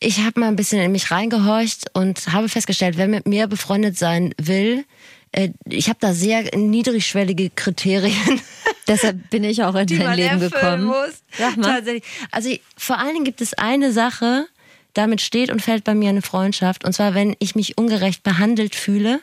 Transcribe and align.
Ich 0.00 0.20
habe 0.20 0.40
mal 0.40 0.48
ein 0.48 0.56
bisschen 0.56 0.80
in 0.80 0.92
mich 0.92 1.10
reingehorcht 1.10 1.90
und 1.92 2.32
habe 2.32 2.48
festgestellt, 2.48 2.96
wer 2.96 3.08
mit 3.08 3.26
mir 3.26 3.46
befreundet 3.46 3.98
sein 3.98 4.34
will, 4.38 4.84
äh, 5.32 5.50
ich 5.68 5.88
habe 5.88 5.98
da 6.00 6.12
sehr 6.14 6.56
niedrigschwellige 6.56 7.50
Kriterien. 7.50 8.40
Deshalb 8.88 9.28
bin 9.30 9.44
ich 9.44 9.62
auch 9.62 9.74
in 9.74 9.86
dein 9.86 10.16
Leben 10.16 10.40
gekommen. 10.40 10.84
Muss. 10.84 11.22
Tatsächlich. 11.36 12.04
Also 12.30 12.50
vor 12.76 12.98
allen 12.98 13.14
Dingen 13.14 13.24
gibt 13.24 13.40
es 13.40 13.54
eine 13.54 13.92
Sache, 13.92 14.46
damit 14.94 15.20
steht 15.20 15.50
und 15.50 15.60
fällt 15.60 15.84
bei 15.84 15.94
mir 15.94 16.08
eine 16.08 16.22
Freundschaft. 16.22 16.84
Und 16.84 16.94
zwar, 16.94 17.14
wenn 17.14 17.36
ich 17.38 17.54
mich 17.54 17.76
ungerecht 17.76 18.22
behandelt 18.22 18.74
fühle, 18.74 19.20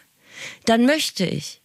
dann 0.65 0.85
möchte 0.85 1.25
ich 1.25 1.61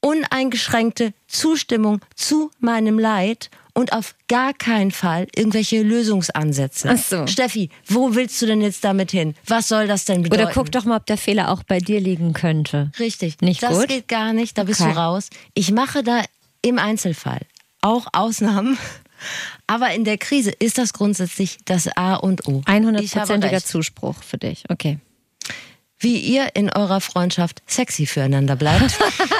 uneingeschränkte 0.00 1.12
Zustimmung 1.26 2.00
zu 2.14 2.50
meinem 2.60 2.98
Leid 2.98 3.50
und 3.74 3.92
auf 3.92 4.14
gar 4.28 4.54
keinen 4.54 4.90
Fall 4.92 5.26
irgendwelche 5.34 5.82
Lösungsansätze. 5.82 6.90
Ach 6.90 6.98
so. 6.98 7.26
Steffi, 7.26 7.70
wo 7.86 8.14
willst 8.14 8.40
du 8.40 8.46
denn 8.46 8.60
jetzt 8.60 8.84
damit 8.84 9.10
hin? 9.10 9.34
Was 9.46 9.68
soll 9.68 9.86
das 9.86 10.04
denn 10.04 10.22
bedeuten? 10.22 10.42
Oder 10.44 10.52
guck 10.52 10.70
doch 10.72 10.84
mal, 10.84 10.96
ob 10.96 11.06
der 11.06 11.18
Fehler 11.18 11.50
auch 11.50 11.62
bei 11.64 11.78
dir 11.80 12.00
liegen 12.00 12.32
könnte. 12.32 12.90
Richtig. 12.98 13.40
Nicht 13.40 13.62
das 13.62 13.76
gut? 13.78 13.88
geht 13.88 14.08
gar 14.08 14.32
nicht, 14.32 14.56
da 14.56 14.64
bist 14.64 14.80
Okay. 14.80 14.92
du 14.92 14.98
raus. 14.98 15.28
Ich 15.54 15.70
mache 15.72 16.02
da 16.02 16.22
im 16.62 16.78
Einzelfall 16.78 17.40
auch 17.80 18.06
Ausnahmen. 18.12 18.78
Aber 19.66 19.92
in 19.94 20.04
der 20.04 20.18
Krise 20.18 20.50
ist 20.50 20.76
das 20.78 20.92
grundsätzlich 20.92 21.58
das 21.64 21.88
A 21.96 22.14
und 22.14 22.46
O. 22.46 22.62
Ich 22.66 23.16
habe 23.16 23.32
100%iger 23.32 23.50
recht. 23.52 23.66
Zuspruch 23.66 24.22
für 24.22 24.38
dich. 24.38 24.64
Okay. 24.68 24.98
Wie 25.98 26.18
ihr 26.18 26.54
in 26.54 26.68
eurer 26.70 27.00
Freundschaft 27.00 27.62
sexy 27.66 28.04
füreinander 28.04 28.56
bleibt, 28.56 28.98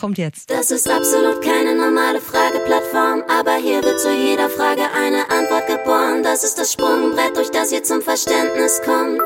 kommt 0.00 0.18
jetzt. 0.18 0.50
Das 0.50 0.70
ist 0.70 0.88
absolut 0.88 1.42
keine 1.42 1.74
normale 1.76 2.20
Frageplattform, 2.20 3.22
aber 3.28 3.56
hier 3.56 3.82
wird 3.84 4.00
zu 4.00 4.12
jeder 4.12 4.48
Frage 4.48 4.82
eine 4.96 5.30
Antwort 5.30 5.66
geboren. 5.66 6.22
Das 6.22 6.42
ist 6.42 6.58
das 6.58 6.72
Sprungbrett, 6.72 7.36
durch 7.36 7.50
das 7.50 7.70
ihr 7.70 7.84
zum 7.84 8.00
Verständnis 8.00 8.80
kommt. 8.82 9.20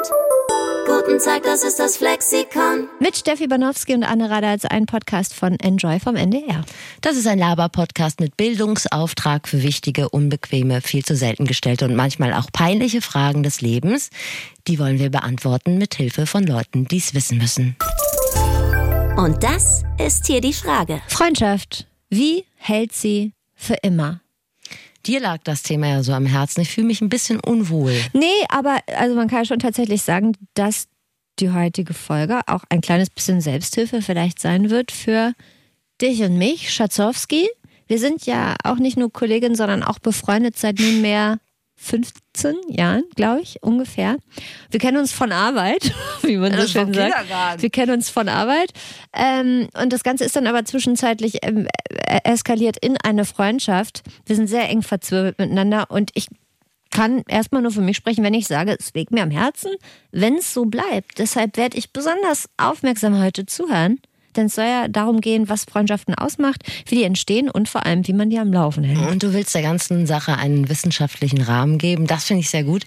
Guten 0.86 1.18
Tag, 1.18 1.44
das 1.44 1.62
ist 1.64 1.78
das 1.78 1.96
Flexikon. 1.96 2.88
Mit 3.00 3.16
Steffi 3.16 3.46
Banowski 3.46 3.94
und 3.94 4.04
Anne 4.04 4.28
Radatz, 4.28 4.66
ein 4.66 4.84
Podcast 4.84 5.32
von 5.32 5.58
Enjoy 5.60 5.98
vom 5.98 6.14
NDR. 6.14 6.62
Das 7.00 7.16
ist 7.16 7.26
ein 7.26 7.38
Laber-Podcast 7.38 8.20
mit 8.20 8.36
Bildungsauftrag 8.36 9.48
für 9.48 9.62
wichtige, 9.62 10.10
unbequeme, 10.10 10.82
viel 10.82 11.04
zu 11.04 11.16
selten 11.16 11.46
gestellte 11.46 11.86
und 11.86 11.96
manchmal 11.96 12.34
auch 12.34 12.52
peinliche 12.52 13.00
Fragen 13.00 13.42
des 13.42 13.62
Lebens. 13.62 14.10
Die 14.66 14.78
wollen 14.78 14.98
wir 14.98 15.10
beantworten 15.10 15.78
mit 15.78 15.94
Hilfe 15.94 16.26
von 16.26 16.44
Leuten, 16.44 16.86
die 16.86 16.98
es 16.98 17.14
wissen 17.14 17.38
müssen. 17.38 17.76
Und 19.16 19.44
das 19.44 19.84
ist 20.04 20.26
hier 20.26 20.40
die 20.40 20.52
Frage. 20.52 21.00
Freundschaft. 21.06 21.86
Wie 22.10 22.44
hält 22.56 22.92
sie 22.92 23.32
für 23.54 23.74
immer? 23.82 24.20
Dir 25.06 25.20
lag 25.20 25.38
das 25.44 25.62
Thema 25.62 25.86
ja 25.86 26.02
so 26.02 26.12
am 26.12 26.26
Herzen. 26.26 26.62
Ich 26.62 26.70
fühle 26.70 26.88
mich 26.88 27.00
ein 27.00 27.10
bisschen 27.10 27.38
unwohl. 27.38 27.94
Nee, 28.12 28.26
aber 28.48 28.78
also 28.96 29.14
man 29.14 29.28
kann 29.28 29.46
schon 29.46 29.60
tatsächlich 29.60 30.02
sagen, 30.02 30.32
dass 30.54 30.88
die 31.38 31.50
heutige 31.50 31.94
Folge 31.94 32.40
auch 32.48 32.64
ein 32.70 32.80
kleines 32.80 33.08
bisschen 33.08 33.40
Selbsthilfe 33.40 34.02
vielleicht 34.02 34.40
sein 34.40 34.70
wird 34.70 34.90
für 34.90 35.32
dich 36.00 36.22
und 36.22 36.36
mich, 36.36 36.72
Schatzowski. 36.72 37.48
Wir 37.86 38.00
sind 38.00 38.26
ja 38.26 38.56
auch 38.64 38.76
nicht 38.76 38.96
nur 38.96 39.12
Kolleginnen, 39.12 39.54
sondern 39.54 39.84
auch 39.84 40.00
befreundet 40.00 40.58
seit 40.58 40.80
nunmehr 40.80 41.38
15 41.84 42.56
Jahren, 42.68 43.04
glaube 43.14 43.42
ich, 43.42 43.62
ungefähr. 43.62 44.16
Wir 44.70 44.80
kennen 44.80 44.96
uns 44.96 45.12
von 45.12 45.32
Arbeit, 45.32 45.92
wie 46.22 46.38
man 46.38 46.52
so 46.52 46.56
Das 46.56 46.66
ist 46.66 46.72
schön 46.72 46.86
vom 46.86 46.94
sagt. 46.94 47.62
Wir 47.62 47.70
kennen 47.70 47.92
uns 47.92 48.08
von 48.08 48.28
Arbeit. 48.28 48.70
Ähm, 49.12 49.68
und 49.80 49.92
das 49.92 50.02
Ganze 50.02 50.24
ist 50.24 50.34
dann 50.34 50.46
aber 50.46 50.64
zwischenzeitlich 50.64 51.38
ähm, 51.42 51.68
äh, 51.88 52.20
eskaliert 52.24 52.78
in 52.78 52.96
eine 52.96 53.26
Freundschaft. 53.26 54.02
Wir 54.24 54.34
sind 54.34 54.48
sehr 54.48 54.68
eng 54.70 54.82
verzwirbelt 54.82 55.38
miteinander 55.38 55.90
und 55.90 56.10
ich 56.14 56.28
kann 56.90 57.22
erstmal 57.28 57.60
nur 57.60 57.72
für 57.72 57.80
mich 57.80 57.96
sprechen, 57.96 58.24
wenn 58.24 58.34
ich 58.34 58.46
sage, 58.46 58.76
es 58.78 58.94
liegt 58.94 59.10
mir 59.10 59.22
am 59.22 59.30
Herzen, 59.30 59.72
wenn 60.10 60.36
es 60.36 60.54
so 60.54 60.64
bleibt. 60.64 61.18
Deshalb 61.18 61.56
werde 61.56 61.76
ich 61.76 61.92
besonders 61.92 62.48
aufmerksam 62.56 63.20
heute 63.22 63.44
zuhören. 63.46 63.98
Denn 64.36 64.46
es 64.46 64.54
soll 64.54 64.64
ja 64.64 64.88
darum 64.88 65.20
gehen, 65.20 65.48
was 65.48 65.64
Freundschaften 65.64 66.14
ausmacht, 66.14 66.62
wie 66.86 66.96
die 66.96 67.04
entstehen 67.04 67.50
und 67.50 67.68
vor 67.68 67.86
allem, 67.86 68.06
wie 68.06 68.12
man 68.12 68.30
die 68.30 68.38
am 68.38 68.52
Laufen 68.52 68.84
hält. 68.84 69.10
Und 69.10 69.22
du 69.22 69.32
willst 69.32 69.54
der 69.54 69.62
ganzen 69.62 70.06
Sache 70.06 70.36
einen 70.36 70.68
wissenschaftlichen 70.68 71.40
Rahmen 71.42 71.78
geben. 71.78 72.06
Das 72.06 72.24
finde 72.24 72.40
ich 72.40 72.50
sehr 72.50 72.64
gut. 72.64 72.84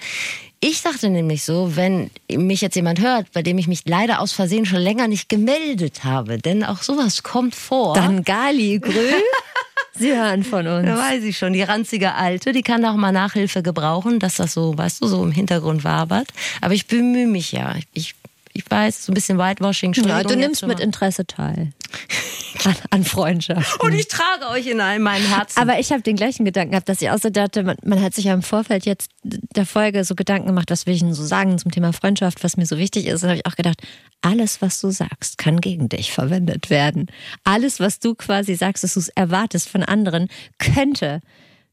Ich 0.60 0.82
dachte 0.82 1.10
nämlich 1.10 1.44
so, 1.44 1.76
wenn 1.76 2.10
mich 2.32 2.62
jetzt 2.62 2.76
jemand 2.76 3.00
hört, 3.00 3.32
bei 3.32 3.44
dem 3.44 3.60
ich 3.60 3.68
mich 3.68 3.82
leider 3.86 4.20
aus 4.20 4.32
Versehen 4.32 4.66
schon 4.66 4.80
länger 4.80 5.08
nicht 5.08 5.30
gemeldet 5.30 6.04
habe, 6.04 6.40
denn 6.40 6.64
auch 6.64 6.82
sowas 6.82 7.22
kommt 7.22 7.54
vor. 7.54 7.94
Dann 7.94 8.24
Gali 8.24 8.80
Grü. 8.80 8.92
Sie 10.00 10.16
hören 10.16 10.44
von 10.44 10.68
uns. 10.68 10.86
Da 10.86 10.98
weiß 10.98 11.24
ich 11.24 11.38
schon, 11.38 11.54
die 11.54 11.64
ranzige 11.64 12.14
Alte, 12.14 12.52
die 12.52 12.62
kann 12.62 12.86
auch 12.86 12.96
mal 12.96 13.12
Nachhilfe 13.12 13.64
gebrauchen, 13.64 14.20
dass 14.20 14.36
das 14.36 14.54
so, 14.54 14.78
weißt 14.78 15.02
du, 15.02 15.08
so 15.08 15.24
im 15.24 15.32
Hintergrund 15.32 15.84
wabert. 15.84 16.28
Aber 16.62 16.74
ich 16.74 16.88
bemühe 16.88 17.28
mich 17.28 17.52
ja. 17.52 17.76
Ich, 17.94 18.16
ich 18.58 18.70
weiß, 18.70 19.06
so 19.06 19.12
ein 19.12 19.14
bisschen 19.14 19.38
Whitewashing. 19.38 19.94
Ja, 19.94 20.24
du 20.24 20.36
nimmst 20.36 20.66
mit. 20.66 20.80
Interesse 20.80 21.28
teil. 21.28 21.74
An, 22.64 22.76
an 22.90 23.04
Freundschaft. 23.04 23.80
Und 23.82 23.94
ich 23.94 24.08
trage 24.08 24.50
euch 24.50 24.66
in 24.66 24.82
all 24.82 24.98
meinem 24.98 25.28
Herzen. 25.28 25.60
Aber 25.60 25.80
ich 25.80 25.92
habe 25.92 26.02
den 26.02 26.16
gleichen 26.16 26.44
Gedanken 26.44 26.72
gehabt, 26.72 26.90
dass 26.90 27.02
ich 27.02 27.10
auch 27.12 27.20
so 27.20 27.30
dachte, 27.30 27.62
man, 27.64 27.78
man 27.84 28.02
hat 28.02 28.16
sich 28.16 28.26
ja 28.26 28.34
im 28.34 28.42
Vorfeld 28.42 28.86
jetzt 28.86 29.12
der 29.24 29.66
Folge 29.66 30.04
so 30.04 30.16
Gedanken 30.16 30.48
gemacht, 30.48 30.72
was 30.72 30.88
will 30.88 30.96
ich 30.96 31.02
denn 31.02 31.14
so 31.14 31.24
sagen 31.24 31.60
zum 31.60 31.70
Thema 31.72 31.94
Freundschaft, 31.94 32.44
was 32.44 32.58
mir 32.58 32.66
so 32.66 32.80
wichtig 32.80 33.06
ist. 33.06 33.22
Und 33.22 33.30
habe 33.30 33.40
ich 33.40 33.46
auch 33.46 33.56
gedacht, 33.56 33.84
alles, 34.22 34.62
was 34.62 34.82
du 34.82 34.90
sagst, 34.90 35.38
kann 35.38 35.62
gegen 35.62 35.88
dich 35.88 36.12
verwendet 36.12 36.72
werden. 36.72 37.12
Alles, 37.44 37.80
was 37.80 38.00
du 38.00 38.16
quasi 38.16 38.56
sagst, 38.56 38.84
dass 38.84 38.96
du 38.96 39.02
es 39.02 39.10
erwartest 39.10 39.70
von 39.70 39.84
anderen, 39.84 40.28
könnte 40.58 41.22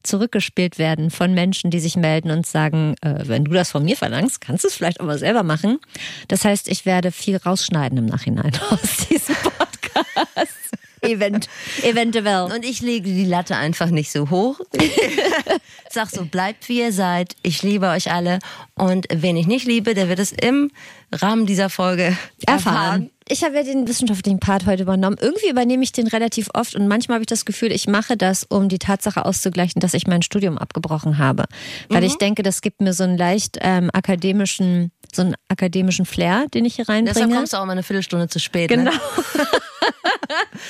zurückgespielt 0.05 0.77
werden 0.77 1.11
von 1.11 1.33
Menschen, 1.33 1.71
die 1.71 1.79
sich 1.79 1.95
melden 1.95 2.31
und 2.31 2.45
sagen, 2.45 2.95
äh, 3.01 3.27
wenn 3.27 3.45
du 3.45 3.51
das 3.51 3.71
von 3.71 3.83
mir 3.83 3.97
verlangst, 3.97 4.41
kannst 4.41 4.63
du 4.63 4.67
es 4.67 4.75
vielleicht 4.75 4.99
auch 4.99 5.05
mal 5.05 5.17
selber 5.17 5.43
machen. 5.43 5.79
Das 6.27 6.45
heißt, 6.45 6.67
ich 6.67 6.85
werde 6.85 7.11
viel 7.11 7.37
rausschneiden 7.37 7.97
im 7.97 8.05
Nachhinein 8.05 8.51
aus 8.69 9.07
diesem 9.09 9.35
Podcast. 9.35 10.65
Event, 11.01 11.47
eventuell. 11.83 12.51
Und 12.51 12.65
ich 12.65 12.81
lege 12.81 13.09
die 13.09 13.25
Latte 13.25 13.55
einfach 13.55 13.89
nicht 13.89 14.11
so 14.11 14.29
hoch. 14.29 14.59
Sag 15.91 16.09
so, 16.09 16.25
bleibt 16.25 16.67
wie 16.67 16.79
ihr 16.79 16.91
seid. 16.91 17.35
Ich 17.43 17.61
liebe 17.63 17.87
euch 17.87 18.11
alle. 18.11 18.39
Und 18.73 19.05
wen 19.13 19.37
ich 19.37 19.47
nicht 19.47 19.67
liebe, 19.67 19.93
der 19.93 20.09
wird 20.09 20.19
es 20.19 20.31
im 20.31 20.71
Rahmen 21.11 21.45
dieser 21.45 21.69
Folge 21.69 22.17
erfahren. 22.45 22.47
erfahren. 22.47 23.11
Ich 23.27 23.43
habe 23.43 23.55
ja 23.55 23.63
den 23.63 23.87
wissenschaftlichen 23.87 24.39
Part 24.39 24.67
heute 24.67 24.83
übernommen. 24.83 25.17
Irgendwie 25.19 25.49
übernehme 25.49 25.83
ich 25.83 25.91
den 25.91 26.05
relativ 26.07 26.47
oft 26.53 26.75
und 26.75 26.87
manchmal 26.87 27.15
habe 27.15 27.23
ich 27.23 27.27
das 27.27 27.43
Gefühl, 27.45 27.71
ich 27.71 27.87
mache 27.87 28.17
das, 28.17 28.43
um 28.43 28.69
die 28.69 28.77
Tatsache 28.77 29.25
auszugleichen, 29.25 29.79
dass 29.79 29.95
ich 29.95 30.05
mein 30.05 30.21
Studium 30.21 30.57
abgebrochen 30.59 31.17
habe. 31.17 31.45
Weil 31.89 32.03
ich 32.03 32.17
denke, 32.17 32.43
das 32.43 32.61
gibt 32.61 32.81
mir 32.81 32.93
so 32.93 33.03
einen 33.03 33.17
leicht 33.17 33.57
ähm, 33.61 33.89
akademischen, 33.93 34.91
so 35.11 35.23
einen 35.23 35.35
akademischen 35.47 36.05
Flair, 36.05 36.45
den 36.53 36.65
ich 36.65 36.75
hier 36.75 36.85
Deshalb 36.85 37.07
reinbringe. 37.07 37.35
kommst 37.35 37.53
du 37.53 37.57
auch 37.57 37.65
mal 37.65 37.71
eine 37.71 37.81
Viertelstunde 37.83 38.27
zu 38.27 38.39
spät. 38.39 38.69
Genau. 38.69 38.91
Ne? 38.91 38.97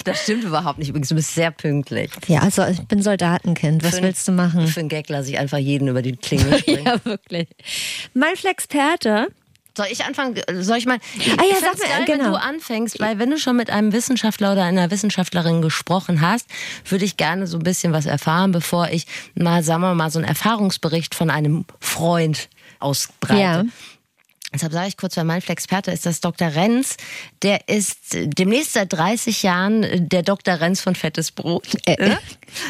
Das 0.04 0.22
stimmt 0.24 0.44
überhaupt 0.44 0.78
nicht. 0.78 0.90
Übrigens, 0.90 1.10
du 1.10 1.16
bist 1.16 1.34
sehr 1.34 1.50
pünktlich. 1.50 2.12
Ja, 2.28 2.42
also 2.42 2.64
ich 2.66 2.82
bin 2.82 3.02
Soldatenkind. 3.02 3.84
Was 3.84 3.96
Für- 3.98 4.04
willst 4.04 4.28
du 4.28 4.32
machen? 4.34 4.68
Für 4.68 4.82
einen 4.82 4.90
Gag 4.90 5.10
lasse 5.10 5.30
ich 5.30 5.38
einfach 5.40 5.58
jeden 5.58 5.88
über 5.88 6.02
die 6.02 6.16
Klingel 6.16 6.58
springen. 6.60 6.86
Ja, 6.86 7.04
wirklich. 7.06 7.48
Mein 8.14 8.36
Flexperte. 8.36 9.28
Soll 9.78 9.88
ich 9.90 10.06
anfangen? 10.06 10.40
Soll 10.62 10.78
ich 10.78 10.86
mal? 10.86 11.00
Ah 11.38 11.44
ja, 11.44 11.54
ich 11.54 11.60
sag 11.60 11.78
mir, 11.78 11.88
geil, 11.88 12.06
genau. 12.06 12.24
wenn 12.24 12.32
du 12.32 12.40
anfängst, 12.40 13.00
weil 13.00 13.20
wenn 13.20 13.30
du 13.30 13.38
schon 13.38 13.58
mit 13.58 13.70
einem 13.70 13.92
Wissenschaftler 13.92 14.54
oder 14.54 14.64
einer 14.64 14.90
Wissenschaftlerin 14.90 15.62
gesprochen 15.62 16.22
hast, 16.22 16.48
würde 16.88 17.04
ich 17.04 17.18
gerne 17.18 17.46
so 17.46 17.58
ein 17.58 17.64
bisschen 17.64 17.92
was 17.92 18.06
erfahren, 18.06 18.52
bevor 18.52 18.90
ich 18.90 19.06
mal, 19.36 19.64
sagen 19.64 19.82
wir 19.82 19.94
mal, 19.94 20.10
so 20.10 20.20
einen 20.20 20.28
Erfahrungsbericht 20.28 21.14
von 21.14 21.30
einem 21.30 21.66
Freund 21.82 22.50
ausbreite. 22.80 23.42
Ja. 23.42 23.64
Deshalb 24.56 24.74
sage 24.74 24.88
ich 24.88 24.98
kurz, 24.98 25.18
weil 25.18 25.26
mein 25.26 25.42
Experte 25.46 25.92
ist 25.92 26.06
das 26.06 26.22
Dr. 26.22 26.48
Renz. 26.48 26.96
Der 27.44 27.68
ist 27.68 27.98
demnächst 28.14 28.74
seit 28.74 28.94
30 28.94 29.44
Jahren 29.44 29.84
äh, 29.84 30.02
der 30.02 30.24
Dr. 30.24 30.60
Renz 30.60 30.82
von 30.82 30.96
Fettes 30.96 31.32
Brot. 31.32 31.68
Äh? 31.86 32.16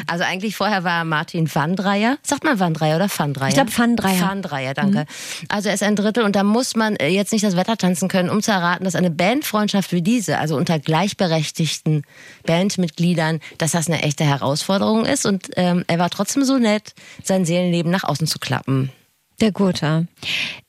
Also 0.08 0.24
eigentlich 0.24 0.56
vorher 0.56 0.84
war 0.84 1.00
er 1.00 1.06
Martin 1.06 1.54
Wandreier. 1.54 2.18
Sagt 2.24 2.44
man 2.44 2.60
Wandreier 2.60 2.96
oder 2.96 3.08
Pfandreier? 3.08 3.50
Ich 3.50 3.54
glaub, 3.54 3.70
Pfandreier. 3.70 4.16
Pfandreier, 4.16 4.74
danke. 4.74 5.06
Also 5.48 5.70
er 5.70 5.76
ist 5.76 5.84
ein 5.84 5.96
Drittel 5.96 6.24
und 6.24 6.36
da 6.36 6.44
muss 6.44 6.76
man 6.76 6.96
äh, 6.96 7.10
jetzt 7.10 7.32
nicht 7.32 7.46
das 7.46 7.56
Wetter 7.56 7.78
tanzen 7.78 8.08
können, 8.08 8.30
um 8.30 8.42
zu 8.42 8.52
erraten, 8.52 8.84
dass 8.84 8.96
eine 8.96 9.12
Bandfreundschaft 9.12 9.92
wie 9.92 10.02
diese, 10.02 10.40
also 10.40 10.58
unter 10.58 10.80
gleichberechtigten 10.80 12.04
Bandmitgliedern, 12.46 13.40
dass 13.58 13.72
das 13.72 13.88
eine 13.88 14.02
echte 14.02 14.24
Herausforderung 14.24 15.06
ist. 15.06 15.26
Und 15.26 15.52
ähm, 15.56 15.84
er 15.88 16.00
war 16.00 16.10
trotzdem 16.10 16.44
so 16.44 16.58
nett, 16.58 16.94
sein 17.24 17.46
Seelenleben 17.46 17.92
nach 17.92 18.04
außen 18.04 18.28
zu 18.28 18.40
klappen. 18.40 18.92
Der 19.40 19.52
Gotha. 19.52 20.06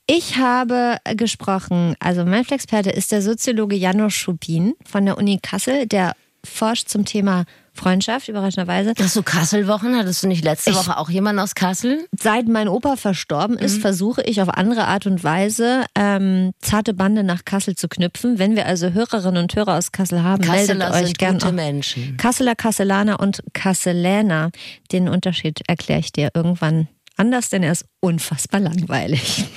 Ich 0.09 0.37
habe 0.39 0.99
gesprochen, 1.17 1.97
also 1.99 2.25
mein 2.25 2.45
Flexperte 2.45 2.91
ist 2.91 3.11
der 3.11 3.23
Soziologe 3.23 3.75
Janusz 3.75 4.15
Schubin 4.15 4.75
von 4.85 5.05
der 5.05 5.19
Uni 5.19 5.41
Kassel, 5.43 5.87
der 5.87 6.13
forscht 6.45 6.89
zum 6.89 7.05
Thema 7.05 7.45
Freundschaft, 7.75 8.29
überraschenderweise. 8.29 8.95
Hast 8.99 9.17
du 9.17 9.23
Kasselwochen? 9.25 9.97
Hattest 9.97 10.23
du 10.23 10.29
nicht 10.29 10.45
letzte 10.45 10.71
Ich- 10.71 10.77
Woche 10.77 10.97
auch 10.97 11.11
jemanden 11.11 11.41
aus 11.41 11.57
Kassel? 11.57 12.07
Seit 12.19 12.47
mein 12.47 12.69
Opa 12.69 12.95
verstorben 12.97 13.59
ist, 13.59 13.81
versuche 13.81 14.23
ich 14.23 14.41
auf 14.41 14.49
andere 14.49 14.87
Art 14.87 15.07
und 15.07 15.25
Weise 15.25 15.85
ähm, 15.97 16.53
zarte 16.61 16.95
Bande 16.95 17.25
nach 17.25 17.45
Kassel 17.45 17.75
zu 17.75 17.89
knüpfen. 17.89 18.39
Wenn 18.39 18.55
wir 18.55 18.65
also 18.67 18.93
Hörerinnen 18.93 19.43
und 19.43 19.55
Hörer 19.57 19.77
aus 19.77 19.91
Kassel 19.91 20.23
haben, 20.23 20.41
Kasseler 20.43 20.79
meldet 20.87 20.95
euch 21.03 21.07
sind 21.09 21.19
gerne. 21.19 21.39
gute 21.39 21.53
Menschen. 21.53 22.17
Kasseler, 22.17 22.55
Kasselaner 22.55 23.19
und 23.19 23.43
Kasseläner. 23.53 24.53
Den 24.93 25.09
Unterschied 25.09 25.61
erkläre 25.67 26.01
ich 26.01 26.13
dir 26.13 26.31
irgendwann 26.33 26.87
anders, 27.17 27.49
denn 27.49 27.63
er 27.63 27.73
ist 27.73 27.85
unfassbar 28.01 28.61
langweilig. 28.61 29.45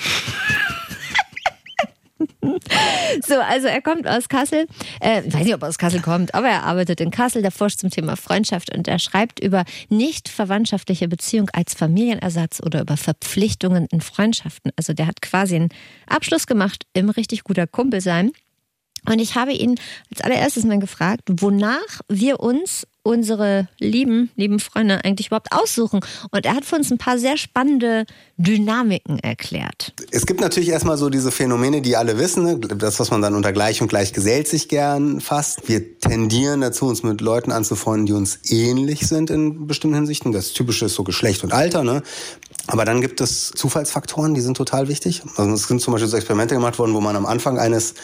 So, 3.25 3.35
also 3.35 3.67
er 3.67 3.81
kommt 3.81 4.07
aus 4.07 4.29
Kassel. 4.29 4.67
Äh, 4.99 5.23
weiß 5.25 5.43
nicht, 5.43 5.53
ob 5.53 5.63
er 5.63 5.69
aus 5.69 5.77
Kassel 5.77 6.01
kommt, 6.01 6.33
aber 6.33 6.47
er 6.47 6.63
arbeitet 6.63 7.01
in 7.01 7.11
Kassel. 7.11 7.41
Der 7.41 7.51
forscht 7.51 7.79
zum 7.79 7.89
Thema 7.89 8.15
Freundschaft 8.15 8.75
und 8.75 8.87
er 8.87 8.99
schreibt 8.99 9.39
über 9.39 9.65
nicht 9.89 10.29
verwandtschaftliche 10.29 11.07
Beziehung 11.07 11.49
als 11.53 11.73
Familienersatz 11.73 12.61
oder 12.63 12.81
über 12.81 12.97
Verpflichtungen 12.97 13.87
in 13.91 14.01
Freundschaften. 14.01 14.71
Also 14.75 14.93
der 14.93 15.07
hat 15.07 15.21
quasi 15.21 15.55
einen 15.55 15.69
Abschluss 16.07 16.47
gemacht 16.47 16.85
im 16.93 17.09
richtig 17.09 17.43
guter 17.43 17.67
Kumpel 17.67 18.01
sein. 18.01 18.31
Und 19.07 19.19
ich 19.19 19.35
habe 19.35 19.53
ihn 19.53 19.79
als 20.11 20.21
allererstes 20.21 20.65
mal 20.65 20.79
gefragt, 20.79 21.23
wonach 21.29 22.01
wir 22.09 22.39
uns 22.41 22.85
unsere 23.09 23.67
lieben, 23.79 24.29
lieben 24.35 24.59
Freunde 24.59 25.03
eigentlich 25.03 25.27
überhaupt 25.27 25.51
aussuchen. 25.51 25.99
Und 26.29 26.45
er 26.45 26.55
hat 26.55 26.63
für 26.63 26.75
uns 26.75 26.91
ein 26.91 26.99
paar 26.99 27.17
sehr 27.17 27.37
spannende 27.37 28.05
Dynamiken 28.37 29.17
erklärt. 29.19 29.93
Es 30.11 30.27
gibt 30.27 30.41
natürlich 30.41 30.69
erstmal 30.69 30.97
so 30.97 31.09
diese 31.09 31.31
Phänomene, 31.31 31.81
die 31.81 31.97
alle 31.97 32.19
wissen, 32.19 32.43
ne? 32.43 32.59
das, 32.59 32.99
was 32.99 33.09
man 33.09 33.21
dann 33.21 33.33
unter 33.33 33.51
gleich 33.51 33.81
und 33.81 33.87
gleich 33.87 34.13
gesellt 34.13 34.47
sich 34.47 34.69
gern 34.69 35.21
fasst. 35.21 35.67
Wir 35.67 35.99
tendieren 35.99 36.61
dazu, 36.61 36.85
uns 36.85 37.01
mit 37.01 37.19
Leuten 37.19 37.51
anzufreunden, 37.51 38.05
die 38.05 38.13
uns 38.13 38.39
ähnlich 38.51 39.07
sind 39.07 39.31
in 39.31 39.65
bestimmten 39.65 39.95
Hinsichten. 39.95 40.31
Das 40.31 40.53
Typische 40.53 40.85
ist 40.85 40.93
so 40.93 41.03
Geschlecht 41.03 41.43
und 41.43 41.51
Alter. 41.51 41.83
Ne? 41.83 42.03
Aber 42.67 42.85
dann 42.85 43.01
gibt 43.01 43.21
es 43.21 43.51
Zufallsfaktoren, 43.55 44.35
die 44.35 44.41
sind 44.41 44.55
total 44.55 44.87
wichtig. 44.87 45.23
Also 45.35 45.51
es 45.51 45.67
sind 45.67 45.81
zum 45.81 45.93
Beispiel 45.93 46.07
so 46.07 46.15
Experimente 46.15 46.53
gemacht 46.53 46.77
worden, 46.77 46.93
wo 46.93 47.01
man 47.01 47.15
am 47.15 47.25
Anfang 47.25 47.57
eines 47.57 47.95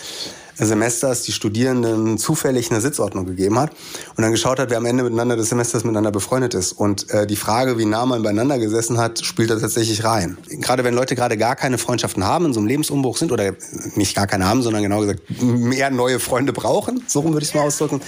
Semesters 0.57 1.23
die 1.23 1.31
Studierenden 1.31 2.17
zufällig 2.17 2.71
eine 2.71 2.81
Sitzordnung 2.81 3.25
gegeben 3.25 3.59
hat 3.59 3.71
und 4.15 4.21
dann 4.21 4.31
geschaut 4.31 4.59
hat, 4.59 4.69
wer 4.69 4.77
am 4.77 4.85
Ende 4.85 5.03
miteinander 5.03 5.35
des 5.35 5.49
Semesters 5.49 5.83
miteinander 5.83 6.11
befreundet 6.11 6.53
ist. 6.53 6.71
Und 6.73 7.09
äh, 7.09 7.27
die 7.27 7.35
Frage, 7.35 7.77
wie 7.77 7.85
nah 7.85 8.05
man 8.05 8.23
beieinander 8.23 8.57
gesessen 8.59 8.97
hat, 8.97 9.23
spielt 9.25 9.49
da 9.49 9.59
tatsächlich 9.59 10.03
rein. 10.03 10.37
Gerade 10.49 10.83
wenn 10.83 10.93
Leute 10.93 11.15
gerade 11.15 11.37
gar 11.37 11.55
keine 11.55 11.77
Freundschaften 11.77 12.23
haben, 12.23 12.45
in 12.45 12.53
so 12.53 12.59
einem 12.59 12.67
Lebensumbruch 12.67 13.17
sind 13.17 13.31
oder 13.31 13.53
nicht 13.95 14.15
gar 14.15 14.27
keine 14.27 14.45
haben, 14.45 14.61
sondern 14.61 14.83
genau 14.83 15.01
gesagt 15.01 15.21
mehr 15.41 15.89
neue 15.89 16.19
Freunde 16.19 16.53
brauchen, 16.53 17.03
so 17.07 17.19
rum 17.19 17.33
würde 17.33 17.43
ich 17.43 17.49
es 17.49 17.55
mal 17.55 17.61
ausdrücken, 17.61 18.01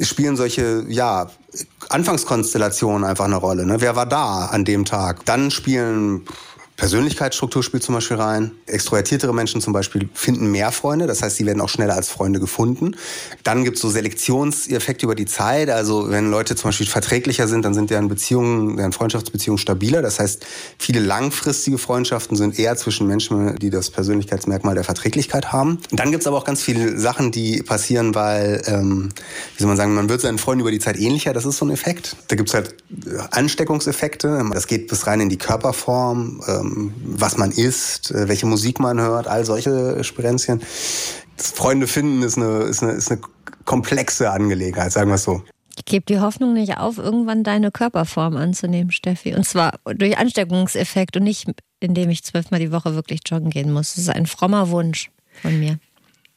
spielen 0.00 0.36
solche, 0.36 0.84
ja, 0.88 1.30
Anfangskonstellationen 1.88 3.04
einfach 3.04 3.24
eine 3.24 3.36
Rolle. 3.36 3.64
Ne? 3.64 3.80
Wer 3.80 3.96
war 3.96 4.06
da 4.06 4.46
an 4.46 4.64
dem 4.64 4.84
Tag? 4.84 5.24
Dann 5.24 5.50
spielen 5.50 6.26
Persönlichkeitsstruktur 6.78 7.64
spielt 7.64 7.82
zum 7.82 7.96
Beispiel 7.96 8.18
rein. 8.18 8.52
Extrovertiertere 8.66 9.34
Menschen 9.34 9.60
zum 9.60 9.72
Beispiel 9.72 10.08
finden 10.14 10.52
mehr 10.52 10.70
Freunde, 10.70 11.08
das 11.08 11.22
heißt, 11.22 11.34
sie 11.34 11.44
werden 11.44 11.60
auch 11.60 11.68
schneller 11.68 11.96
als 11.96 12.08
Freunde 12.08 12.38
gefunden. 12.38 12.94
Dann 13.42 13.64
gibt 13.64 13.76
es 13.76 13.82
so 13.82 13.90
Selektionseffekte 13.90 15.04
über 15.04 15.16
die 15.16 15.26
Zeit. 15.26 15.70
Also 15.70 16.08
wenn 16.08 16.30
Leute 16.30 16.54
zum 16.54 16.68
Beispiel 16.68 16.86
verträglicher 16.86 17.48
sind, 17.48 17.64
dann 17.64 17.74
sind 17.74 17.90
deren 17.90 18.06
Beziehungen, 18.06 18.76
deren 18.76 18.92
Freundschaftsbeziehungen 18.92 19.58
stabiler. 19.58 20.02
Das 20.02 20.20
heißt, 20.20 20.46
viele 20.78 21.00
langfristige 21.00 21.78
Freundschaften 21.78 22.36
sind 22.36 22.56
eher 22.56 22.76
zwischen 22.76 23.08
Menschen, 23.08 23.56
die 23.56 23.70
das 23.70 23.90
Persönlichkeitsmerkmal 23.90 24.76
der 24.76 24.84
Verträglichkeit 24.84 25.50
haben. 25.50 25.80
Dann 25.90 26.12
gibt 26.12 26.22
es 26.22 26.28
aber 26.28 26.36
auch 26.36 26.44
ganz 26.44 26.62
viele 26.62 26.96
Sachen, 26.96 27.32
die 27.32 27.60
passieren, 27.64 28.14
weil, 28.14 28.62
ähm, 28.66 29.08
wie 29.56 29.62
soll 29.62 29.66
man 29.66 29.76
sagen, 29.76 29.94
man 29.94 30.08
wird 30.08 30.20
seinen 30.20 30.38
Freunden 30.38 30.60
über 30.60 30.70
die 30.70 30.78
Zeit 30.78 30.96
ähnlicher. 30.96 31.32
Das 31.32 31.44
ist 31.44 31.56
so 31.56 31.66
ein 31.66 31.72
Effekt. 31.72 32.14
Da 32.28 32.36
gibt 32.36 32.50
es 32.50 32.54
halt 32.54 32.76
Ansteckungseffekte. 33.32 34.44
Das 34.52 34.68
geht 34.68 34.86
bis 34.86 35.08
rein 35.08 35.20
in 35.20 35.28
die 35.28 35.38
Körperform. 35.38 36.40
Ähm, 36.46 36.67
was 37.04 37.36
man 37.36 37.50
isst, 37.50 38.10
äh, 38.10 38.28
welche 38.28 38.46
Musik 38.46 38.80
man 38.80 39.00
hört, 39.00 39.26
all 39.26 39.44
solche 39.44 40.02
Spirenzchen. 40.04 40.60
Das 41.36 41.50
Freunde 41.50 41.86
finden 41.86 42.22
ist 42.22 42.36
eine, 42.36 42.64
ist, 42.64 42.82
eine, 42.82 42.92
ist 42.92 43.10
eine 43.10 43.20
komplexe 43.64 44.30
Angelegenheit, 44.30 44.92
sagen 44.92 45.10
wir 45.10 45.14
es 45.16 45.24
so. 45.24 45.42
Ich 45.76 45.84
gebe 45.84 46.04
die 46.06 46.18
Hoffnung 46.18 46.54
nicht 46.54 46.78
auf, 46.78 46.98
irgendwann 46.98 47.44
deine 47.44 47.70
Körperform 47.70 48.36
anzunehmen, 48.36 48.90
Steffi. 48.90 49.34
Und 49.34 49.44
zwar 49.44 49.78
durch 49.84 50.18
Ansteckungseffekt 50.18 51.16
und 51.16 51.22
nicht, 51.22 51.48
indem 51.78 52.10
ich 52.10 52.24
zwölfmal 52.24 52.58
die 52.58 52.72
Woche 52.72 52.94
wirklich 52.94 53.20
joggen 53.24 53.50
gehen 53.50 53.72
muss. 53.72 53.94
Das 53.94 54.02
ist 54.02 54.10
ein 54.10 54.26
frommer 54.26 54.70
Wunsch 54.70 55.10
von 55.40 55.58
mir. 55.58 55.78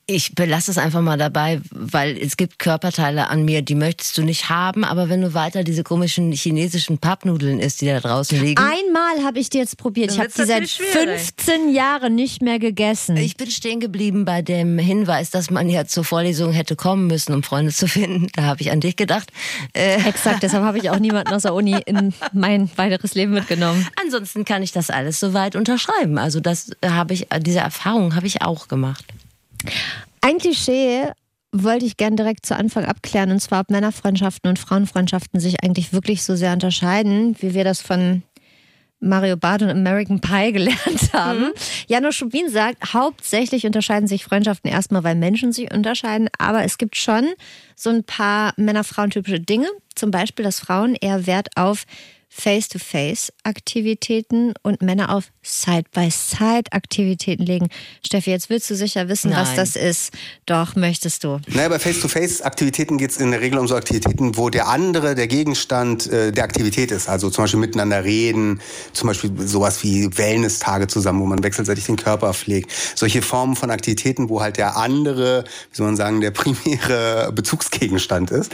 Ich 0.07 0.35
belasse 0.35 0.71
es 0.71 0.77
einfach 0.77 1.01
mal 1.01 1.17
dabei, 1.17 1.61
weil 1.71 2.17
es 2.17 2.35
gibt 2.35 2.59
Körperteile 2.59 3.29
an 3.29 3.45
mir, 3.45 3.61
die 3.61 3.75
möchtest 3.75 4.17
du 4.17 4.23
nicht 4.23 4.49
haben, 4.49 4.83
aber 4.83 5.09
wenn 5.09 5.21
du 5.21 5.33
weiter 5.33 5.63
diese 5.63 5.83
komischen 5.83 6.31
chinesischen 6.31 6.97
Pappnudeln 6.97 7.59
isst, 7.59 7.81
die 7.81 7.85
da 7.85 7.99
draußen 7.99 8.39
liegen. 8.41 8.61
Einmal 8.61 9.23
habe 9.23 9.39
ich 9.39 9.49
die 9.49 9.59
jetzt 9.59 9.77
probiert. 9.77 10.11
Ich 10.11 10.19
habe 10.19 10.29
die 10.35 10.43
seit 10.43 10.67
15 10.67 11.73
Jahren 11.73 12.15
nicht 12.15 12.41
mehr 12.41 12.59
gegessen. 12.59 13.15
Ich 13.15 13.37
bin 13.37 13.49
stehen 13.49 13.79
geblieben 13.79 14.25
bei 14.25 14.41
dem 14.41 14.77
Hinweis, 14.79 15.29
dass 15.29 15.49
man 15.49 15.69
ja 15.69 15.85
zur 15.85 16.03
Vorlesung 16.03 16.51
hätte 16.51 16.75
kommen 16.75 17.07
müssen, 17.07 17.33
um 17.33 17.43
Freunde 17.43 17.71
zu 17.71 17.87
finden. 17.87 18.27
Da 18.33 18.43
habe 18.43 18.61
ich 18.61 18.71
an 18.71 18.81
dich 18.81 18.95
gedacht. 18.95 19.31
Äh 19.73 19.95
Exakt, 20.07 20.43
deshalb 20.43 20.63
habe 20.63 20.77
ich 20.77 20.89
auch 20.89 20.99
niemanden 20.99 21.33
aus 21.33 21.43
der 21.43 21.53
Uni 21.53 21.77
in 21.85 22.13
mein 22.33 22.69
weiteres 22.75 23.13
Leben 23.15 23.33
mitgenommen. 23.33 23.87
Ansonsten 24.01 24.45
kann 24.45 24.63
ich 24.63 24.71
das 24.71 24.89
alles 24.89 25.19
soweit 25.19 25.55
unterschreiben. 25.55 26.17
Also 26.17 26.39
das 26.39 26.71
habe 26.85 27.13
ich, 27.13 27.27
diese 27.39 27.59
Erfahrung 27.59 28.15
habe 28.15 28.27
ich 28.27 28.41
auch 28.41 28.67
gemacht. 28.67 29.05
Ein 30.21 30.37
Klischee 30.37 31.11
wollte 31.51 31.85
ich 31.85 31.97
gerne 31.97 32.15
direkt 32.15 32.45
zu 32.45 32.55
Anfang 32.55 32.85
abklären, 32.85 33.31
und 33.31 33.39
zwar 33.39 33.61
ob 33.61 33.69
Männerfreundschaften 33.69 34.49
und 34.49 34.59
Frauenfreundschaften 34.59 35.39
sich 35.39 35.63
eigentlich 35.63 35.91
wirklich 35.91 36.23
so 36.23 36.35
sehr 36.35 36.53
unterscheiden, 36.53 37.35
wie 37.41 37.53
wir 37.53 37.63
das 37.63 37.81
von 37.81 38.23
Mario 39.01 39.35
Barth 39.35 39.63
und 39.63 39.69
American 39.69 40.21
Pie 40.21 40.51
gelernt 40.53 41.11
haben. 41.13 41.39
Mhm. 41.39 41.53
Janusz 41.87 42.15
Schubin 42.15 42.49
sagt, 42.49 42.93
hauptsächlich 42.93 43.65
unterscheiden 43.65 44.07
sich 44.07 44.23
Freundschaften 44.23 44.71
erstmal, 44.71 45.03
weil 45.03 45.15
Menschen 45.15 45.51
sich 45.51 45.73
unterscheiden, 45.73 46.29
aber 46.37 46.63
es 46.63 46.77
gibt 46.77 46.95
schon 46.95 47.27
so 47.75 47.89
ein 47.89 48.03
paar 48.03 48.53
Männer-Frauen-typische 48.57 49.39
Dinge. 49.39 49.67
Zum 49.95 50.11
Beispiel, 50.11 50.45
dass 50.45 50.59
Frauen 50.59 50.95
eher 50.95 51.25
Wert 51.25 51.49
auf 51.55 51.85
Face-to-Face-Aktivitäten 52.33 54.53
und 54.63 54.81
Männer 54.81 55.13
auf 55.13 55.25
Side-by-Side-Aktivitäten 55.43 57.45
legen. 57.45 57.67
Steffi, 58.05 58.29
jetzt 58.31 58.49
willst 58.49 58.69
du 58.69 58.75
sicher 58.75 59.09
wissen, 59.09 59.31
Nein. 59.31 59.41
was 59.41 59.55
das 59.55 59.75
ist. 59.75 60.13
Doch, 60.45 60.77
möchtest 60.77 61.25
du. 61.25 61.41
Naja, 61.47 61.67
bei 61.67 61.77
Face-to-Face-Aktivitäten 61.77 62.97
geht 62.97 63.11
es 63.11 63.17
in 63.17 63.31
der 63.31 63.41
Regel 63.41 63.59
um 63.59 63.67
so 63.67 63.75
Aktivitäten, 63.75 64.37
wo 64.37 64.49
der 64.49 64.69
andere 64.69 65.13
der 65.13 65.27
Gegenstand 65.27 66.07
äh, 66.07 66.31
der 66.31 66.45
Aktivität 66.45 66.91
ist. 66.91 67.09
Also 67.09 67.29
zum 67.29 67.43
Beispiel 67.43 67.59
miteinander 67.59 68.05
reden, 68.05 68.61
zum 68.93 69.07
Beispiel 69.07 69.33
sowas 69.45 69.83
wie 69.83 70.17
Wellness-Tage 70.17 70.87
zusammen, 70.87 71.19
wo 71.19 71.25
man 71.25 71.43
wechselseitig 71.43 71.85
den 71.85 71.97
Körper 71.97 72.33
pflegt. 72.33 72.71
Solche 72.95 73.21
Formen 73.21 73.57
von 73.57 73.71
Aktivitäten, 73.71 74.29
wo 74.29 74.39
halt 74.41 74.55
der 74.55 74.77
andere, 74.77 75.43
wie 75.69 75.75
soll 75.75 75.87
man 75.87 75.97
sagen, 75.97 76.21
der 76.21 76.31
primäre 76.31 77.33
Bezugsgegenstand 77.33 78.31
ist. 78.31 78.53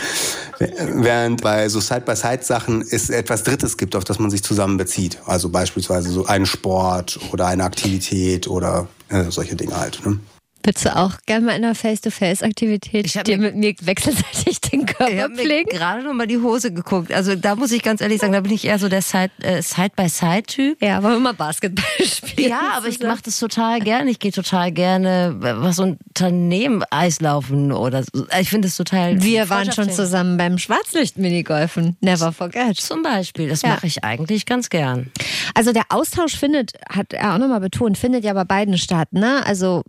Während 0.59 1.43
bei 1.43 1.69
so 1.69 1.79
Side-by-Side-Sachen 1.79 2.81
ist 2.81 3.11
etwas 3.11 3.43
Drittes 3.43 3.66
Drittes 3.67 3.77
gibt, 3.77 3.95
auf 3.95 4.03
das 4.03 4.19
man 4.19 4.31
sich 4.31 4.43
zusammen 4.43 4.77
bezieht. 4.77 5.19
Also 5.25 5.49
beispielsweise 5.49 6.09
so 6.09 6.25
einen 6.25 6.45
Sport 6.45 7.19
oder 7.31 7.47
eine 7.47 7.63
Aktivität 7.65 8.47
oder 8.47 8.87
äh, 9.09 9.29
solche 9.29 9.55
Dinge 9.55 9.77
halt. 9.77 10.05
Ne? 10.05 10.19
Würdest 10.67 10.83
du 10.83 10.97
auch 10.97 11.13
gerne 11.25 11.45
mal 11.45 11.55
in 11.55 11.63
einer 11.63 11.75
Face-to-Face-Aktivität 11.75 13.25
dir 13.25 13.37
mit 13.37 13.55
mir 13.55 13.73
wechselseitig 13.83 14.59
den 14.59 14.85
Körper 14.85 15.29
ich 15.29 15.39
pflegen? 15.39 15.69
Ich 15.71 15.79
habe 15.79 15.95
gerade 15.95 16.03
noch 16.03 16.13
mal 16.13 16.27
die 16.27 16.39
Hose 16.39 16.73
geguckt. 16.73 17.13
Also 17.13 17.35
da 17.35 17.55
muss 17.55 17.71
ich 17.71 17.83
ganz 17.83 18.01
ehrlich 18.01 18.19
sagen, 18.19 18.33
da 18.33 18.41
bin 18.41 18.51
ich 18.51 18.65
eher 18.65 18.77
so 18.77 18.89
der 18.89 18.99
äh, 18.99 19.61
Side-by-Side-Typ. 19.61 20.83
ja, 20.83 20.97
aber 20.97 21.15
immer 21.15 21.33
Basketball 21.33 21.85
spielen. 22.05 22.49
Ja, 22.49 22.59
aber 22.75 22.87
ich 22.89 22.99
mache 22.99 23.21
das 23.23 23.39
total 23.39 23.79
gerne. 23.79 24.11
Ich 24.11 24.19
gehe 24.19 24.33
total 24.33 24.73
gerne 24.73 25.37
was 25.39 25.79
Unternehmen 25.79 26.83
Eislaufen 26.91 27.71
oder 27.71 28.03
so. 28.03 28.27
Ich 28.37 28.49
finde 28.49 28.67
es 28.67 28.75
total. 28.75 29.21
Wir 29.21 29.47
waren 29.47 29.71
schon 29.71 29.89
zusammen 29.89 30.35
beim 30.35 30.57
Schwarzlicht-Minigolfen. 30.57 31.95
Never 32.01 32.33
forget. 32.33 32.75
Zum 32.75 33.03
Beispiel. 33.03 33.47
Das 33.47 33.61
ja. 33.61 33.69
mache 33.69 33.87
ich 33.87 34.03
eigentlich 34.03 34.45
ganz 34.45 34.69
gern. 34.69 35.11
Also 35.53 35.71
der 35.71 35.83
Austausch 35.87 36.35
findet, 36.35 36.73
hat 36.89 37.13
er 37.13 37.35
auch 37.35 37.37
nochmal 37.37 37.61
betont, 37.61 37.97
findet 37.97 38.25
ja 38.25 38.33
bei 38.33 38.43
beiden 38.43 38.77
statt. 38.77 39.13
Ne? 39.13 39.45
Also 39.45 39.83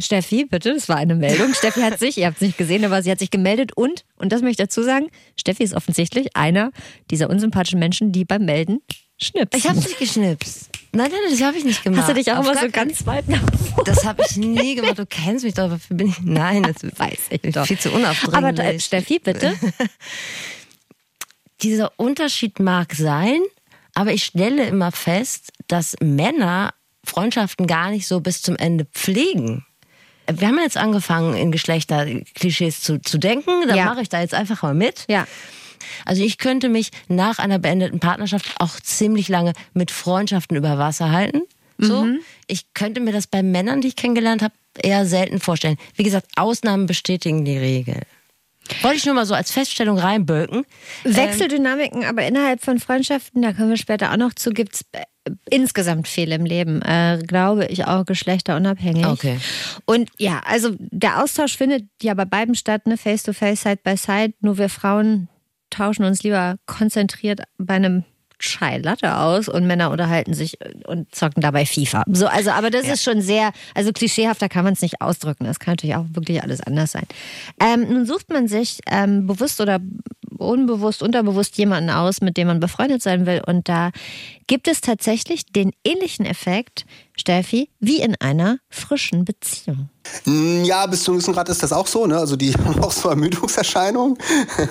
Steffi, 0.00 0.46
bitte, 0.46 0.74
das 0.74 0.88
war 0.88 0.96
eine 0.96 1.14
Meldung. 1.14 1.54
Steffi 1.54 1.80
hat 1.80 1.98
sich, 1.98 2.18
ihr 2.18 2.26
habt 2.26 2.36
es 2.36 2.42
nicht 2.42 2.58
gesehen, 2.58 2.84
aber 2.84 3.02
sie 3.02 3.10
hat 3.10 3.18
sich 3.18 3.30
gemeldet 3.30 3.76
und, 3.76 4.04
und 4.16 4.32
das 4.32 4.42
möchte 4.42 4.62
ich 4.62 4.68
dazu 4.68 4.82
sagen, 4.82 5.08
Steffi 5.38 5.62
ist 5.62 5.74
offensichtlich 5.74 6.36
einer 6.36 6.70
dieser 7.10 7.30
unsympathischen 7.30 7.78
Menschen, 7.78 8.12
die 8.12 8.24
beim 8.24 8.44
Melden 8.44 8.80
schnipsen. 9.18 9.58
Ich 9.58 9.68
habe 9.68 9.78
nicht 9.78 9.98
geschnipst. 9.98 10.70
Nein, 10.92 11.10
nein, 11.10 11.20
das 11.30 11.40
habe 11.42 11.56
ich 11.56 11.64
nicht 11.64 11.84
gemacht. 11.84 12.02
Hast 12.02 12.10
du 12.10 12.14
dich 12.14 12.32
auch 12.32 12.38
Auf 12.38 12.46
immer 12.46 12.60
so 12.60 12.68
ganz 12.68 13.06
weit 13.06 13.28
nach 13.28 13.38
vorne? 13.38 13.84
Das 13.84 14.04
habe 14.04 14.22
ich 14.28 14.36
nie 14.36 14.74
gemacht. 14.74 14.98
Du 14.98 15.06
kennst 15.06 15.44
mich 15.44 15.54
doch. 15.54 15.68
Dafür 15.68 15.96
bin 15.96 16.08
ich. 16.08 16.20
Nein, 16.20 16.64
das 16.64 16.82
weiß 16.98 17.18
ich 17.30 17.52
doch. 17.52 17.66
Viel 17.66 17.78
zu 17.78 17.90
unaufdringlich. 17.92 18.36
Aber 18.36 18.58
äh, 18.58 18.80
Steffi, 18.80 19.20
bitte. 19.20 19.54
Dieser 21.62 21.92
Unterschied 21.96 22.58
mag 22.58 22.94
sein, 22.94 23.40
aber 23.94 24.12
ich 24.12 24.24
stelle 24.24 24.66
immer 24.66 24.90
fest, 24.90 25.52
dass 25.68 25.94
Männer 26.00 26.74
Freundschaften 27.04 27.66
gar 27.66 27.90
nicht 27.90 28.06
so 28.06 28.20
bis 28.20 28.42
zum 28.42 28.56
Ende 28.56 28.86
pflegen 28.86 29.64
wir 30.36 30.48
haben 30.48 30.58
jetzt 30.58 30.76
angefangen, 30.76 31.34
in 31.34 31.52
Geschlechterklischees 31.52 32.82
zu, 32.82 33.00
zu 33.00 33.18
denken. 33.18 33.66
Dann 33.66 33.76
ja. 33.76 33.86
mache 33.86 34.02
ich 34.02 34.08
da 34.08 34.20
jetzt 34.20 34.34
einfach 34.34 34.62
mal 34.62 34.74
mit. 34.74 35.04
Ja. 35.08 35.26
Also 36.04 36.22
ich 36.22 36.38
könnte 36.38 36.68
mich 36.68 36.90
nach 37.08 37.38
einer 37.38 37.58
beendeten 37.58 38.00
Partnerschaft 38.00 38.54
auch 38.58 38.78
ziemlich 38.80 39.28
lange 39.28 39.52
mit 39.72 39.90
Freundschaften 39.90 40.56
über 40.56 40.78
Wasser 40.78 41.10
halten. 41.10 41.42
So. 41.78 42.04
Mhm. 42.04 42.20
Ich 42.46 42.74
könnte 42.74 43.00
mir 43.00 43.12
das 43.12 43.26
bei 43.26 43.42
Männern, 43.42 43.80
die 43.80 43.88
ich 43.88 43.96
kennengelernt 43.96 44.42
habe, 44.42 44.54
eher 44.82 45.06
selten 45.06 45.40
vorstellen. 45.40 45.76
Wie 45.94 46.02
gesagt, 46.02 46.26
Ausnahmen 46.36 46.86
bestätigen 46.86 47.44
die 47.44 47.56
Regel. 47.56 48.02
Wollte 48.82 48.98
ich 48.98 49.06
nur 49.06 49.14
mal 49.14 49.26
so 49.26 49.34
als 49.34 49.50
Feststellung 49.50 49.98
reinböken. 49.98 50.64
Wechseldynamiken, 51.04 52.02
ähm, 52.02 52.08
aber 52.08 52.24
innerhalb 52.26 52.62
von 52.62 52.78
Freundschaften, 52.78 53.42
da 53.42 53.52
kommen 53.52 53.70
wir 53.70 53.76
später 53.76 54.12
auch 54.12 54.16
noch 54.16 54.34
zu, 54.34 54.50
gibt 54.50 54.74
es 54.74 54.84
insgesamt 55.48 56.08
viel 56.08 56.32
im 56.32 56.44
Leben, 56.44 56.82
äh, 56.82 57.18
glaube 57.26 57.66
ich 57.66 57.86
auch 57.86 58.04
geschlechterunabhängig. 58.04 59.06
Okay. 59.06 59.38
Und 59.84 60.10
ja, 60.18 60.40
also 60.44 60.70
der 60.78 61.22
Austausch 61.22 61.56
findet 61.56 61.84
ja 62.02 62.14
bei 62.14 62.24
beiden 62.24 62.54
statt, 62.54 62.86
ne? 62.86 62.96
face 62.96 63.22
to 63.22 63.32
face, 63.32 63.62
side 63.62 63.80
by 63.84 63.96
side. 63.96 64.34
Nur 64.40 64.58
wir 64.58 64.68
Frauen 64.68 65.28
tauschen 65.70 66.04
uns 66.04 66.22
lieber 66.22 66.56
konzentriert 66.66 67.42
bei 67.58 67.74
einem 67.74 68.04
Chai 68.40 68.78
Latte 68.78 69.16
aus 69.16 69.48
und 69.48 69.66
Männer 69.66 69.90
unterhalten 69.90 70.32
sich 70.32 70.58
und 70.86 71.14
zocken 71.14 71.42
dabei 71.42 71.66
FIFA. 71.66 72.04
So, 72.08 72.26
also, 72.26 72.50
aber 72.50 72.70
das 72.70 72.88
ist 72.88 73.02
schon 73.02 73.20
sehr, 73.20 73.52
also 73.74 73.92
klischeehafter 73.92 74.48
kann 74.48 74.64
man 74.64 74.72
es 74.72 74.80
nicht 74.80 75.00
ausdrücken. 75.02 75.44
Das 75.44 75.60
kann 75.60 75.72
natürlich 75.72 75.96
auch 75.96 76.06
wirklich 76.14 76.42
alles 76.42 76.62
anders 76.62 76.92
sein. 76.92 77.04
Ähm, 77.60 77.86
nun 77.92 78.06
sucht 78.06 78.30
man 78.30 78.48
sich 78.48 78.80
ähm, 78.90 79.26
bewusst 79.26 79.60
oder 79.60 79.78
unbewusst, 80.40 81.02
unterbewusst 81.02 81.56
jemanden 81.58 81.90
aus, 81.90 82.20
mit 82.20 82.36
dem 82.36 82.48
man 82.48 82.60
befreundet 82.60 83.02
sein 83.02 83.26
will. 83.26 83.42
Und 83.46 83.68
da 83.68 83.90
gibt 84.46 84.68
es 84.68 84.80
tatsächlich 84.80 85.46
den 85.46 85.72
ähnlichen 85.84 86.26
Effekt, 86.26 86.84
Steffi, 87.20 87.68
wie 87.80 88.00
in 88.00 88.16
einer 88.18 88.58
frischen 88.70 89.24
Beziehung. 89.24 89.90
Mm, 90.24 90.64
Ja, 90.64 90.86
bis 90.86 91.02
zu 91.02 91.10
einem 91.10 91.18
gewissen 91.18 91.34
Grad 91.34 91.48
ist 91.50 91.62
das 91.62 91.72
auch 91.72 91.86
so, 91.86 92.06
ne? 92.06 92.18
Also 92.18 92.34
die 92.36 92.52
haben 92.64 92.82
auch 92.82 92.92
so 92.92 93.10
Ermüdungserscheinungen. 93.10 94.16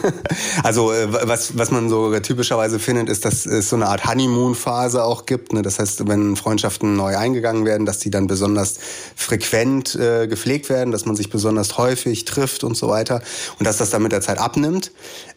also 0.63 0.91
äh, 0.91 1.08
was, 1.27 1.58
was 1.58 1.70
man 1.72 1.89
so 1.89 2.18
typischerweise 2.20 2.79
findet, 2.79 3.08
ist, 3.10 3.25
dass 3.25 3.46
es 3.46 3.70
so 3.70 3.75
eine 3.75 3.88
Art 3.88 4.06
Honeymoon-Phase 4.06 5.03
auch 5.03 5.25
gibt. 5.27 5.53
Ne? 5.53 5.62
Das 5.62 5.77
heißt, 5.79 6.08
wenn 6.08 6.36
Freundschaften 6.36 6.96
neu 6.96 7.15
eingegangen 7.15 7.65
werden, 7.65 7.86
dass 7.86 8.00
die 8.00 8.10
dann 8.10 8.27
besonders 8.27 8.75
frequent 9.15 9.96
äh, 9.96 10.27
gepflegt 10.27 10.70
werden, 10.70 10.91
dass 10.91 11.06
man 11.06 11.15
sich 11.15 11.29
besonders 11.29 11.77
häufig 11.77 12.25
trifft 12.25 12.63
und 12.63 12.75
so 12.75 12.88
weiter. 12.88 13.22
Und 13.60 13.65
dass 13.65 13.77
das 13.77 13.91
dann 13.91 14.01
mit 14.01 14.12
der 14.12 14.22
Zeit 14.22 14.39
abnimmt. 14.39 14.91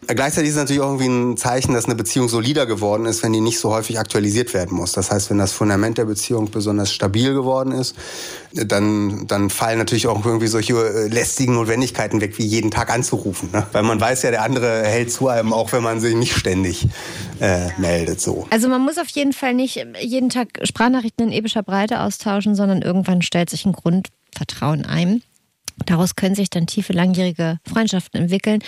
Äh, 0.06 0.14
Gleichzeitig 0.14 0.48
ist 0.48 0.56
es 0.56 0.60
natürlich 0.60 0.82
auch 0.82 0.98
irgendwie 0.98 1.08
ein 1.08 1.36
Zeichen, 1.36 1.74
dass 1.74 1.84
eine 1.84 1.94
Beziehung 1.94 2.28
solider 2.28 2.64
geworden 2.64 3.04
ist, 3.04 3.22
wenn 3.22 3.32
die 3.32 3.40
nicht 3.40 3.58
so 3.58 3.70
häufig 3.70 3.98
aktualisiert 3.98 4.54
werden 4.54 4.76
muss. 4.76 4.92
Das 4.92 5.10
heißt, 5.10 5.28
wenn 5.30 5.38
das 5.38 5.52
Fundament 5.52 5.98
der 5.98 6.06
Beziehung 6.06 6.50
besonders 6.50 6.90
stabil 7.02 7.34
geworden 7.34 7.72
ist, 7.72 7.96
dann, 8.52 9.26
dann 9.26 9.50
fallen 9.50 9.78
natürlich 9.78 10.06
auch 10.06 10.24
irgendwie 10.24 10.46
solche 10.46 10.74
äh, 10.74 11.08
lästigen 11.08 11.54
Notwendigkeiten 11.54 12.20
weg, 12.20 12.38
wie 12.38 12.46
jeden 12.46 12.70
Tag 12.70 12.90
anzurufen. 12.90 13.50
Ne? 13.52 13.66
Weil 13.72 13.82
man 13.82 14.00
weiß 14.00 14.22
ja, 14.22 14.30
der 14.30 14.42
andere 14.42 14.84
hält 14.84 15.10
zu 15.10 15.26
einem, 15.26 15.52
auch 15.52 15.72
wenn 15.72 15.82
man 15.82 15.98
sich 15.98 16.14
nicht 16.14 16.36
ständig 16.36 16.86
äh, 17.40 17.70
meldet. 17.78 18.20
So. 18.20 18.46
Also 18.50 18.68
man 18.68 18.82
muss 18.82 18.98
auf 18.98 19.08
jeden 19.08 19.32
Fall 19.32 19.52
nicht 19.52 19.84
jeden 20.00 20.28
Tag 20.28 20.60
Sprachnachrichten 20.62 21.26
in 21.26 21.32
epischer 21.32 21.64
Breite 21.64 22.00
austauschen, 22.00 22.54
sondern 22.54 22.82
irgendwann 22.82 23.20
stellt 23.20 23.50
sich 23.50 23.66
ein 23.66 23.72
Grundvertrauen 23.72 24.86
ein. 24.86 25.22
Daraus 25.86 26.14
können 26.14 26.36
sich 26.36 26.50
dann 26.50 26.68
tiefe, 26.68 26.92
langjährige 26.92 27.58
Freundschaften 27.66 28.20
entwickeln. 28.20 28.62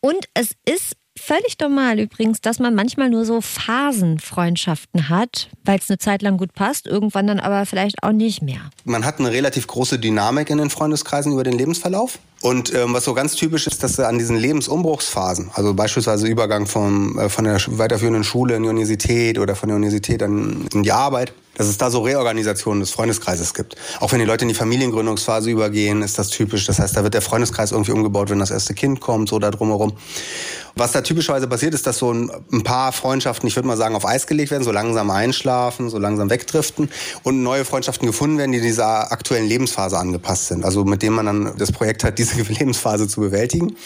Und 0.00 0.28
es 0.34 0.52
ist 0.64 0.94
völlig 1.24 1.56
normal 1.60 2.00
übrigens, 2.00 2.40
dass 2.40 2.58
man 2.58 2.74
manchmal 2.74 3.08
nur 3.08 3.24
so 3.24 3.40
Phasenfreundschaften 3.40 5.08
hat, 5.08 5.48
weil 5.64 5.78
es 5.78 5.88
eine 5.88 5.98
Zeit 5.98 6.22
lang 6.22 6.36
gut 6.36 6.52
passt, 6.54 6.86
irgendwann 6.86 7.26
dann 7.26 7.40
aber 7.40 7.64
vielleicht 7.66 8.02
auch 8.02 8.12
nicht 8.12 8.42
mehr. 8.42 8.60
Man 8.84 9.04
hat 9.04 9.20
eine 9.20 9.30
relativ 9.30 9.66
große 9.66 9.98
Dynamik 9.98 10.50
in 10.50 10.58
den 10.58 10.70
Freundeskreisen 10.70 11.32
über 11.32 11.44
den 11.44 11.56
Lebensverlauf. 11.56 12.18
Und 12.42 12.74
ähm, 12.74 12.92
was 12.92 13.04
so 13.04 13.14
ganz 13.14 13.36
typisch 13.36 13.68
ist, 13.68 13.84
dass 13.84 14.00
an 14.00 14.18
diesen 14.18 14.36
Lebensumbruchsphasen, 14.36 15.52
also 15.54 15.74
beispielsweise 15.74 16.26
Übergang 16.26 16.66
vom, 16.66 17.16
äh, 17.16 17.28
von 17.28 17.44
der 17.44 17.60
weiterführenden 17.68 18.24
Schule 18.24 18.56
in 18.56 18.64
die 18.64 18.68
Universität 18.68 19.38
oder 19.38 19.54
von 19.54 19.68
der 19.68 19.76
Universität 19.76 20.22
dann 20.22 20.66
in 20.74 20.82
die 20.82 20.90
Arbeit, 20.90 21.32
dass 21.54 21.68
es 21.68 21.78
da 21.78 21.88
so 21.88 22.00
Reorganisationen 22.00 22.80
des 22.80 22.90
Freundeskreises 22.90 23.54
gibt. 23.54 23.76
Auch 24.00 24.10
wenn 24.10 24.18
die 24.18 24.24
Leute 24.24 24.42
in 24.42 24.48
die 24.48 24.54
Familiengründungsphase 24.54 25.50
übergehen, 25.50 26.02
ist 26.02 26.18
das 26.18 26.30
typisch. 26.30 26.66
Das 26.66 26.80
heißt, 26.80 26.96
da 26.96 27.04
wird 27.04 27.14
der 27.14 27.22
Freundeskreis 27.22 27.70
irgendwie 27.70 27.92
umgebaut, 27.92 28.30
wenn 28.30 28.40
das 28.40 28.50
erste 28.50 28.74
Kind 28.74 29.00
kommt, 29.00 29.28
so 29.28 29.38
da 29.38 29.52
drumherum. 29.52 29.92
Was 30.74 30.92
da 30.92 31.02
typischerweise 31.02 31.46
passiert, 31.46 31.74
ist, 31.74 31.86
dass 31.86 31.98
so 31.98 32.12
ein, 32.12 32.62
paar 32.64 32.92
Freundschaften, 32.92 33.46
ich 33.48 33.56
würde 33.56 33.68
mal 33.68 33.76
sagen, 33.76 33.94
auf 33.94 34.06
Eis 34.06 34.26
gelegt 34.26 34.50
werden, 34.50 34.62
so 34.62 34.72
langsam 34.72 35.10
einschlafen, 35.10 35.90
so 35.90 35.98
langsam 35.98 36.30
wegdriften 36.30 36.90
und 37.22 37.42
neue 37.42 37.64
Freundschaften 37.64 38.06
gefunden 38.06 38.38
werden, 38.38 38.52
die 38.52 38.60
dieser 38.60 39.12
aktuellen 39.12 39.46
Lebensphase 39.46 39.98
angepasst 39.98 40.48
sind. 40.48 40.64
Also 40.64 40.84
mit 40.84 41.02
denen 41.02 41.16
man 41.16 41.26
dann 41.26 41.56
das 41.58 41.72
Projekt 41.72 42.04
hat, 42.04 42.18
diese 42.18 42.40
Lebensphase 42.52 43.08
zu 43.08 43.20
bewältigen. 43.20 43.76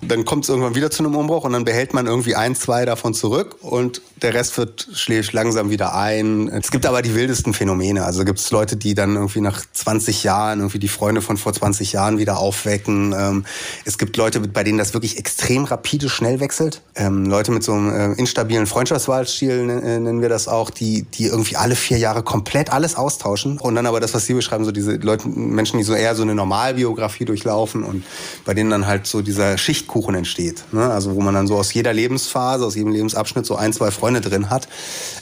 Und 0.00 0.10
dann 0.10 0.24
kommt 0.24 0.44
es 0.44 0.50
irgendwann 0.50 0.74
wieder 0.74 0.90
zu 0.90 1.04
einem 1.04 1.14
Umbruch 1.14 1.44
und 1.44 1.52
dann 1.52 1.64
behält 1.64 1.94
man 1.94 2.06
irgendwie 2.06 2.34
ein, 2.34 2.54
zwei 2.54 2.84
davon 2.84 3.14
zurück 3.14 3.56
und 3.60 4.02
der 4.22 4.34
Rest 4.34 4.58
wird 4.58 4.88
schläft 4.92 5.32
langsam 5.32 5.70
wieder 5.70 5.94
ein. 5.94 6.48
Es 6.48 6.70
gibt 6.70 6.84
aber 6.84 7.02
die 7.02 7.14
wildesten 7.14 7.54
Phänomene. 7.54 8.04
Also 8.04 8.24
gibt 8.24 8.38
es 8.38 8.50
Leute, 8.50 8.76
die 8.76 8.94
dann 8.94 9.14
irgendwie 9.14 9.40
nach 9.40 9.62
20 9.72 10.24
Jahren 10.24 10.58
irgendwie 10.58 10.78
die 10.78 10.88
Freunde 10.88 11.22
von 11.22 11.36
vor 11.36 11.52
20 11.52 11.92
Jahren 11.92 12.18
wieder 12.18 12.38
aufwecken. 12.38 13.14
Ähm, 13.16 13.44
es 13.84 13.96
gibt 13.96 14.16
Leute, 14.16 14.40
bei 14.40 14.64
denen 14.64 14.78
das 14.78 14.92
wirklich 14.92 15.18
extrem 15.18 15.64
rapide 15.64 16.09
schnell 16.10 16.40
wechselt. 16.40 16.82
Ähm, 16.94 17.26
Leute 17.26 17.52
mit 17.52 17.62
so 17.62 17.72
einem 17.72 17.90
äh, 17.90 18.18
instabilen 18.18 18.66
Freundschaftswahlstil 18.66 19.70
äh, 19.70 19.98
nennen 19.98 20.20
wir 20.20 20.28
das 20.28 20.48
auch, 20.48 20.70
die, 20.70 21.02
die 21.02 21.26
irgendwie 21.26 21.56
alle 21.56 21.76
vier 21.76 21.98
Jahre 21.98 22.22
komplett 22.22 22.70
alles 22.70 22.96
austauschen. 22.96 23.58
Und 23.58 23.74
dann 23.74 23.86
aber 23.86 24.00
das, 24.00 24.12
was 24.12 24.26
Sie 24.26 24.34
beschreiben, 24.34 24.64
so 24.64 24.72
diese 24.72 24.96
Leute, 24.96 25.28
Menschen, 25.28 25.78
die 25.78 25.84
so 25.84 25.94
eher 25.94 26.14
so 26.14 26.22
eine 26.22 26.34
Normalbiografie 26.34 27.24
durchlaufen 27.24 27.82
und 27.82 28.04
bei 28.44 28.54
denen 28.54 28.70
dann 28.70 28.86
halt 28.86 29.06
so 29.06 29.22
dieser 29.22 29.56
Schichtkuchen 29.56 30.14
entsteht. 30.14 30.64
Ne? 30.72 30.90
Also 30.90 31.14
wo 31.14 31.20
man 31.20 31.34
dann 31.34 31.46
so 31.46 31.56
aus 31.56 31.72
jeder 31.72 31.92
Lebensphase, 31.92 32.66
aus 32.66 32.74
jedem 32.74 32.92
Lebensabschnitt 32.92 33.46
so 33.46 33.56
ein, 33.56 33.72
zwei 33.72 33.90
Freunde 33.90 34.20
drin 34.20 34.50
hat, 34.50 34.68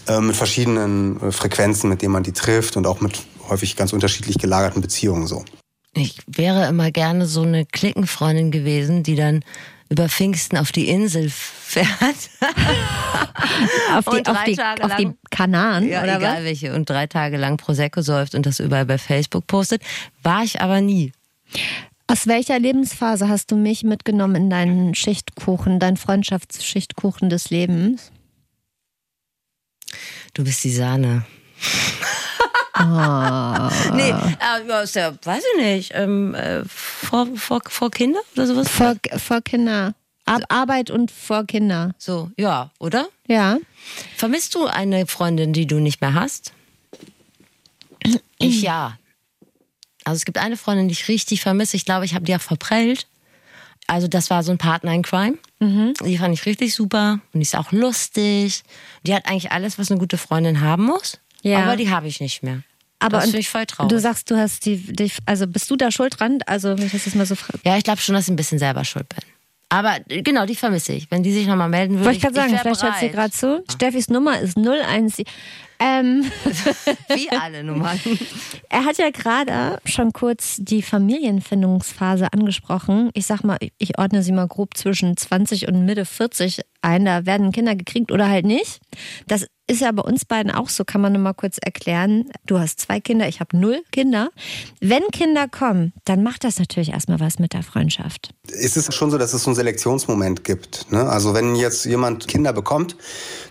äh, 0.09 0.21
mit 0.21 0.37
verschiedenen 0.37 1.21
äh, 1.21 1.33
Frequenzen, 1.33 1.89
mit 1.91 2.03
denen 2.03 2.13
man 2.13 2.23
die 2.23 2.33
trifft 2.33 2.77
und 2.77 2.87
auch 2.87 3.01
mit 3.01 3.21
häufig 3.49 3.77
ganz 3.77 3.93
unterschiedlich 3.93 4.39
gelagerten 4.39 4.83
Beziehungen 4.83 5.27
so. 5.27 5.45
Ich 5.95 6.19
wäre 6.27 6.69
immer 6.69 6.91
gerne 6.91 7.27
so 7.27 7.43
eine 7.43 7.67
Klickenfreundin 7.67 8.51
gewesen, 8.51 9.03
die 9.03 9.17
dann 9.17 9.43
über 9.91 10.09
Pfingsten 10.09 10.57
auf 10.59 10.71
die 10.73 10.89
Insel 10.89 11.31
fährt. 11.31 11.89
Auf 13.95 14.05
die, 14.05 14.27
auf 14.27 14.45
die, 14.45 14.61
auf 14.61 14.97
die 14.97 15.05
lang- 15.05 15.17
Kanaren, 15.31 15.89
ja, 15.89 16.03
oder 16.03 16.17
egal 16.19 16.37
was? 16.39 16.45
welche. 16.45 16.75
Und 16.75 16.89
drei 16.91 17.07
Tage 17.07 17.37
lang 17.37 17.57
Prosecco 17.57 18.03
säuft 18.03 18.35
und 18.35 18.45
das 18.47 18.61
überall 18.61 18.85
bei 18.87 18.99
Facebook 18.99 19.47
postet. 19.47 19.83
War 20.23 20.45
ich 20.45 20.61
aber 20.61 20.81
nie. 20.81 21.13
Aus 22.07 22.27
welcher 22.27 22.59
Lebensphase 22.59 23.29
hast 23.29 23.51
du 23.51 23.57
mich 23.57 23.85
mitgenommen 23.85 24.35
in 24.37 24.51
deinen 24.51 24.95
Schichtkuchen, 24.95 25.79
deinen 25.81 25.97
Freundschaftsschichtkuchen 25.97 27.31
des 27.31 27.51
Lebens? 27.51 28.13
Du 30.35 30.45
bist 30.45 30.63
die 30.65 30.73
Sahne. 30.73 31.25
Ah. 32.79 33.71
Nee, 33.93 34.11
äh, 34.11 34.69
ja, 34.69 34.81
ist 34.83 34.95
ja, 34.95 35.13
weiß 35.23 35.43
ich 35.55 35.63
nicht, 35.63 35.93
ähm, 35.95 36.35
äh, 36.35 36.63
vor, 36.65 37.27
vor, 37.37 37.61
vor 37.69 37.91
Kinder 37.91 38.21
oder 38.35 38.47
sowas? 38.47 38.69
Vor, 38.69 38.95
vor 39.17 39.41
Kinder. 39.41 39.95
Ar 40.27 40.41
Arbeit 40.49 40.91
und 40.91 41.11
vor 41.11 41.45
Kinder. 41.45 41.95
So, 41.99 42.31
ja, 42.37 42.71
oder? 42.79 43.09
Ja. 43.27 43.59
Vermisst 44.17 44.55
du 44.55 44.67
eine 44.67 45.07
Freundin, 45.07 45.53
die 45.53 45.67
du 45.67 45.81
nicht 45.81 46.01
mehr 46.01 46.15
hast? 46.15 46.53
Ich 48.39 48.63
ja. 48.63 48.99
Also 50.05 50.19
es 50.19 50.25
gibt 50.25 50.39
eine 50.39 50.57
Freundin, 50.57 50.89
die 50.89 50.93
ich 50.93 51.09
richtig 51.09 51.41
vermisse. 51.41 51.77
Ich 51.77 51.85
glaube, 51.85 52.05
ich 52.05 52.15
habe 52.15 52.25
die 52.25 52.35
auch 52.35 52.41
verprellt. 52.41 53.07
Also 53.87 54.07
das 54.07 54.31
war 54.31 54.43
so 54.43 54.53
ein 54.53 54.59
Partner 54.59 54.93
in 54.93 55.03
Crime. 55.03 55.39
Die 55.61 56.19
fand 56.19 56.35
ich 56.35 56.47
richtig 56.47 56.75
super 56.75 57.21
und 57.33 57.41
die 57.41 57.43
ist 57.43 57.57
auch 57.57 57.73
lustig. 57.73 58.63
Die 59.03 59.15
hat 59.15 59.27
eigentlich 59.27 59.51
alles, 59.51 59.79
was 59.79 59.91
eine 59.91 59.99
gute 59.99 60.19
Freundin 60.19 60.61
haben 60.61 60.85
muss. 60.85 61.19
Ja. 61.43 61.63
Aber 61.65 61.77
die 61.77 61.91
habe 61.91 62.07
ich 62.07 62.21
nicht 62.21 62.43
mehr. 62.43 62.63
Aber 63.01 63.19
das 63.19 63.33
ich 63.35 63.49
voll 63.49 63.67
traurig. 63.67 63.91
Du 63.91 64.01
sagst, 64.01 64.31
du 64.31 64.37
hast 64.37 64.67
die, 64.67 64.77
die, 64.77 65.11
also 65.25 65.47
bist 65.47 65.71
du 65.71 65.77
da 65.77 65.91
schuld 65.91 66.19
dran? 66.19 66.39
Also, 66.47 66.77
wenn 66.77 66.87
ich 66.87 66.93
das 66.93 67.07
jetzt 67.07 67.15
mal 67.15 67.27
so 67.27 67.37
frage. 67.37 67.61
ja, 67.65 67.77
ich 67.77 67.85
glaube 67.85 68.01
schon, 68.01 68.15
dass 68.15 68.25
ich 68.25 68.33
ein 68.33 68.37
bisschen 68.37 68.59
selber 68.59 68.85
schuld 68.85 69.09
bin. 69.09 69.21
Aber 69.71 69.99
genau, 70.09 70.47
die 70.47 70.55
vermisse 70.55 70.95
ich. 70.95 71.11
Wenn 71.11 71.23
die 71.23 71.33
sich 71.33 71.47
nochmal 71.47 71.69
melden 71.69 71.95
würde, 71.95 72.07
Wollte 72.07 72.17
ich 72.17 72.23
gerade 72.23 72.35
sagen, 72.35 72.53
wär 72.53 72.61
vielleicht 72.61 72.83
hört 72.83 72.99
sie 73.01 73.11
gerade 73.11 73.31
zu. 73.31 73.65
Steffis 73.71 74.09
Nummer 74.09 74.41
ist 74.41 74.55
017. 74.57 75.27
Ähm, 75.81 76.25
Wie 77.09 77.31
alle 77.31 77.63
Nummern. 77.63 78.01
er 78.71 78.85
hat 78.85 78.99
ja 78.99 79.11
gerade 79.11 79.79
schon 79.85 80.13
kurz 80.13 80.57
die 80.59 80.83
Familienfindungsphase 80.83 82.33
angesprochen. 82.33 83.11
Ich 83.15 83.27
sag 83.27 83.45
mal, 83.45 83.59
ich 83.79 83.99
ordne 83.99 84.23
sie 84.23 84.33
mal 84.33 84.49
grob 84.49 84.77
zwischen 84.77 85.17
20 85.17 85.69
und 85.69 85.85
Mitte 85.85 86.05
40 86.05 86.63
ein. 86.81 87.05
Da 87.05 87.27
werden 87.27 87.53
Kinder 87.53 87.77
gekriegt 87.77 88.11
oder 88.11 88.29
halt 88.29 88.47
nicht. 88.47 88.81
Das 89.27 89.47
ist 89.69 89.83
ja 89.83 89.93
bei 89.93 90.03
uns 90.03 90.25
beiden 90.25 90.51
auch 90.51 90.71
so, 90.71 90.85
kann 90.85 91.01
man 91.01 91.13
nur 91.13 91.21
mal 91.21 91.35
kurz 91.35 91.59
erklären. 91.61 92.25
Du 92.47 92.59
hast 92.59 92.81
zwei 92.81 93.01
Kinder, 93.01 93.29
ich 93.29 93.41
habe 93.41 93.57
null 93.57 93.83
Kinder. 93.93 94.31
Wenn 94.81 95.03
Kinder 95.13 95.47
kommen, 95.47 95.93
dann 96.07 96.23
macht 96.23 96.45
das 96.45 96.59
natürlich 96.59 96.93
erstmal 96.93 97.21
was 97.21 97.39
mit 97.39 97.53
der 97.53 97.63
Freundschaft. 97.63 98.31
ist 98.49 98.77
es 98.79 98.95
schon 98.95 99.11
so, 99.11 99.19
dass 99.19 99.35
es 99.35 99.43
so 99.43 99.51
einen 99.51 99.57
Selektionsmoment 99.57 100.43
gibt. 100.43 100.91
Ne? 100.91 101.07
Also 101.07 101.35
wenn 101.35 101.55
jetzt 101.55 101.85
jemand 101.85 102.29
Kinder 102.29 102.55
bekommt, 102.55 102.97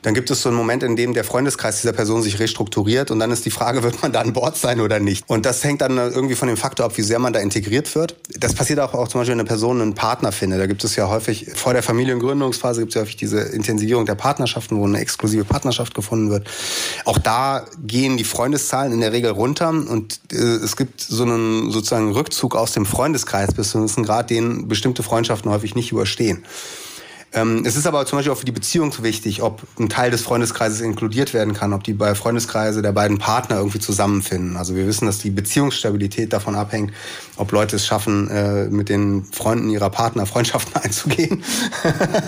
dann 0.01 0.15
gibt 0.15 0.31
es 0.31 0.41
so 0.41 0.49
einen 0.49 0.57
Moment, 0.57 0.81
in 0.81 0.95
dem 0.95 1.13
der 1.13 1.23
Freundeskreis 1.23 1.81
dieser 1.81 1.93
Person 1.93 2.23
sich 2.23 2.39
restrukturiert 2.39 3.11
und 3.11 3.19
dann 3.19 3.29
ist 3.29 3.45
die 3.45 3.51
Frage, 3.51 3.83
wird 3.87 4.01
man 4.01 4.11
da 4.11 4.21
an 4.21 4.33
Bord 4.33 4.57
sein 4.57 4.81
oder 4.81 4.99
nicht? 4.99 5.29
Und 5.29 5.45
das 5.45 5.63
hängt 5.63 5.81
dann 5.81 5.97
irgendwie 5.97 6.35
von 6.35 6.47
dem 6.47 6.57
Faktor 6.57 6.87
ab, 6.87 6.97
wie 6.97 7.03
sehr 7.03 7.19
man 7.19 7.31
da 7.31 7.39
integriert 7.39 7.93
wird. 7.93 8.15
Das 8.39 8.55
passiert 8.55 8.79
auch, 8.79 8.95
auch 8.95 9.07
zum 9.07 9.21
Beispiel, 9.21 9.33
wenn 9.33 9.39
eine 9.39 9.47
Person 9.47 9.81
einen 9.81 9.93
Partner 9.93 10.31
findet. 10.31 10.59
Da 10.59 10.65
gibt 10.65 10.83
es 10.83 10.95
ja 10.95 11.09
häufig, 11.09 11.51
vor 11.53 11.73
der 11.73 11.83
Familiengründungsphase 11.83 12.81
gibt 12.81 12.91
es 12.91 12.95
ja 12.95 13.01
häufig 13.01 13.17
diese 13.17 13.39
Intensivierung 13.39 14.07
der 14.07 14.15
Partnerschaften, 14.15 14.77
wo 14.77 14.85
eine 14.85 14.99
exklusive 14.99 15.45
Partnerschaft 15.45 15.93
gefunden 15.93 16.06
wird. 16.29 16.47
Auch 17.05 17.17
da 17.17 17.65
gehen 17.85 18.17
die 18.17 18.23
Freundeszahlen 18.23 18.93
in 18.93 19.01
der 19.01 19.13
Regel 19.13 19.31
runter 19.31 19.69
und 19.69 20.19
äh, 20.31 20.35
es 20.35 20.75
gibt 20.75 21.01
so 21.01 21.23
einen 21.23 21.71
sozusagen 21.71 22.11
Rückzug 22.11 22.55
aus 22.55 22.71
dem 22.71 22.85
Freundeskreis 22.85 23.53
bis 23.53 23.71
zu 23.71 23.77
einem 23.77 24.05
Grad, 24.05 24.29
den 24.29 24.67
bestimmte 24.67 25.03
Freundschaften 25.03 25.51
häufig 25.51 25.75
nicht 25.75 25.91
überstehen. 25.91 26.43
Ähm, 27.33 27.63
es 27.65 27.75
ist 27.75 27.85
aber 27.85 28.05
zum 28.05 28.17
Beispiel 28.17 28.31
auch 28.31 28.37
für 28.37 28.45
die 28.45 28.53
Beziehung 28.53 28.93
wichtig, 29.03 29.41
ob 29.41 29.61
ein 29.77 29.89
Teil 29.89 30.11
des 30.11 30.21
Freundeskreises 30.21 30.79
inkludiert 30.79 31.33
werden 31.33 31.53
kann, 31.53 31.73
ob 31.73 31.83
die 31.83 31.93
bei 31.93 32.15
Freundeskreise 32.15 32.81
der 32.81 32.93
beiden 32.93 33.17
Partner 33.17 33.57
irgendwie 33.57 33.79
zusammenfinden. 33.79 34.55
Also 34.55 34.75
wir 34.75 34.87
wissen, 34.87 35.07
dass 35.07 35.17
die 35.19 35.29
Beziehungsstabilität 35.29 36.31
davon 36.31 36.55
abhängt, 36.55 36.93
ob 37.35 37.51
Leute 37.51 37.75
es 37.75 37.85
schaffen, 37.85 38.29
äh, 38.29 38.69
mit 38.69 38.87
den 38.87 39.25
Freunden 39.25 39.69
ihrer 39.69 39.89
Partner 39.89 40.25
Freundschaften 40.25 40.75
einzugehen. 40.81 41.43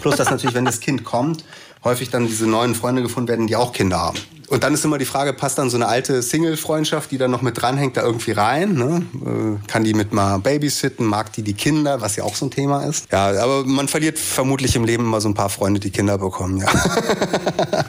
Plus, 0.00 0.16
dass 0.16 0.30
natürlich, 0.30 0.54
wenn 0.54 0.64
das 0.64 0.80
Kind 0.80 1.04
kommt, 1.04 1.44
häufig 1.84 2.10
dann 2.10 2.26
diese 2.26 2.46
neuen 2.46 2.74
Freunde 2.74 3.02
gefunden 3.02 3.28
werden, 3.28 3.46
die 3.46 3.56
auch 3.56 3.72
Kinder 3.72 3.98
haben. 3.98 4.18
Und 4.48 4.62
dann 4.62 4.74
ist 4.74 4.84
immer 4.84 4.98
die 4.98 5.04
Frage, 5.04 5.32
passt 5.32 5.58
dann 5.58 5.70
so 5.70 5.76
eine 5.76 5.88
alte 5.88 6.22
Single-Freundschaft, 6.22 7.10
die 7.10 7.18
dann 7.18 7.30
noch 7.30 7.42
mit 7.42 7.60
dranhängt, 7.60 7.96
da 7.96 8.02
irgendwie 8.02 8.32
rein? 8.32 8.74
Ne? 8.74 9.04
Äh, 9.24 9.66
kann 9.66 9.84
die 9.84 9.94
mit 9.94 10.12
mal 10.12 10.38
babysitten? 10.38 11.06
Mag 11.06 11.32
die 11.32 11.42
die 11.42 11.54
Kinder? 11.54 12.00
Was 12.00 12.16
ja 12.16 12.24
auch 12.24 12.34
so 12.34 12.46
ein 12.46 12.50
Thema 12.50 12.84
ist. 12.84 13.10
Ja, 13.10 13.28
aber 13.42 13.64
man 13.64 13.88
verliert 13.88 14.18
vermutlich 14.18 14.76
im 14.76 14.84
Leben 14.84 15.04
immer 15.04 15.20
so 15.20 15.28
ein 15.28 15.34
paar 15.34 15.48
Freunde, 15.48 15.80
die 15.80 15.90
Kinder 15.90 16.18
bekommen, 16.18 16.58
ja. 16.58 16.66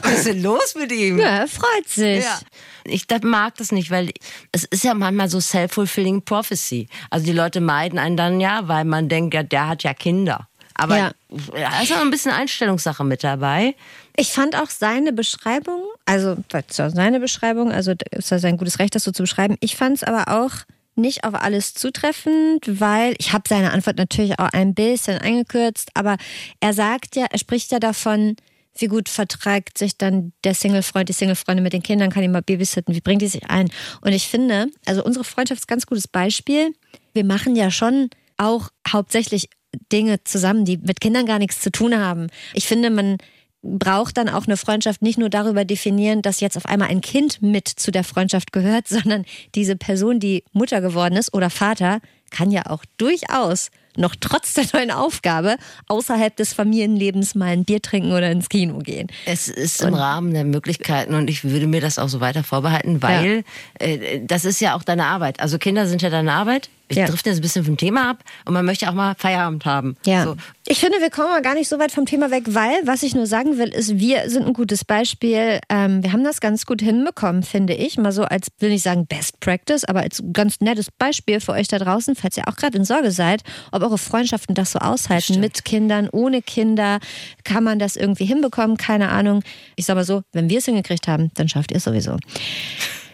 Was 0.02 0.18
ist 0.18 0.26
denn 0.28 0.42
los 0.42 0.74
mit 0.78 0.92
ihm? 0.92 1.18
Ja, 1.18 1.40
er 1.40 1.48
freut 1.48 1.88
sich. 1.88 2.24
Ja. 2.24 2.38
Ich 2.84 3.06
das 3.06 3.22
mag 3.22 3.56
das 3.56 3.72
nicht, 3.72 3.90
weil 3.90 4.12
es 4.52 4.64
ist 4.64 4.84
ja 4.84 4.94
manchmal 4.94 5.28
so 5.28 5.40
self-fulfilling 5.40 6.22
prophecy. 6.22 6.88
Also 7.10 7.26
die 7.26 7.32
Leute 7.32 7.60
meiden 7.60 7.98
einen 7.98 8.16
dann 8.16 8.40
ja, 8.40 8.66
weil 8.66 8.84
man 8.84 9.08
denkt, 9.08 9.34
ja, 9.34 9.42
der 9.42 9.68
hat 9.68 9.82
ja 9.82 9.92
Kinder. 9.92 10.48
Aber 10.76 10.96
Ja. 10.98 11.10
da 11.28 11.82
ist 11.82 11.92
auch 11.92 12.00
ein 12.00 12.10
bisschen 12.10 12.32
Einstellungssache 12.32 13.02
mit 13.04 13.24
dabei. 13.24 13.74
Ich 14.16 14.32
fand 14.32 14.56
auch 14.56 14.70
seine 14.70 15.12
Beschreibung, 15.12 15.82
also 16.04 16.36
das 16.48 16.64
seine 16.76 17.20
Beschreibung, 17.20 17.72
also 17.72 17.94
ist 18.10 18.30
ja 18.30 18.38
sein 18.38 18.56
gutes 18.56 18.78
Recht, 18.78 18.94
das 18.94 19.04
so 19.04 19.10
zu 19.12 19.22
beschreiben. 19.22 19.56
Ich 19.60 19.76
fand 19.76 19.96
es 19.96 20.04
aber 20.04 20.28
auch 20.40 20.52
nicht 20.94 21.24
auf 21.24 21.34
alles 21.34 21.74
zutreffend, 21.74 22.80
weil 22.80 23.14
ich 23.18 23.32
habe 23.32 23.44
seine 23.48 23.72
Antwort 23.72 23.98
natürlich 23.98 24.38
auch 24.38 24.48
ein 24.52 24.74
bisschen 24.74 25.18
eingekürzt, 25.18 25.90
aber 25.94 26.16
er 26.60 26.72
sagt 26.72 27.16
ja, 27.16 27.26
er 27.30 27.38
spricht 27.38 27.70
ja 27.70 27.78
davon, 27.78 28.36
wie 28.78 28.86
gut 28.88 29.08
verträgt 29.08 29.78
sich 29.78 29.96
dann 29.98 30.32
der 30.44 30.54
Single-Freund, 30.54 31.08
die 31.08 31.14
Single-Freundin 31.14 31.62
mit 31.62 31.72
den 31.72 31.82
Kindern, 31.82 32.10
kann 32.10 32.22
die 32.22 32.28
mal 32.28 32.42
babysitten, 32.42 32.94
wie 32.94 33.00
bringt 33.00 33.22
die 33.22 33.28
sich 33.28 33.48
ein? 33.48 33.70
Und 34.02 34.12
ich 34.12 34.28
finde, 34.28 34.66
also 34.86 35.04
unsere 35.04 35.24
Freundschaft 35.24 35.60
ist 35.60 35.64
ein 35.64 35.72
ganz 35.74 35.86
gutes 35.86 36.08
Beispiel. 36.08 36.74
Wir 37.14 37.24
machen 37.24 37.56
ja 37.56 37.70
schon 37.70 38.10
auch 38.38 38.68
hauptsächlich 38.90 39.48
Dinge 39.92 40.22
zusammen, 40.24 40.64
die 40.64 40.78
mit 40.78 41.00
Kindern 41.00 41.26
gar 41.26 41.38
nichts 41.38 41.60
zu 41.60 41.70
tun 41.70 41.96
haben. 41.96 42.28
Ich 42.54 42.66
finde, 42.66 42.90
man 42.90 43.18
braucht 43.62 44.16
dann 44.16 44.28
auch 44.28 44.46
eine 44.46 44.56
Freundschaft 44.56 45.02
nicht 45.02 45.18
nur 45.18 45.28
darüber 45.28 45.64
definieren, 45.64 46.22
dass 46.22 46.40
jetzt 46.40 46.56
auf 46.56 46.66
einmal 46.66 46.88
ein 46.88 47.00
Kind 47.00 47.42
mit 47.42 47.68
zu 47.68 47.90
der 47.90 48.04
Freundschaft 48.04 48.52
gehört, 48.52 48.88
sondern 48.88 49.24
diese 49.54 49.76
Person, 49.76 50.20
die 50.20 50.44
Mutter 50.52 50.80
geworden 50.80 51.16
ist 51.16 51.34
oder 51.34 51.50
Vater, 51.50 52.00
kann 52.36 52.50
ja 52.50 52.66
auch 52.66 52.84
durchaus 52.98 53.70
noch 53.98 54.14
trotz 54.20 54.52
der 54.52 54.66
neuen 54.74 54.90
Aufgabe 54.90 55.56
außerhalb 55.88 56.36
des 56.36 56.52
Familienlebens 56.52 57.34
mal 57.34 57.46
ein 57.48 57.64
Bier 57.64 57.80
trinken 57.80 58.12
oder 58.12 58.30
ins 58.30 58.50
Kino 58.50 58.78
gehen. 58.80 59.06
Es 59.24 59.48
ist 59.48 59.80
im 59.80 59.94
Rahmen 59.94 60.34
der 60.34 60.44
Möglichkeiten 60.44 61.14
und 61.14 61.30
ich 61.30 61.44
würde 61.44 61.66
mir 61.66 61.80
das 61.80 61.98
auch 61.98 62.08
so 62.10 62.20
weiter 62.20 62.44
vorbehalten, 62.44 63.00
weil 63.02 63.42
äh, 63.78 64.20
das 64.22 64.44
ist 64.44 64.60
ja 64.60 64.76
auch 64.76 64.82
deine 64.82 65.06
Arbeit. 65.06 65.40
Also 65.40 65.56
Kinder 65.58 65.86
sind 65.86 66.02
ja 66.02 66.10
deine 66.10 66.32
Arbeit. 66.34 66.68
Ich 66.88 66.98
Ja. 66.98 67.06
drifte 67.06 67.30
jetzt 67.30 67.38
ein 67.38 67.42
bisschen 67.42 67.64
vom 67.64 67.76
Thema 67.76 68.10
ab 68.10 68.22
und 68.44 68.52
man 68.54 68.64
möchte 68.64 68.88
auch 68.88 68.92
mal 68.94 69.14
Feierabend 69.18 69.64
haben. 69.64 69.96
Ja. 70.06 70.22
So. 70.24 70.36
Ich 70.68 70.78
finde, 70.78 71.00
wir 71.00 71.10
kommen 71.10 71.30
mal 71.30 71.42
gar 71.42 71.54
nicht 71.54 71.68
so 71.68 71.80
weit 71.80 71.90
vom 71.90 72.06
Thema 72.06 72.30
weg, 72.30 72.44
weil, 72.48 72.74
was 72.84 73.02
ich 73.02 73.12
nur 73.14 73.26
sagen 73.26 73.58
will, 73.58 73.70
ist, 73.70 73.98
wir 73.98 74.30
sind 74.30 74.46
ein 74.46 74.52
gutes 74.52 74.84
Beispiel. 74.84 75.58
Ähm, 75.68 76.04
wir 76.04 76.12
haben 76.12 76.22
das 76.22 76.40
ganz 76.40 76.64
gut 76.64 76.80
hinbekommen, 76.82 77.42
finde 77.42 77.74
ich. 77.74 77.98
Mal 77.98 78.12
so 78.12 78.22
als, 78.22 78.48
will 78.60 78.70
nicht 78.70 78.82
sagen 78.84 79.04
Best 79.06 79.40
Practice, 79.40 79.84
aber 79.84 80.00
als 80.02 80.22
ganz 80.32 80.60
nettes 80.60 80.88
Beispiel 80.96 81.40
für 81.40 81.52
euch 81.52 81.66
da 81.66 81.78
draußen, 81.80 82.14
falls 82.26 82.36
ihr 82.36 82.48
auch 82.48 82.56
gerade 82.56 82.76
in 82.76 82.84
Sorge 82.84 83.12
seid, 83.12 83.42
ob 83.70 83.82
eure 83.82 83.98
Freundschaften 83.98 84.54
das 84.54 84.72
so 84.72 84.80
aushalten. 84.80 85.38
Mit 85.38 85.64
Kindern, 85.64 86.08
ohne 86.10 86.42
Kinder. 86.42 86.98
Kann 87.44 87.62
man 87.62 87.78
das 87.78 87.94
irgendwie 87.94 88.24
hinbekommen? 88.24 88.76
Keine 88.76 89.10
Ahnung. 89.10 89.44
Ich 89.76 89.86
sag 89.86 89.94
mal 89.94 90.04
so, 90.04 90.22
wenn 90.32 90.50
wir 90.50 90.58
es 90.58 90.64
hingekriegt 90.64 91.06
haben, 91.06 91.30
dann 91.34 91.48
schafft 91.48 91.70
ihr 91.70 91.76
es 91.76 91.84
sowieso. 91.84 92.16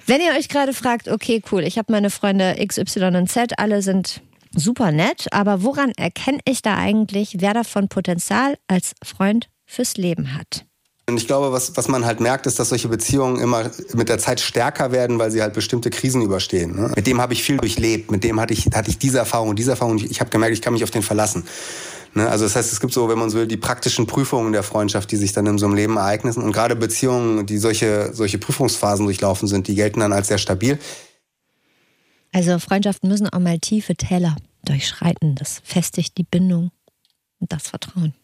Wenn 0.07 0.21
ihr 0.21 0.33
euch 0.33 0.49
gerade 0.49 0.73
fragt, 0.73 1.09
okay, 1.09 1.43
cool, 1.53 1.63
ich 1.63 1.77
habe 1.77 1.93
meine 1.93 2.09
Freunde 2.11 2.57
X, 2.59 2.79
Y 2.79 3.15
und 3.17 3.29
Z, 3.29 3.59
alle 3.59 3.83
sind 3.83 4.23
super 4.55 4.91
nett, 4.91 5.27
aber 5.31 5.63
woran 5.63 5.93
erkenne 5.97 6.41
ich 6.47 6.63
da 6.63 6.77
eigentlich, 6.77 7.37
wer 7.39 7.55
davon 7.55 7.89
Potenzial 7.89 8.57
als 8.67 8.95
Freund 9.05 9.49
fürs 9.67 9.97
Leben 9.97 10.35
hat? 10.35 10.65
Und 11.09 11.17
ich 11.17 11.27
glaube, 11.27 11.53
was, 11.53 11.77
was 11.77 11.89
man 11.89 12.05
halt 12.05 12.21
merkt, 12.21 12.47
ist, 12.47 12.59
dass 12.59 12.69
solche 12.69 12.89
Beziehungen 12.89 13.41
immer 13.41 13.71
mit 13.93 14.09
der 14.09 14.19
Zeit 14.19 14.41
stärker 14.41 14.93
werden, 14.93 15.19
weil 15.19 15.33
sie 15.33 15.43
halt 15.43 15.53
bestimmte 15.53 15.91
Krisen 15.91 16.23
überstehen. 16.23 16.77
Ne? 16.77 16.93
Mit 16.95 17.07
dem 17.07 17.21
habe 17.21 17.33
ich 17.33 17.43
viel 17.43 17.57
durchlebt, 17.57 18.11
mit 18.13 18.23
dem 18.23 18.41
hatte 18.41 18.55
ich, 18.55 18.67
hatte 18.73 18.89
ich 18.89 18.99
diese 18.99 19.19
Erfahrung 19.19 19.49
und 19.49 19.59
diese 19.59 19.73
Erfahrung. 19.73 19.99
Ich 19.99 20.21
habe 20.21 20.31
gemerkt, 20.31 20.55
ich 20.55 20.63
kann 20.63 20.73
mich 20.73 20.85
auf 20.85 20.93
den 20.93 21.03
verlassen. 21.03 21.45
Ne? 22.15 22.29
Also 22.29 22.45
das 22.45 22.55
heißt, 22.55 22.73
es 22.73 22.81
gibt 22.81 22.93
so, 22.93 23.09
wenn 23.09 23.19
man 23.19 23.31
so 23.31 23.39
will, 23.39 23.49
die 23.49 23.57
praktischen 23.57 24.07
Prüfungen 24.07 24.53
der 24.53 24.63
Freundschaft, 24.63 25.11
die 25.11 25.17
sich 25.17 25.33
dann 25.33 25.47
in 25.47 25.59
so 25.59 25.67
einem 25.67 25.75
Leben 25.75 25.97
ereignen. 25.97 26.35
Und 26.35 26.53
gerade 26.53 26.77
Beziehungen, 26.77 27.47
die 27.47 27.59
solche, 27.59 28.11
solche 28.13 28.39
Prüfungsphasen 28.39 29.05
durchlaufen 29.05 29.49
sind, 29.49 29.67
die 29.67 29.75
gelten 29.75 30.01
dann 30.01 30.13
als 30.13 30.29
sehr 30.29 30.39
stabil. 30.39 30.79
Also 32.33 32.59
Freundschaften 32.61 33.09
müssen 33.09 33.29
auch 33.29 33.41
mal 33.41 33.59
tiefe 33.59 33.97
Täler 33.97 34.37
durchschreiten. 34.65 35.35
Das 35.35 35.61
festigt 35.65 36.17
die 36.17 36.25
Bindung 36.25 36.71
und 37.41 37.53
das 37.53 37.69
Vertrauen. 37.69 38.15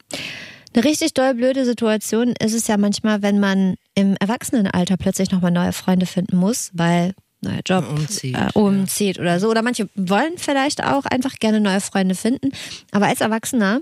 Eine 0.74 0.84
richtig 0.84 1.14
doll 1.14 1.34
blöde 1.34 1.64
Situation 1.64 2.34
ist 2.40 2.54
es 2.54 2.66
ja 2.66 2.76
manchmal, 2.76 3.22
wenn 3.22 3.40
man 3.40 3.76
im 3.94 4.16
Erwachsenenalter 4.20 4.96
plötzlich 4.96 5.30
nochmal 5.30 5.50
neue 5.50 5.72
Freunde 5.72 6.06
finden 6.06 6.36
muss, 6.36 6.70
weil 6.74 7.14
neuer 7.40 7.60
Job 7.64 7.84
Umzieht, 7.88 8.36
äh, 8.36 8.48
umzieht 8.54 9.18
oder 9.18 9.40
so. 9.40 9.48
Oder 9.48 9.62
manche 9.62 9.88
wollen 9.94 10.36
vielleicht 10.36 10.84
auch 10.84 11.04
einfach 11.04 11.34
gerne 11.34 11.60
neue 11.60 11.80
Freunde 11.80 12.14
finden. 12.14 12.52
Aber 12.90 13.06
als 13.06 13.20
Erwachsener, 13.20 13.80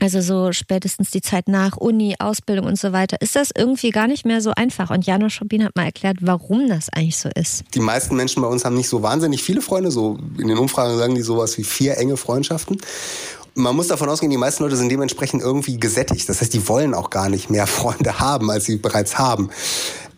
also 0.00 0.20
so 0.20 0.52
spätestens 0.52 1.10
die 1.10 1.20
Zeit 1.20 1.48
nach 1.48 1.76
Uni, 1.76 2.14
Ausbildung 2.18 2.66
und 2.66 2.78
so 2.78 2.92
weiter, 2.92 3.20
ist 3.20 3.34
das 3.34 3.50
irgendwie 3.56 3.90
gar 3.90 4.06
nicht 4.06 4.24
mehr 4.24 4.40
so 4.40 4.52
einfach. 4.54 4.90
Und 4.90 5.06
Janosch 5.06 5.34
Schobin 5.34 5.64
hat 5.64 5.74
mal 5.74 5.84
erklärt, 5.84 6.18
warum 6.20 6.68
das 6.68 6.88
eigentlich 6.90 7.16
so 7.16 7.28
ist. 7.34 7.64
Die 7.74 7.80
meisten 7.80 8.14
Menschen 8.14 8.42
bei 8.42 8.48
uns 8.48 8.64
haben 8.64 8.76
nicht 8.76 8.88
so 8.88 9.02
wahnsinnig 9.02 9.42
viele 9.42 9.60
Freunde. 9.60 9.90
So 9.90 10.18
in 10.38 10.48
den 10.48 10.58
Umfragen 10.58 10.96
sagen 10.98 11.14
die 11.14 11.22
sowas 11.22 11.58
wie 11.58 11.64
vier 11.64 11.96
enge 11.98 12.16
Freundschaften. 12.16 12.78
Man 13.58 13.74
muss 13.74 13.88
davon 13.88 14.08
ausgehen, 14.08 14.30
die 14.30 14.36
meisten 14.36 14.62
Leute 14.62 14.76
sind 14.76 14.88
dementsprechend 14.88 15.42
irgendwie 15.42 15.80
gesättigt. 15.80 16.28
Das 16.28 16.40
heißt, 16.40 16.54
die 16.54 16.68
wollen 16.68 16.94
auch 16.94 17.10
gar 17.10 17.28
nicht 17.28 17.50
mehr 17.50 17.66
Freunde 17.78 18.20
haben, 18.20 18.52
als 18.52 18.66
sie 18.66 18.76
bereits 18.76 19.18
haben. 19.18 19.50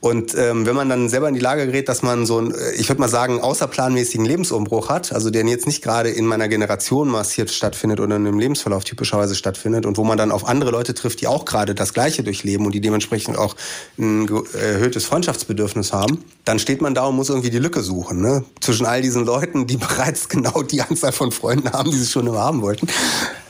Und 0.01 0.35
ähm, 0.35 0.65
wenn 0.65 0.75
man 0.75 0.89
dann 0.89 1.11
selber 1.11 1.29
in 1.29 1.35
die 1.35 1.41
Lage 1.41 1.67
gerät, 1.67 1.87
dass 1.89 2.01
man 2.03 2.25
so 2.25 2.39
einen, 2.39 2.53
äh, 2.55 2.73
ich 2.79 2.89
würde 2.89 3.01
mal 3.03 3.09
sagen, 3.09 3.41
außerplanmäßigen 3.43 4.25
Lebensumbruch 4.25 4.89
hat, 4.89 5.13
also 5.13 5.29
der 5.29 5.45
jetzt 5.45 5.67
nicht 5.67 5.83
gerade 5.83 6.09
in 6.09 6.25
meiner 6.25 6.49
Generation 6.49 7.09
massiert 7.09 7.51
stattfindet 7.51 8.01
oder 8.01 8.17
in 8.17 8.27
einem 8.27 8.39
Lebensverlauf 8.39 8.85
typischerweise 8.85 9.35
stattfindet 9.35 9.85
und 9.85 9.99
wo 9.99 10.05
man 10.05 10.17
dann 10.17 10.33
auf 10.33 10.49
andere 10.49 10.71
Leute 10.71 10.95
trifft, 10.95 11.21
die 11.21 11.27
auch 11.27 11.45
gerade 11.45 11.75
das 11.75 11.93
Gleiche 11.93 12.23
durchleben 12.23 12.65
und 12.65 12.75
die 12.75 12.81
dementsprechend 12.81 13.37
auch 13.37 13.57
ein 13.99 14.27
ge- 14.27 14.43
erhöhtes 14.59 15.05
Freundschaftsbedürfnis 15.05 15.93
haben, 15.93 16.25
dann 16.47 16.59
steht 16.59 16.81
man 16.81 16.95
da 16.95 17.05
und 17.05 17.17
muss 17.17 17.29
irgendwie 17.29 17.51
die 17.51 17.59
Lücke 17.59 17.83
suchen. 17.83 18.23
Ne? 18.23 18.45
Zwischen 18.61 18.87
all 18.87 19.03
diesen 19.03 19.27
Leuten, 19.27 19.67
die 19.67 19.77
bereits 19.79 20.31
genau 20.31 20.63
die 20.63 20.81
Anzahl 20.81 21.13
von 21.13 21.31
Freunden 21.31 21.71
haben, 21.73 21.91
die 21.91 21.99
sie 21.99 22.07
schon 22.11 22.27
immer 22.27 22.39
haben 22.41 22.63
wollten. 22.63 22.87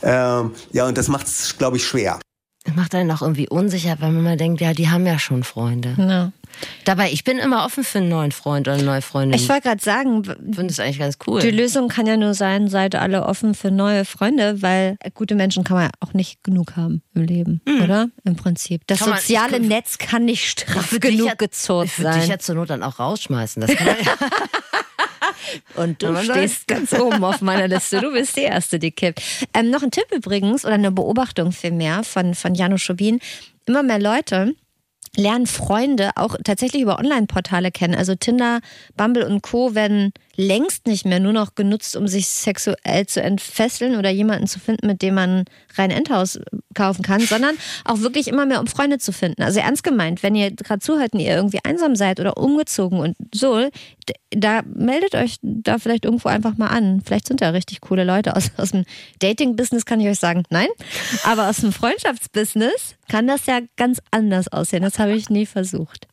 Ähm, 0.03 0.51
ja, 0.73 0.85
und 0.85 0.97
das 0.97 1.07
macht 1.07 1.27
es, 1.27 1.57
glaube 1.57 1.77
ich, 1.77 1.85
schwer. 1.85 2.19
Das 2.63 2.75
macht 2.75 2.93
einen 2.93 3.09
auch 3.09 3.21
irgendwie 3.23 3.49
unsicher, 3.49 3.95
weil 4.01 4.11
man 4.11 4.23
mal 4.23 4.37
denkt, 4.37 4.61
ja, 4.61 4.73
die 4.73 4.89
haben 4.89 5.07
ja 5.07 5.17
schon 5.17 5.43
Freunde. 5.43 5.95
Ja. 5.97 6.31
Dabei, 6.85 7.11
ich 7.11 7.23
bin 7.23 7.37
immer 7.37 7.65
offen 7.65 7.83
für 7.83 7.99
einen 7.99 8.09
neuen 8.09 8.31
Freund 8.31 8.67
oder 8.67 8.75
eine 8.75 8.83
neue 8.85 9.01
Freundin. 9.01 9.39
Ich 9.39 9.47
wollte 9.49 9.63
gerade 9.63 9.83
sagen, 9.83 10.23
finde 10.23 10.67
das 10.67 10.79
eigentlich 10.79 10.99
ganz 10.99 11.17
cool. 11.27 11.39
die 11.41 11.51
Lösung 11.51 11.87
kann 11.89 12.05
ja 12.07 12.17
nur 12.17 12.33
sein, 12.33 12.67
seid 12.69 12.95
alle 12.95 13.25
offen 13.25 13.53
für 13.53 13.71
neue 13.71 14.05
Freunde, 14.05 14.61
weil 14.61 14.97
gute 15.13 15.35
Menschen 15.35 15.63
kann 15.63 15.77
man 15.77 15.85
ja 15.85 15.91
auch 15.99 16.13
nicht 16.13 16.43
genug 16.43 16.75
haben 16.75 17.01
im 17.13 17.23
Leben, 17.23 17.61
oder? 17.83 18.09
Im 18.23 18.35
Prinzip. 18.35 18.81
Das 18.87 18.99
Kann 18.99 19.09
man- 19.11 19.19
soziale 19.19 19.57
ich- 19.57 19.67
Netz 19.67 19.97
kann 19.97 20.25
nicht 20.25 20.47
straff 20.49 20.97
genug 20.99 21.27
ja- 21.27 21.33
gezurrt 21.35 21.87
Ich 21.87 21.99
würde 21.99 22.13
dich 22.13 22.21
sein. 22.23 22.29
ja 22.31 22.39
zur 22.39 22.55
Not 22.55 22.69
dann 22.69 22.83
auch 22.83 22.99
rausschmeißen. 22.99 23.61
Das 23.61 23.75
kann 23.75 23.87
man 23.87 23.95
ja. 24.03 24.13
Und 25.75 26.01
du 26.01 26.15
stehst 26.23 26.67
ganz 26.67 26.93
oben 26.93 27.23
auf 27.23 27.41
meiner 27.41 27.67
Liste. 27.67 27.99
Du 28.01 28.11
bist 28.11 28.35
die 28.37 28.41
Erste, 28.41 28.79
die 28.79 28.91
kippt. 28.91 29.21
Ähm, 29.53 29.69
noch 29.69 29.83
ein 29.83 29.91
Tipp 29.91 30.05
übrigens 30.11 30.65
oder 30.65 30.75
eine 30.75 30.91
Beobachtung 30.91 31.51
vielmehr 31.51 32.03
von, 32.03 32.35
von 32.35 32.55
Janusz 32.55 32.81
Schobin. 32.81 33.19
Immer 33.65 33.83
mehr 33.83 33.99
Leute 33.99 34.55
lernen 35.15 35.47
Freunde 35.47 36.11
auch 36.15 36.35
tatsächlich 36.43 36.81
über 36.81 36.99
Online-Portale 36.99 37.71
kennen. 37.71 37.95
Also 37.95 38.15
Tinder, 38.15 38.61
Bumble 38.95 39.25
und 39.25 39.41
Co. 39.41 39.75
werden 39.75 40.13
längst 40.41 40.87
nicht 40.87 41.05
mehr 41.05 41.19
nur 41.19 41.33
noch 41.33 41.55
genutzt, 41.55 41.95
um 41.95 42.07
sich 42.07 42.27
sexuell 42.27 43.05
zu 43.05 43.21
entfesseln 43.21 43.97
oder 43.97 44.09
jemanden 44.09 44.47
zu 44.47 44.59
finden, 44.59 44.87
mit 44.87 45.01
dem 45.01 45.15
man 45.15 45.45
rein 45.75 45.91
Endhaus 45.91 46.39
kaufen 46.73 47.03
kann, 47.03 47.21
sondern 47.21 47.55
auch 47.85 47.99
wirklich 47.99 48.27
immer 48.27 48.45
mehr, 48.45 48.59
um 48.59 48.67
Freunde 48.67 48.97
zu 48.97 49.13
finden. 49.13 49.43
Also 49.43 49.59
ernst 49.59 49.83
gemeint, 49.83 50.23
wenn 50.23 50.35
ihr 50.35 50.51
gerade 50.51 50.79
zuhört 50.79 51.13
und 51.13 51.19
ihr 51.19 51.35
irgendwie 51.35 51.59
einsam 51.63 51.95
seid 51.95 52.19
oder 52.19 52.37
umgezogen 52.37 52.99
und 52.99 53.15
so, 53.33 53.69
da 54.31 54.61
meldet 54.63 55.15
euch 55.15 55.37
da 55.41 55.77
vielleicht 55.77 56.05
irgendwo 56.05 56.29
einfach 56.29 56.57
mal 56.57 56.67
an. 56.67 57.01
Vielleicht 57.05 57.27
sind 57.27 57.41
da 57.41 57.49
richtig 57.49 57.81
coole 57.81 58.03
Leute 58.03 58.35
aus, 58.35 58.51
aus 58.57 58.71
dem 58.71 58.85
Dating-Business, 59.19 59.85
kann 59.85 59.99
ich 59.99 60.07
euch 60.07 60.19
sagen, 60.19 60.43
nein. 60.49 60.69
Aber 61.23 61.49
aus 61.49 61.57
dem 61.57 61.71
Freundschaftsbusiness 61.71 62.95
kann 63.09 63.27
das 63.27 63.45
ja 63.45 63.59
ganz 63.77 64.01
anders 64.11 64.47
aussehen. 64.47 64.83
Das 64.83 64.99
habe 64.99 65.13
ich 65.13 65.29
nie 65.29 65.45
versucht. 65.45 66.07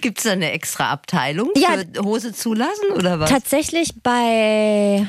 Gibt 0.00 0.18
es 0.18 0.24
da 0.24 0.32
eine 0.32 0.50
extra 0.52 0.90
Abteilung 0.90 1.50
Ja. 1.56 1.76
für 1.94 2.02
Hose 2.04 2.32
zulassen 2.32 2.90
oder 2.96 3.20
was? 3.20 3.30
Tatsächlich 3.30 3.90
bei 4.02 5.06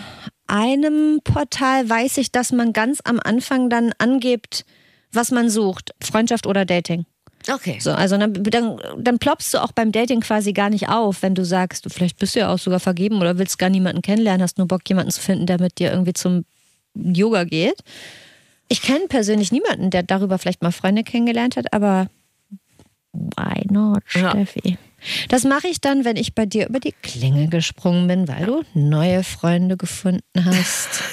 einem 0.48 1.20
Portal 1.24 1.90
weiß 1.90 2.18
ich, 2.18 2.32
dass 2.32 2.52
man 2.52 2.74
ganz 2.74 3.00
am 3.04 3.20
Anfang 3.20 3.70
dann 3.70 3.94
angibt, 3.98 4.66
was 5.12 5.32
man 5.32 5.50
sucht. 5.50 5.94
Freundschaft 6.02 6.46
oder 6.46 6.66
Dating. 6.66 7.06
Okay. 7.52 7.78
So, 7.80 7.92
also 7.92 8.18
dann, 8.18 8.34
dann, 8.34 8.80
dann 8.98 9.20
ploppst 9.20 9.54
du 9.54 9.60
auch 9.64 9.72
beim 9.72 9.92
Dating 9.92 10.22
quasi 10.22 10.52
gar 10.54 10.70
nicht 10.70 10.90
auf, 10.90 11.22
wenn 11.22 11.36
du 11.36 11.46
sagst, 11.46 11.86
du 11.86 11.90
vielleicht 11.90 12.18
bist 12.18 12.36
du 12.36 12.40
ja 12.40 12.52
auch 12.54 12.58
sogar 12.60 12.80
vergeben 12.80 13.20
oder 13.22 13.38
willst 13.38 13.60
gar 13.60 13.70
niemanden 13.70 14.02
kennenlernen, 14.02 14.42
hast 14.42 14.58
nur 14.58 14.68
Bock, 14.68 14.82
jemanden 14.88 15.12
zu 15.12 15.22
finden, 15.22 15.46
der 15.46 15.60
mit 15.62 15.78
dir 15.78 15.92
irgendwie 15.92 16.14
zum 16.14 16.46
Yoga 16.96 17.44
geht. 17.44 17.84
Ich 18.68 18.82
kenne 18.82 19.06
persönlich 19.08 19.52
niemanden, 19.52 19.92
der 19.92 20.02
darüber 20.02 20.40
vielleicht 20.40 20.64
mal 20.64 20.72
Freunde 20.72 21.04
kennengelernt 21.04 21.56
hat, 21.56 21.72
aber 21.72 22.08
why 23.36 23.66
not, 23.70 24.04
Ja. 24.14 24.32
Steffi? 24.32 24.78
Das 25.30 25.44
mache 25.44 25.68
ich 25.68 25.82
dann, 25.82 26.04
wenn 26.04 26.16
ich 26.16 26.34
bei 26.34 26.46
dir 26.46 26.68
über 26.68 26.80
die 26.80 26.94
Klinge 27.04 27.48
gesprungen 27.48 28.08
bin, 28.08 28.28
weil 28.28 28.46
du 28.46 28.64
neue 28.74 29.24
Freunde 29.24 29.78
gefunden 29.78 30.22
hast. 30.46 31.04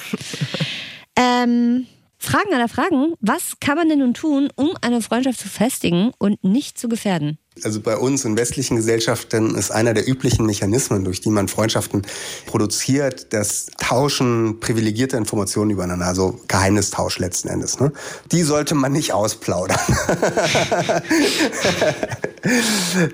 ähm, 1.16 1.86
Fragen 2.18 2.54
aller 2.54 2.68
Fragen. 2.68 3.14
Was 3.20 3.58
kann 3.60 3.76
man 3.76 3.88
denn 3.88 3.98
nun 3.98 4.14
tun, 4.14 4.48
um 4.54 4.70
eine 4.80 5.02
Freundschaft 5.02 5.40
zu 5.40 5.48
festigen 5.48 6.12
und 6.18 6.42
nicht 6.44 6.78
zu 6.78 6.88
gefährden? 6.88 7.38
Also 7.64 7.80
bei 7.80 7.96
uns 7.96 8.24
in 8.24 8.38
westlichen 8.38 8.76
Gesellschaften 8.76 9.54
ist 9.54 9.70
einer 9.70 9.92
der 9.92 10.08
üblichen 10.08 10.46
Mechanismen, 10.46 11.04
durch 11.04 11.20
die 11.20 11.28
man 11.28 11.48
Freundschaften 11.48 12.02
produziert, 12.46 13.34
das 13.34 13.66
Tauschen 13.78 14.58
privilegierter 14.58 15.18
Informationen 15.18 15.70
übereinander, 15.70 16.06
also 16.06 16.40
Geheimnistausch 16.48 17.18
letzten 17.18 17.48
Endes. 17.48 17.78
Ne? 17.78 17.92
Die 18.32 18.42
sollte 18.42 18.74
man 18.74 18.92
nicht 18.92 19.12
ausplaudern. 19.12 19.78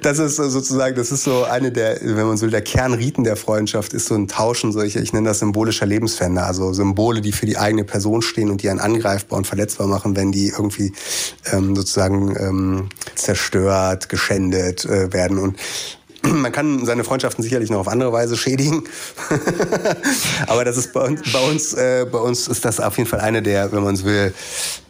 das 0.03 0.19
ist 0.19 0.37
sozusagen, 0.37 0.97
das 0.97 1.12
ist 1.12 1.25
so 1.25 1.45
eine 1.45 1.71
der, 1.71 1.99
wenn 2.01 2.27
man 2.27 2.37
so 2.37 2.45
will, 2.47 2.51
der 2.51 2.62
Kernriten 2.62 3.25
der 3.25 3.37
Freundschaft 3.37 3.93
ist 3.93 4.07
so 4.07 4.14
ein 4.14 4.29
Tauschen 4.29 4.73
solcher, 4.73 5.01
ich 5.01 5.12
nenne 5.12 5.29
das 5.29 5.41
symbolischer 5.41 5.87
Lebenspfänder, 5.87 6.47
also 6.47 6.73
Symbole, 6.73 7.21
die 7.21 7.33
für 7.33 7.47
die 7.47 7.59
eigene 7.59 7.85
Person 7.85 8.23
stehen 8.23 8.51
und 8.51 8.62
die 8.62 8.71
einen 8.71 8.81
angreifbar 8.81 9.38
und 9.38 9.47
verletzbar 9.47 9.87
machen, 9.87 10.17
wenn 10.17 10.33
die 10.33 10.49
irgendwie 10.49 10.93
ähm, 11.53 11.77
sozusagen 11.77 12.37
ähm, 12.38 12.88
zerstört, 13.14 14.09
geschändet 14.09 14.85
äh, 14.85 15.12
werden. 15.12 15.38
Und 15.38 15.57
man 16.33 16.53
kann 16.53 16.85
seine 16.85 17.05
Freundschaften 17.05 17.43
sicherlich 17.43 17.71
noch 17.71 17.81
auf 17.81 17.88
andere 17.88 18.12
Weise 18.12 18.37
schädigen, 18.37 18.85
aber 20.47 20.64
das 20.64 20.77
ist 20.77 20.93
bei 20.93 21.01
uns, 21.01 21.33
bei 21.33 21.41
uns, 21.41 21.75
äh, 21.75 22.07
bei 22.11 22.19
uns 22.19 22.49
ist 22.49 22.64
das 22.64 22.81
auf 22.81 22.97
jeden 22.99 23.09
Fall 23.09 23.21
eine 23.21 23.43
der, 23.43 23.73
wenn 23.73 23.83
man 23.83 23.95
es 23.95 24.05
will, 24.05 24.35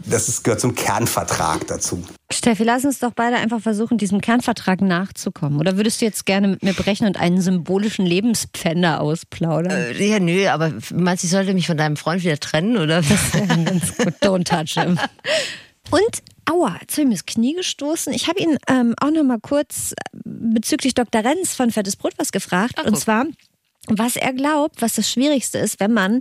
das 0.04 0.28
ist, 0.28 0.44
gehört 0.44 0.60
zum 0.60 0.74
Kernvertrag 0.74 1.66
dazu. 1.66 2.02
Steffi, 2.30 2.62
lass 2.64 2.84
uns 2.84 2.98
doch 2.98 3.12
beide 3.12 3.36
einfach 3.36 3.60
versuchen, 3.60 3.96
diesem 3.96 4.20
Kernvertrag 4.20 4.82
nachzukommen. 4.82 5.58
Oder 5.58 5.76
würdest 5.76 6.00
du 6.00 6.04
jetzt 6.04 6.26
gerne 6.26 6.48
mit 6.48 6.62
mir 6.62 6.74
brechen 6.74 7.06
und 7.06 7.18
einen 7.18 7.40
symbolischen 7.40 8.04
Lebenspfänder 8.04 9.00
ausplaudern? 9.00 9.72
Äh, 9.72 10.08
Ja, 10.08 10.20
nö, 10.20 10.46
aber 10.48 10.72
meinst 10.94 11.22
du, 11.22 11.26
ich 11.26 11.30
sollte 11.30 11.54
mich 11.54 11.66
von 11.66 11.76
deinem 11.76 11.96
Freund 11.96 12.22
wieder 12.22 12.38
trennen, 12.38 12.76
oder? 12.76 13.02
Ganz 13.32 13.96
gut, 13.96 14.14
don't 14.22 14.44
touch 14.44 14.82
him. 14.82 14.98
Und, 15.90 16.22
aua, 16.48 16.78
jetzt 16.80 16.92
habe 16.94 17.02
ich 17.02 17.08
mir 17.08 17.14
das 17.14 17.26
Knie 17.26 17.54
gestoßen. 17.54 18.12
Ich 18.12 18.28
habe 18.28 18.40
ihn 18.40 18.58
ähm, 18.68 18.94
auch 19.00 19.10
noch 19.10 19.22
mal 19.22 19.40
kurz 19.40 19.94
bezüglich 20.12 20.94
Dr. 20.94 21.24
Renz 21.24 21.54
von 21.54 21.70
Fettes 21.70 21.96
Brot 21.96 22.14
was 22.16 22.32
gefragt. 22.32 22.74
Ach, 22.76 22.86
und 22.86 22.96
zwar, 22.96 23.26
was 23.88 24.16
er 24.16 24.32
glaubt, 24.32 24.80
was 24.82 24.94
das 24.94 25.10
Schwierigste 25.10 25.58
ist, 25.58 25.80
wenn 25.80 25.92
man 25.92 26.20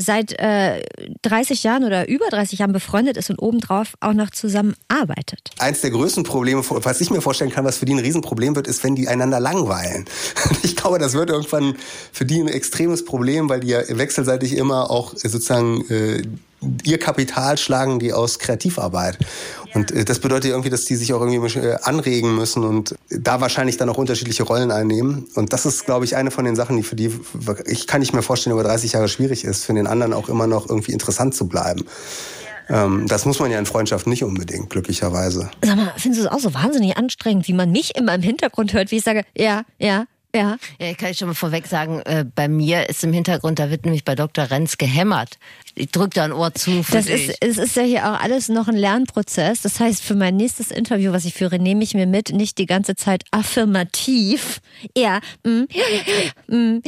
seit 0.00 0.32
äh, 0.38 0.82
30 1.22 1.62
Jahren 1.62 1.84
oder 1.84 2.08
über 2.08 2.26
30 2.30 2.58
Jahren 2.58 2.72
befreundet 2.72 3.16
ist 3.16 3.28
und 3.30 3.38
obendrauf 3.38 3.94
auch 4.00 4.14
noch 4.14 4.30
zusammenarbeitet. 4.30 5.50
Eins 5.58 5.82
der 5.82 5.90
größten 5.90 6.24
Probleme, 6.24 6.62
was 6.68 7.00
ich 7.00 7.10
mir 7.10 7.20
vorstellen 7.20 7.50
kann, 7.50 7.64
was 7.64 7.76
für 7.76 7.84
die 7.84 7.92
ein 7.92 7.98
Riesenproblem 7.98 8.56
wird, 8.56 8.66
ist, 8.66 8.82
wenn 8.82 8.96
die 8.96 9.08
einander 9.08 9.40
langweilen. 9.40 10.06
Ich 10.62 10.76
glaube, 10.76 10.98
das 10.98 11.14
wird 11.14 11.30
irgendwann 11.30 11.74
für 12.12 12.24
die 12.24 12.40
ein 12.40 12.48
extremes 12.48 13.04
Problem, 13.04 13.48
weil 13.48 13.60
die 13.60 13.68
ja 13.68 13.80
wechselseitig 13.88 14.56
immer 14.56 14.90
auch 14.90 15.12
sozusagen 15.14 15.84
äh, 15.90 16.22
ihr 16.84 16.98
Kapital 16.98 17.56
schlagen, 17.58 17.98
die 17.98 18.12
aus 18.12 18.38
Kreativarbeit. 18.38 19.18
Und 19.74 19.92
äh, 19.92 20.04
das 20.04 20.18
bedeutet 20.18 20.50
irgendwie, 20.50 20.70
dass 20.70 20.84
die 20.84 20.96
sich 20.96 21.12
auch 21.12 21.20
irgendwie 21.20 21.58
äh, 21.58 21.76
anregen 21.82 22.34
müssen 22.34 22.64
und 22.64 22.94
da 23.08 23.40
wahrscheinlich 23.40 23.76
dann 23.76 23.88
auch 23.88 23.98
unterschiedliche 23.98 24.42
Rollen 24.42 24.70
einnehmen. 24.70 25.26
Und 25.34 25.52
das 25.52 25.66
ist, 25.66 25.84
glaube 25.84 26.04
ich, 26.04 26.16
eine 26.16 26.30
von 26.30 26.44
den 26.44 26.56
Sachen, 26.56 26.76
die 26.76 26.82
für 26.82 26.96
die, 26.96 27.12
ich 27.66 27.86
kann 27.86 28.00
nicht 28.00 28.12
mir 28.12 28.22
vorstellen, 28.22 28.54
über 28.54 28.64
30 28.64 28.92
Jahre 28.92 29.08
schwierig 29.08 29.44
ist, 29.44 29.64
für 29.64 29.74
den 29.74 29.86
anderen 29.86 30.12
auch 30.12 30.28
immer 30.28 30.46
noch 30.46 30.68
irgendwie 30.68 30.92
interessant 30.92 31.34
zu 31.34 31.48
bleiben. 31.48 31.84
Ähm, 32.68 33.06
das 33.08 33.26
muss 33.26 33.40
man 33.40 33.50
ja 33.50 33.58
in 33.58 33.66
Freundschaften 33.66 34.10
nicht 34.10 34.22
unbedingt, 34.22 34.70
glücklicherweise. 34.70 35.50
Sag 35.62 35.76
mal, 35.76 35.92
findest 35.96 36.22
du 36.22 36.26
es 36.26 36.32
auch 36.32 36.38
so 36.38 36.54
wahnsinnig 36.54 36.96
anstrengend, 36.96 37.48
wie 37.48 37.52
man 37.52 37.72
mich 37.72 37.96
immer 37.96 38.14
im 38.14 38.22
Hintergrund 38.22 38.72
hört, 38.72 38.90
wie 38.90 38.98
ich 38.98 39.04
sage, 39.04 39.24
ja, 39.36 39.64
ja, 39.78 40.04
ja. 40.34 40.56
Ja, 40.80 40.90
ich 40.90 40.96
kann 40.96 41.14
schon 41.14 41.28
mal 41.28 41.34
vorweg 41.34 41.66
sagen, 41.66 42.00
äh, 42.00 42.24
bei 42.34 42.48
mir 42.48 42.88
ist 42.88 43.02
im 43.04 43.12
Hintergrund, 43.12 43.58
da 43.58 43.70
wird 43.70 43.84
nämlich 43.84 44.04
bei 44.04 44.14
Dr. 44.14 44.50
Renz 44.50 44.78
gehämmert. 44.78 45.38
Ich 45.74 45.90
drück 45.90 46.14
da 46.14 46.24
ein 46.24 46.32
Ohr 46.32 46.54
zu 46.54 46.84
Das 46.90 47.06
dich. 47.06 47.28
ist, 47.28 47.36
es 47.40 47.58
ist 47.58 47.76
ja 47.76 47.82
hier 47.82 48.10
auch 48.10 48.20
alles 48.20 48.48
noch 48.48 48.68
ein 48.68 48.76
Lernprozess. 48.76 49.62
Das 49.62 49.80
heißt, 49.80 50.02
für 50.02 50.14
mein 50.14 50.36
nächstes 50.36 50.70
Interview, 50.70 51.12
was 51.12 51.24
ich 51.24 51.34
führe, 51.34 51.58
nehme 51.58 51.82
ich 51.82 51.94
mir 51.94 52.06
mit, 52.06 52.32
nicht 52.32 52.58
die 52.58 52.66
ganze 52.66 52.96
Zeit 52.96 53.24
affirmativ. 53.30 54.60
Ja, 54.96 55.20
mm, 55.44 55.64
mm. 56.48 56.82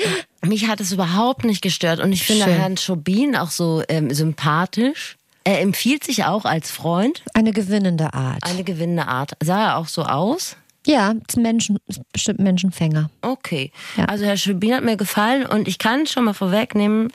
Mich 0.44 0.66
hat 0.66 0.81
es 0.81 0.92
überhaupt 0.92 1.44
nicht 1.44 1.62
gestört 1.62 2.00
und 2.00 2.12
ich 2.12 2.24
finde 2.24 2.44
Schön. 2.44 2.55
Herrn 2.55 2.76
Schobin 2.76 3.37
auch 3.37 3.50
so 3.50 3.83
ähm, 3.88 4.12
sympathisch. 4.12 5.16
Er 5.44 5.61
empfiehlt 5.61 6.05
sich 6.05 6.24
auch 6.24 6.44
als 6.44 6.70
Freund, 6.70 7.22
eine 7.35 7.52
gewinnende 7.52 8.14
Art. 8.14 8.44
eine 8.44 8.62
gewinnende 8.64 9.09
Art. 9.09 9.33
Sah 9.42 9.70
er 9.72 9.76
auch 9.78 9.88
so 9.88 10.02
aus? 10.05 10.57
Ja, 10.87 11.14
Menschen, 11.37 11.79
bestimmt 12.12 12.40
Menschenfänger. 12.40 13.11
Okay. 13.23 13.71
Ja. 13.97 14.07
Also 14.07 14.25
Herr 14.25 14.37
Schobin 14.37 14.75
hat 14.75 14.85
mir 14.85 14.97
gefallen 14.97 15.47
und 15.47 15.68
ich 15.68 15.79
kann 15.79 16.07
schon 16.07 16.25
mal 16.25 16.33
vorwegnehmen, 16.35 17.12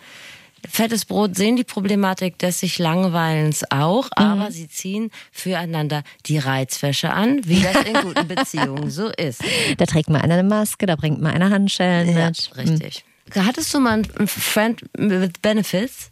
Fettes 0.67 1.05
Brot 1.05 1.35
sehen 1.35 1.55
die 1.55 1.63
Problematik 1.63 2.39
des 2.39 2.59
sich 2.59 2.79
Langweilens 2.79 3.63
auch, 3.69 4.09
aber 4.15 4.51
sie 4.51 4.67
ziehen 4.67 5.11
füreinander 5.31 6.03
die 6.25 6.39
Reizwäsche 6.39 7.13
an, 7.13 7.41
wie 7.45 7.61
das 7.61 7.83
in 7.85 7.93
guten 8.01 8.27
Beziehungen 8.35 8.89
so 8.89 9.07
ist. 9.09 9.41
Da 9.77 9.85
trägt 9.85 10.09
mal 10.09 10.19
einer 10.19 10.33
eine 10.33 10.43
Maske, 10.43 10.85
da 10.87 10.95
bringt 10.95 11.21
mal 11.21 11.31
einer 11.31 11.51
Handschellen 11.51 12.09
Ja, 12.17 12.27
mit. 12.29 12.51
richtig. 12.57 13.05
Hattest 13.35 13.71
du 13.73 13.79
mal 13.79 13.93
einen 14.17 14.27
Friend 14.27 14.81
with 14.97 15.31
Benefits? 15.41 16.11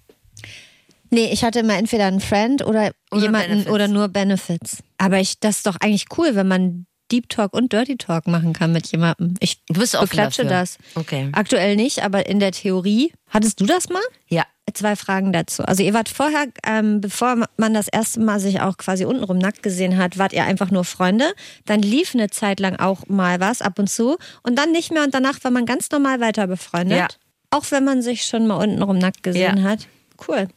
Nee, 1.09 1.31
ich 1.31 1.43
hatte 1.43 1.59
immer 1.59 1.77
entweder 1.77 2.05
einen 2.05 2.19
Friend 2.21 2.61
oder, 2.65 2.91
Oder 3.11 3.21
jemanden 3.21 3.49
Benefits. 3.49 3.71
oder 3.71 3.87
nur 3.87 4.07
Benefits. 4.09 4.77
Aber 4.97 5.19
ich, 5.19 5.39
das 5.39 5.57
ist 5.57 5.65
doch 5.67 5.75
eigentlich 5.79 6.05
cool, 6.17 6.35
wenn 6.35 6.47
man 6.47 6.85
Deep 7.11 7.29
Talk 7.29 7.53
und 7.53 7.71
Dirty 7.71 7.97
Talk 7.97 8.27
machen 8.27 8.53
kann 8.53 8.71
mit 8.71 8.87
jemandem. 8.91 9.35
Ich 9.39 9.63
Du 9.67 9.79
bist 9.79 9.95
offen 9.95 10.09
beklatsche 10.09 10.43
dafür. 10.43 10.57
das. 10.59 10.77
Okay. 10.95 11.29
Aktuell 11.33 11.75
nicht, 11.75 12.03
aber 12.03 12.25
in 12.27 12.39
der 12.39 12.51
Theorie. 12.51 13.13
Hattest 13.29 13.59
du 13.61 13.65
das 13.65 13.89
mal? 13.89 14.01
Ja. 14.27 14.43
Zwei 14.73 14.95
Fragen 14.95 15.31
dazu. 15.31 15.63
Also 15.63 15.83
ihr 15.83 15.93
wart 15.93 16.09
vorher, 16.09 16.47
ähm, 16.65 16.99
bevor 16.99 17.37
man 17.55 17.73
das 17.75 17.87
erste 17.87 18.19
Mal 18.19 18.39
sich 18.39 18.61
auch 18.61 18.77
quasi 18.77 19.05
untenrum 19.05 19.37
nackt 19.37 19.61
gesehen 19.63 19.97
hat, 19.97 20.17
wart 20.17 20.33
ihr 20.33 20.43
einfach 20.43 20.71
nur 20.71 20.83
Freunde. 20.83 21.33
Dann 21.65 21.81
lief 21.81 22.13
eine 22.15 22.29
Zeit 22.31 22.59
lang 22.59 22.75
auch 22.77 23.07
mal 23.07 23.39
was 23.39 23.61
ab 23.61 23.77
und 23.79 23.89
zu 23.89 24.17
und 24.41 24.57
dann 24.57 24.71
nicht 24.71 24.91
mehr 24.91 25.03
und 25.03 25.13
danach 25.13 25.43
war 25.43 25.51
man 25.51 25.65
ganz 25.67 25.91
normal 25.91 26.19
weiter 26.19 26.47
befreundet. 26.47 26.97
Ja. 26.97 27.07
Auch 27.51 27.65
wenn 27.69 27.83
man 27.85 28.01
sich 28.01 28.25
schon 28.25 28.47
mal 28.47 28.55
untenrum 28.55 28.97
nackt 28.97 29.21
gesehen 29.23 29.57
Ja. 29.59 29.63
hat. 29.63 29.87
Cool. 30.27 30.47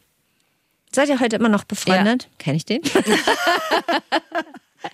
Seid 0.91 1.11
ihr 1.11 1.21
heute 1.21 1.37
immer 1.37 1.51
noch 1.51 1.65
befreundet? 1.65 2.29
Kenn 2.39 2.55
ich 2.57 2.65
den? 2.65 2.81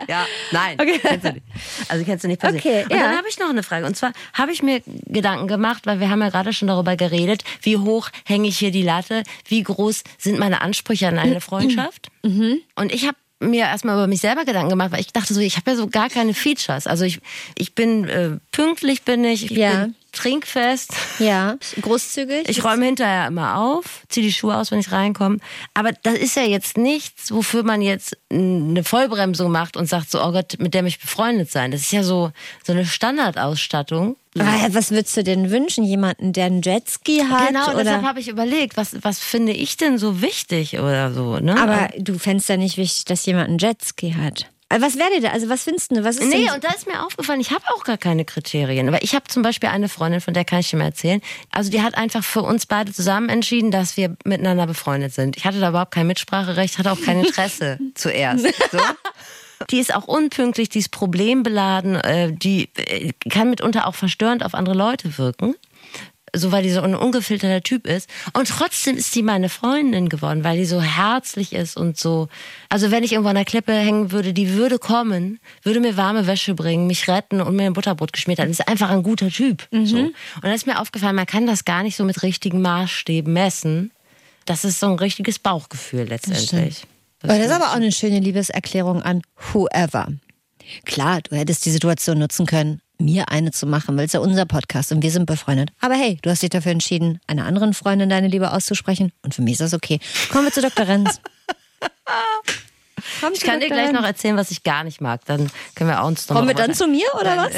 Ja, 0.08 0.26
nein. 0.52 0.78
Okay. 0.80 0.98
Kennst 1.00 1.24
du 1.26 1.32
nicht. 1.32 1.46
Also 1.88 2.04
kennst 2.04 2.24
du 2.24 2.28
nicht 2.28 2.40
persönlich. 2.40 2.64
Okay, 2.64 2.84
und 2.84 2.90
ja. 2.92 2.98
dann 3.08 3.16
habe 3.16 3.28
ich 3.28 3.38
noch 3.38 3.48
eine 3.50 3.62
Frage. 3.62 3.86
Und 3.86 3.96
zwar 3.96 4.12
habe 4.32 4.52
ich 4.52 4.62
mir 4.62 4.82
Gedanken 5.06 5.48
gemacht, 5.48 5.86
weil 5.86 6.00
wir 6.00 6.10
haben 6.10 6.20
ja 6.20 6.30
gerade 6.30 6.52
schon 6.52 6.68
darüber 6.68 6.96
geredet, 6.96 7.44
wie 7.62 7.76
hoch 7.76 8.10
hänge 8.24 8.48
ich 8.48 8.58
hier 8.58 8.70
die 8.70 8.82
Latte, 8.82 9.22
wie 9.48 9.62
groß 9.62 10.04
sind 10.18 10.38
meine 10.38 10.60
Ansprüche 10.60 11.08
an 11.08 11.18
eine 11.18 11.40
Freundschaft. 11.40 12.08
Mhm. 12.22 12.58
Und 12.76 12.92
ich 12.92 13.06
habe 13.06 13.16
mir 13.40 13.64
erstmal 13.64 13.96
über 13.96 14.06
mich 14.06 14.20
selber 14.20 14.44
Gedanken 14.44 14.70
gemacht, 14.70 14.92
weil 14.92 15.00
ich 15.00 15.12
dachte 15.12 15.34
so, 15.34 15.40
ich 15.40 15.56
habe 15.56 15.70
ja 15.72 15.76
so 15.76 15.86
gar 15.88 16.08
keine 16.08 16.32
Features. 16.34 16.86
Also 16.86 17.04
ich, 17.04 17.20
ich 17.58 17.74
bin 17.74 18.08
äh, 18.08 18.38
pünktlich 18.52 19.02
bin 19.02 19.24
ich, 19.24 19.50
ich 19.50 19.56
Ja. 19.58 19.70
bin 19.84 19.94
trinkfest. 20.14 20.92
Ja. 21.18 21.56
Großzügig? 21.80 22.48
Ich 22.48 22.64
räume 22.64 22.86
hinterher 22.86 23.26
immer 23.26 23.58
auf, 23.58 24.02
ziehe 24.08 24.26
die 24.26 24.32
Schuhe 24.32 24.56
aus, 24.56 24.70
wenn 24.70 24.78
ich 24.78 24.92
reinkomme. 24.92 25.38
Aber 25.74 25.92
das 26.02 26.14
ist 26.14 26.36
ja 26.36 26.42
jetzt 26.42 26.76
nichts, 26.76 27.32
wofür 27.32 27.62
man 27.62 27.82
jetzt 27.82 28.16
eine 28.30 28.84
Vollbremsung 28.84 29.50
macht 29.50 29.76
und 29.76 29.86
sagt 29.86 30.10
so, 30.10 30.22
oh 30.22 30.32
Gott, 30.32 30.56
mit 30.58 30.74
der 30.74 30.82
möchte 30.82 30.98
ich 30.98 31.02
befreundet 31.02 31.50
sein. 31.50 31.70
Das 31.70 31.82
ist 31.82 31.92
ja 31.92 32.02
so, 32.02 32.30
so 32.64 32.72
eine 32.72 32.86
Standardausstattung. 32.86 34.16
Ah, 34.38 34.66
Was 34.70 34.90
würdest 34.90 35.16
du 35.16 35.22
denn 35.22 35.50
wünschen? 35.50 35.84
Jemanden, 35.84 36.32
der 36.32 36.46
einen 36.46 36.60
Jetski 36.60 37.18
hat? 37.18 37.48
genau, 37.48 37.70
oder? 37.70 37.84
deshalb 37.84 38.02
habe 38.02 38.18
ich 38.18 38.28
überlegt, 38.28 38.76
was, 38.76 38.96
was 39.02 39.20
finde 39.20 39.52
ich 39.52 39.76
denn 39.76 39.96
so 39.96 40.22
wichtig 40.22 40.78
oder 40.78 41.12
so. 41.12 41.38
Ne? 41.38 41.56
Aber 41.60 41.90
du 41.98 42.18
fändest 42.18 42.48
ja 42.48 42.56
nicht 42.56 42.76
wichtig, 42.76 43.04
dass 43.04 43.26
jemand 43.26 43.48
einen 43.48 43.58
Jetski 43.58 44.12
hat. 44.12 44.50
Äh, 44.74 44.80
Was 44.80 44.96
wäre 44.98 45.20
da? 45.20 45.30
Also 45.30 45.48
was 45.48 45.64
findest 45.64 45.90
du? 45.90 46.04
Was 46.04 46.16
ist 46.16 46.28
Nee, 46.28 46.50
und 46.52 46.64
da 46.64 46.72
ist 46.72 46.86
mir 46.86 47.04
aufgefallen, 47.04 47.40
ich 47.40 47.50
habe 47.50 47.64
auch 47.74 47.84
gar 47.84 47.98
keine 47.98 48.24
Kriterien. 48.24 48.88
Aber 48.88 49.02
ich 49.02 49.14
habe 49.14 49.26
zum 49.28 49.42
Beispiel 49.42 49.68
eine 49.68 49.88
Freundin, 49.88 50.20
von 50.20 50.34
der 50.34 50.44
kann 50.44 50.60
ich 50.60 50.70
dir 50.70 50.76
mal 50.76 50.86
erzählen. 50.86 51.20
Also 51.50 51.70
die 51.70 51.82
hat 51.82 51.96
einfach 51.96 52.24
für 52.24 52.42
uns 52.42 52.66
beide 52.66 52.92
zusammen 52.92 53.28
entschieden, 53.28 53.70
dass 53.70 53.96
wir 53.96 54.16
miteinander 54.24 54.66
befreundet 54.66 55.14
sind. 55.14 55.36
Ich 55.36 55.44
hatte 55.44 55.60
da 55.60 55.68
überhaupt 55.68 55.92
kein 55.92 56.06
Mitspracherecht, 56.06 56.78
hatte 56.78 56.90
auch 56.92 57.00
kein 57.00 57.20
Interesse 57.24 57.78
zuerst. 57.94 58.46
So. 58.72 58.78
Die 59.70 59.78
ist 59.78 59.94
auch 59.94 60.04
unpünktlich, 60.04 60.68
die 60.68 60.80
ist 60.80 60.90
problembeladen, 60.90 61.94
äh, 61.94 62.32
die 62.32 62.68
äh, 62.76 63.12
kann 63.30 63.50
mitunter 63.50 63.86
auch 63.86 63.94
verstörend 63.94 64.44
auf 64.44 64.54
andere 64.54 64.74
Leute 64.74 65.16
wirken. 65.16 65.54
So 66.34 66.52
weil 66.52 66.62
die 66.62 66.70
so 66.70 66.80
ein 66.82 66.94
ungefilterter 66.94 67.62
Typ 67.62 67.86
ist. 67.86 68.08
Und 68.32 68.48
trotzdem 68.48 68.96
ist 68.96 69.12
sie 69.12 69.22
meine 69.22 69.48
Freundin 69.48 70.08
geworden, 70.08 70.44
weil 70.44 70.58
die 70.58 70.64
so 70.64 70.82
herzlich 70.82 71.52
ist 71.52 71.76
und 71.76 71.96
so. 71.96 72.28
Also 72.68 72.90
wenn 72.90 73.02
ich 73.02 73.12
irgendwo 73.12 73.30
an 73.30 73.36
der 73.36 73.44
Klippe 73.44 73.72
hängen 73.72 74.12
würde, 74.12 74.32
die 74.32 74.54
würde 74.54 74.78
kommen, 74.78 75.40
würde 75.62 75.80
mir 75.80 75.96
warme 75.96 76.26
Wäsche 76.26 76.54
bringen, 76.54 76.86
mich 76.86 77.08
retten 77.08 77.40
und 77.40 77.56
mir 77.56 77.66
ein 77.66 77.72
Butterbrot 77.72 78.12
geschmiert 78.12 78.38
haben. 78.38 78.48
Das 78.48 78.60
ist 78.60 78.68
einfach 78.68 78.90
ein 78.90 79.02
guter 79.02 79.30
Typ. 79.30 79.66
Mhm. 79.70 79.86
So. 79.86 79.96
Und 79.96 80.14
da 80.42 80.52
ist 80.52 80.66
mir 80.66 80.80
aufgefallen, 80.80 81.16
man 81.16 81.26
kann 81.26 81.46
das 81.46 81.64
gar 81.64 81.82
nicht 81.82 81.96
so 81.96 82.04
mit 82.04 82.22
richtigen 82.22 82.60
Maßstäben 82.62 83.32
messen. 83.32 83.92
Das 84.44 84.64
ist 84.64 84.80
so 84.80 84.86
ein 84.86 84.98
richtiges 84.98 85.38
Bauchgefühl 85.38 86.04
letztendlich. 86.04 86.84
Aber 87.22 87.38
das 87.38 87.46
ist 87.46 87.52
aber 87.52 87.70
auch 87.70 87.76
eine 87.76 87.92
schöne 87.92 88.20
Liebeserklärung 88.20 89.02
an 89.02 89.22
whoever. 89.52 90.08
Klar, 90.84 91.22
du 91.22 91.36
hättest 91.36 91.64
die 91.64 91.70
Situation 91.70 92.18
nutzen 92.18 92.46
können, 92.46 92.80
mir 92.98 93.28
eine 93.28 93.50
zu 93.50 93.66
machen, 93.66 93.96
weil 93.96 94.06
es 94.06 94.12
ja 94.12 94.20
unser 94.20 94.46
Podcast 94.46 94.92
und 94.92 95.02
wir 95.02 95.10
sind 95.10 95.26
befreundet. 95.26 95.70
Aber 95.80 95.94
hey, 95.94 96.18
du 96.22 96.30
hast 96.30 96.42
dich 96.42 96.50
dafür 96.50 96.72
entschieden, 96.72 97.20
einer 97.26 97.44
anderen 97.44 97.74
Freundin 97.74 98.08
deine 98.08 98.28
Liebe 98.28 98.52
auszusprechen 98.52 99.12
und 99.22 99.34
für 99.34 99.42
mich 99.42 99.54
ist 99.54 99.60
das 99.60 99.74
okay. 99.74 100.00
Kommen 100.30 100.44
wir 100.44 100.52
zu 100.52 100.62
Dr. 100.62 100.86
Renz. 100.86 101.20
Komm 103.20 103.32
Ich 103.32 103.40
kann 103.40 103.60
dir 103.60 103.68
gleich 103.68 103.92
noch 103.92 104.04
erzählen, 104.04 104.36
was 104.36 104.50
ich 104.50 104.62
gar 104.62 104.84
nicht 104.84 105.00
mag. 105.00 105.24
Dann 105.26 105.50
können 105.74 105.90
wir 105.90 106.02
uns 106.04 106.28
noch 106.28 106.36
Kommen 106.36 106.48
wir 106.48 106.54
dann 106.54 106.74
zu 106.74 106.86
mir 106.86 107.06
oder 107.20 107.36
was? 107.36 107.52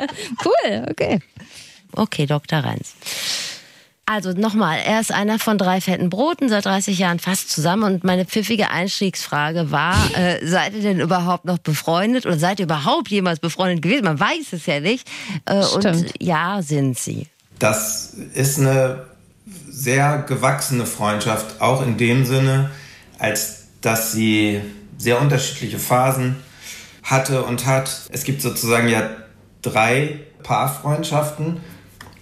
cool, 0.44 0.86
okay. 0.90 1.20
Okay, 1.92 2.26
Dr. 2.26 2.64
Renz. 2.64 2.94
Also 4.06 4.32
nochmal, 4.32 4.78
er 4.84 5.00
ist 5.00 5.12
einer 5.12 5.38
von 5.38 5.56
drei 5.56 5.80
fetten 5.80 6.10
Broten, 6.10 6.50
seit 6.50 6.66
30 6.66 6.98
Jahren 6.98 7.18
fast 7.18 7.50
zusammen. 7.50 7.84
Und 7.84 8.04
meine 8.04 8.26
pfiffige 8.26 8.70
Einstiegsfrage 8.70 9.70
war, 9.70 9.96
äh, 10.14 10.46
seid 10.46 10.74
ihr 10.74 10.82
denn 10.82 11.00
überhaupt 11.00 11.46
noch 11.46 11.58
befreundet 11.58 12.26
oder 12.26 12.38
seid 12.38 12.58
ihr 12.60 12.66
überhaupt 12.66 13.08
jemals 13.08 13.40
befreundet 13.40 13.82
gewesen? 13.82 14.04
Man 14.04 14.20
weiß 14.20 14.52
es 14.52 14.66
ja 14.66 14.80
nicht. 14.80 15.08
Äh, 15.46 15.64
und 15.64 16.12
ja, 16.20 16.60
sind 16.62 16.98
sie. 16.98 17.28
Das 17.58 18.14
ist 18.34 18.58
eine 18.58 19.04
sehr 19.68 20.18
gewachsene 20.28 20.86
Freundschaft, 20.86 21.60
auch 21.60 21.82
in 21.82 21.96
dem 21.96 22.26
Sinne, 22.26 22.70
als 23.18 23.64
dass 23.80 24.12
sie 24.12 24.60
sehr 24.98 25.20
unterschiedliche 25.20 25.78
Phasen 25.78 26.36
hatte 27.02 27.42
und 27.42 27.66
hat. 27.66 28.02
Es 28.10 28.24
gibt 28.24 28.42
sozusagen 28.42 28.88
ja 28.88 29.10
drei 29.62 30.20
Paarfreundschaften 30.42 31.60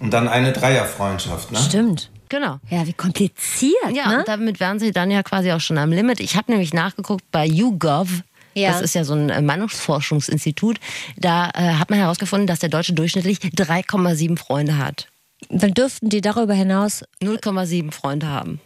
und 0.03 0.11
dann 0.13 0.27
eine 0.27 0.51
Dreierfreundschaft. 0.51 1.51
Ne? 1.51 1.57
Stimmt. 1.57 2.11
Genau. 2.27 2.59
Ja, 2.69 2.85
wie 2.85 2.93
kompliziert, 2.93 3.73
Ja, 3.93 4.09
ne? 4.09 4.19
und 4.19 4.27
damit 4.27 4.59
wären 4.59 4.77
sie 4.77 4.91
dann 4.91 5.09
ja 5.09 5.23
quasi 5.23 5.51
auch 5.53 5.61
schon 5.61 5.77
am 5.77 5.91
Limit. 5.91 6.19
Ich 6.19 6.35
habe 6.35 6.51
nämlich 6.51 6.73
nachgeguckt 6.73 7.23
bei 7.31 7.45
YouGov. 7.45 8.09
Ja. 8.53 8.71
Das 8.71 8.81
ist 8.81 8.95
ja 8.95 9.05
so 9.05 9.13
ein 9.13 9.29
äh, 9.29 9.41
Meinungsforschungsinstitut. 9.41 10.79
Da 11.15 11.49
äh, 11.53 11.75
hat 11.75 11.89
man 11.89 11.99
herausgefunden, 11.99 12.47
dass 12.47 12.59
der 12.59 12.69
Deutsche 12.69 12.93
durchschnittlich 12.93 13.39
3,7 13.39 14.37
Freunde 14.37 14.77
hat. 14.77 15.07
Dann 15.49 15.73
dürften 15.73 16.09
die 16.09 16.21
darüber 16.21 16.53
hinaus. 16.53 17.03
0,7 17.21 17.91
Freunde 17.91 18.27
haben. 18.27 18.59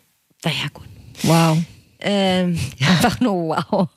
Naja, 0.43 0.65
gut. 0.73 0.85
Wow. 1.23 1.59
Ähm, 1.99 2.59
Einfach 2.79 3.19
nur 3.19 3.55
wow. 3.55 3.89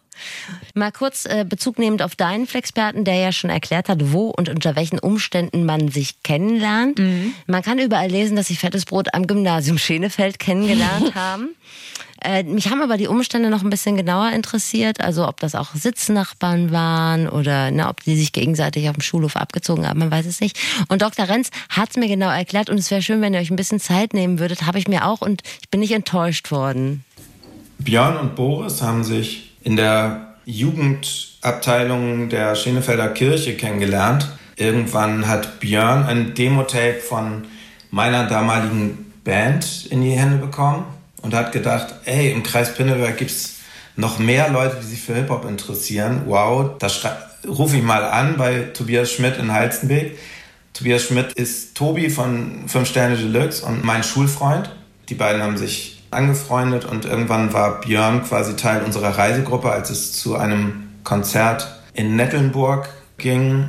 Mal 0.75 0.93
kurz 0.93 1.27
äh, 1.27 1.45
Bezug 1.49 1.79
nehmend 1.79 2.03
auf 2.03 2.17
deinen 2.17 2.47
Flexperten, 2.47 3.05
der 3.05 3.17
ja 3.17 3.33
schon 3.33 3.51
erklärt 3.51 3.89
hat, 3.89 4.13
wo 4.13 4.29
und 4.29 4.49
unter 4.49 4.77
welchen 4.77 4.99
Umständen 4.99 5.65
man 5.65 5.89
sich 5.89 6.23
kennenlernt. 6.23 7.01
Man 7.47 7.63
kann 7.63 7.79
überall 7.79 8.09
lesen, 8.09 8.37
dass 8.37 8.47
sie 8.47 8.57
Fettes 8.57 8.85
Brot 8.85 9.15
am 9.15 9.27
Gymnasium 9.27 9.79
Schenefeld 9.79 10.39
kennengelernt 10.39 11.15
haben. 11.15 11.51
Äh, 12.23 12.43
mich 12.43 12.69
haben 12.69 12.83
aber 12.83 12.99
die 12.99 13.07
Umstände 13.09 13.49
noch 13.49 13.63
ein 13.63 13.71
bisschen 13.71 13.97
genauer 13.97 14.33
interessiert, 14.33 15.01
also 15.01 15.27
ob 15.27 15.41
das 15.41 15.55
auch 15.55 15.75
Sitznachbarn 15.75 16.71
waren 16.71 17.29
oder 17.29 17.71
ne, 17.71 17.89
ob 17.89 18.03
die 18.05 18.17
sich 18.17 18.33
gegenseitig 18.33 18.89
auf 18.91 18.97
dem 18.97 19.01
Schulhof 19.01 19.37
abgezogen 19.37 19.89
haben, 19.89 19.99
man 20.01 20.11
weiß 20.11 20.27
es 20.27 20.41
nicht. 20.41 20.59
Und 20.89 21.01
Dr. 21.01 21.29
Renz 21.29 21.51
hat 21.71 21.91
es 21.91 21.97
mir 21.97 22.09
genau 22.09 22.29
erklärt 22.29 22.69
und 22.69 22.79
es 22.79 22.91
wäre 22.91 23.01
schön, 23.01 23.23
wenn 23.23 23.33
ihr 23.33 23.41
euch 23.41 23.51
ein 23.51 23.57
bisschen 23.57 23.81
Zeit 23.81 24.13
nehmen 24.13 24.39
würdet, 24.39 24.67
habe 24.67 24.79
ich 24.79 24.87
mir 24.87 25.07
auch 25.07 25.23
und 25.23 25.43
ich 25.63 25.71
bin 25.71 25.81
nicht 25.81 25.93
enttäuscht 25.93 26.51
worden. 26.51 27.05
Björn 27.79 28.19
und 28.19 28.37
Boris 28.37 28.83
haben 28.83 29.03
sich 29.03 29.50
in 29.63 29.77
der 29.77 30.35
Jugendabteilung 30.45 32.29
der 32.29 32.55
Schenefelder 32.55 33.09
Kirche 33.09 33.57
kennengelernt. 33.57 34.29
Irgendwann 34.57 35.29
hat 35.29 35.61
Björn 35.61 36.05
ein 36.05 36.35
Demo-Tape 36.35 37.01
von 37.01 37.47
meiner 37.91 38.27
damaligen 38.27 39.13
Band 39.25 39.87
in 39.91 40.03
die 40.03 40.13
Hände 40.13 40.39
bekommen 40.39 40.85
und 41.23 41.35
hat 41.35 41.53
gedacht, 41.53 41.95
ey, 42.05 42.33
im 42.33 42.43
Kreis 42.43 42.75
Pinneberg 42.75 43.17
gibt's 43.17 43.57
noch 43.97 44.19
mehr 44.19 44.51
Leute, 44.51 44.77
die 44.81 44.87
sich 44.87 45.01
für 45.01 45.15
Hip-Hop 45.15 45.45
interessieren. 45.45 46.23
Wow, 46.27 46.79
da 46.79 46.89
rufe 47.47 47.77
ich 47.77 47.83
mal 47.83 48.05
an 48.05 48.37
bei 48.37 48.69
Tobias 48.75 49.13
Schmidt 49.13 49.37
in 49.39 49.53
Halstenbeek. 49.53 50.19
Tobias 50.73 51.03
Schmidt 51.03 51.33
ist 51.33 51.75
Tobi 51.75 52.09
von 52.09 52.69
Fünf 52.69 52.89
Sterne 52.89 53.17
Deluxe 53.17 53.65
und 53.65 53.85
mein 53.85 54.03
Schulfreund. 54.03 54.71
Die 55.09 55.15
beiden 55.15 55.43
haben 55.43 55.59
sich 55.59 56.00
angefreundet 56.11 56.85
und 56.85 57.05
irgendwann 57.05 57.53
war 57.53 57.81
Björn 57.81 58.25
quasi 58.25 58.57
Teil 58.57 58.83
unserer 58.83 59.17
Reisegruppe, 59.17 59.71
als 59.71 59.91
es 59.91 60.13
zu 60.13 60.37
einem 60.37 60.89
Konzert 61.05 61.81
in 61.95 62.17
Nettelnburg 62.17 62.89
ging. 63.19 63.69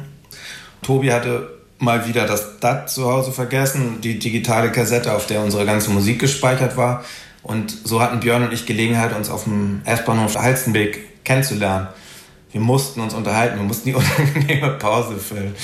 Tobi 0.81 1.11
hatte 1.11 1.49
mal 1.77 2.07
wieder 2.07 2.25
das 2.25 2.59
DAT 2.59 2.89
zu 2.89 3.11
Hause 3.11 3.31
vergessen, 3.31 4.01
die 4.01 4.19
digitale 4.19 4.71
Kassette, 4.71 5.13
auf 5.13 5.25
der 5.25 5.41
unsere 5.41 5.65
ganze 5.65 5.89
Musik 5.89 6.19
gespeichert 6.19 6.77
war. 6.77 7.03
Und 7.43 7.75
so 7.83 8.01
hatten 8.01 8.19
Björn 8.19 8.43
und 8.43 8.53
ich 8.53 8.65
Gelegenheit, 8.65 9.15
uns 9.15 9.29
auf 9.29 9.45
dem 9.45 9.81
S-Bahnhof 9.85 10.35
Halstenbeek 10.35 11.23
kennenzulernen. 11.23 11.87
Wir 12.51 12.61
mussten 12.61 13.01
uns 13.01 13.13
unterhalten, 13.13 13.57
wir 13.57 13.65
mussten 13.65 13.89
die 13.89 13.95
unangenehme 13.95 14.71
Pause 14.71 15.17
füllen. 15.17 15.55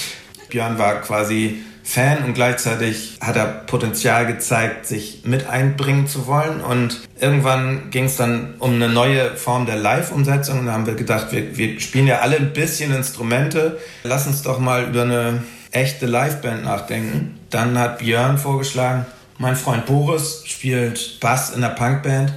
Björn 0.50 0.80
war 0.80 1.02
quasi 1.02 1.64
Fan 1.90 2.26
und 2.26 2.34
gleichzeitig 2.34 3.18
hat 3.22 3.38
er 3.38 3.46
Potenzial 3.46 4.28
gezeigt, 4.28 4.86
sich 4.86 5.22
mit 5.24 5.48
einbringen 5.48 6.06
zu 6.06 6.28
wollen. 6.28 6.60
Und 6.60 7.08
irgendwann 7.18 7.92
ging 7.92 8.04
es 8.04 8.18
dann 8.18 8.56
um 8.60 8.74
eine 8.74 8.90
neue 8.90 9.38
Form 9.38 9.66
der 9.66 9.78
Live-Umsetzung. 9.78 10.66
Da 10.66 10.74
haben 10.74 10.86
wir 10.86 10.96
gedacht, 10.96 11.28
wir, 11.32 11.56
wir 11.56 11.80
spielen 11.80 12.06
ja 12.06 12.20
alle 12.20 12.36
ein 12.36 12.52
bisschen 12.52 12.94
Instrumente. 12.94 13.80
Lass 14.04 14.28
uns 14.28 14.42
doch 14.42 14.60
mal 14.60 14.84
über 14.90 15.04
eine 15.04 15.44
echte 15.72 16.08
Liveband 16.08 16.66
nachdenken. 16.66 17.40
Dann 17.52 17.80
hat 17.80 18.00
Björn 18.00 18.38
vorgeschlagen, 18.38 19.06
mein 19.38 19.56
Freund 19.56 19.86
Boris 19.86 20.44
spielt 20.46 21.22
Bass 21.22 21.52
in 21.52 21.62
der 21.62 21.70
Punkband. 21.70 22.34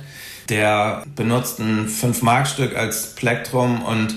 Der 0.49 1.03
benutzt 1.17 1.59
ein 1.59 1.89
5-Mark-Stück 1.89 2.77
als 2.77 3.17
Plektrum 3.17 3.83
und 3.83 4.15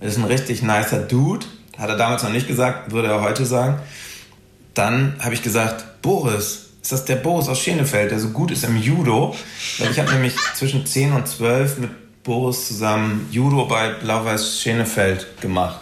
ist 0.00 0.18
ein 0.18 0.24
richtig 0.24 0.62
nicer 0.62 0.98
Dude. 0.98 1.46
Hat 1.78 1.88
er 1.88 1.96
damals 1.96 2.24
noch 2.24 2.30
nicht 2.30 2.48
gesagt, 2.48 2.90
würde 2.90 3.06
er 3.06 3.22
heute 3.22 3.46
sagen. 3.46 3.78
Dann 4.74 5.16
habe 5.20 5.34
ich 5.34 5.42
gesagt, 5.42 6.02
Boris, 6.02 6.70
ist 6.82 6.92
das 6.92 7.04
der 7.04 7.16
Boris 7.16 7.48
aus 7.48 7.60
Schenefeld, 7.60 8.10
der 8.10 8.18
so 8.18 8.28
gut 8.28 8.50
ist 8.50 8.64
im 8.64 8.76
Judo? 8.76 9.34
Weil 9.78 9.90
ich 9.90 9.98
habe 9.98 10.12
nämlich 10.12 10.34
zwischen 10.54 10.84
10 10.84 11.12
und 11.12 11.26
12 11.26 11.78
mit 11.78 12.22
Boris 12.22 12.68
zusammen 12.68 13.28
Judo 13.30 13.66
bei 13.66 13.90
Blau-Weiß 13.90 14.60
Schenefeld 14.60 15.40
gemacht. 15.40 15.80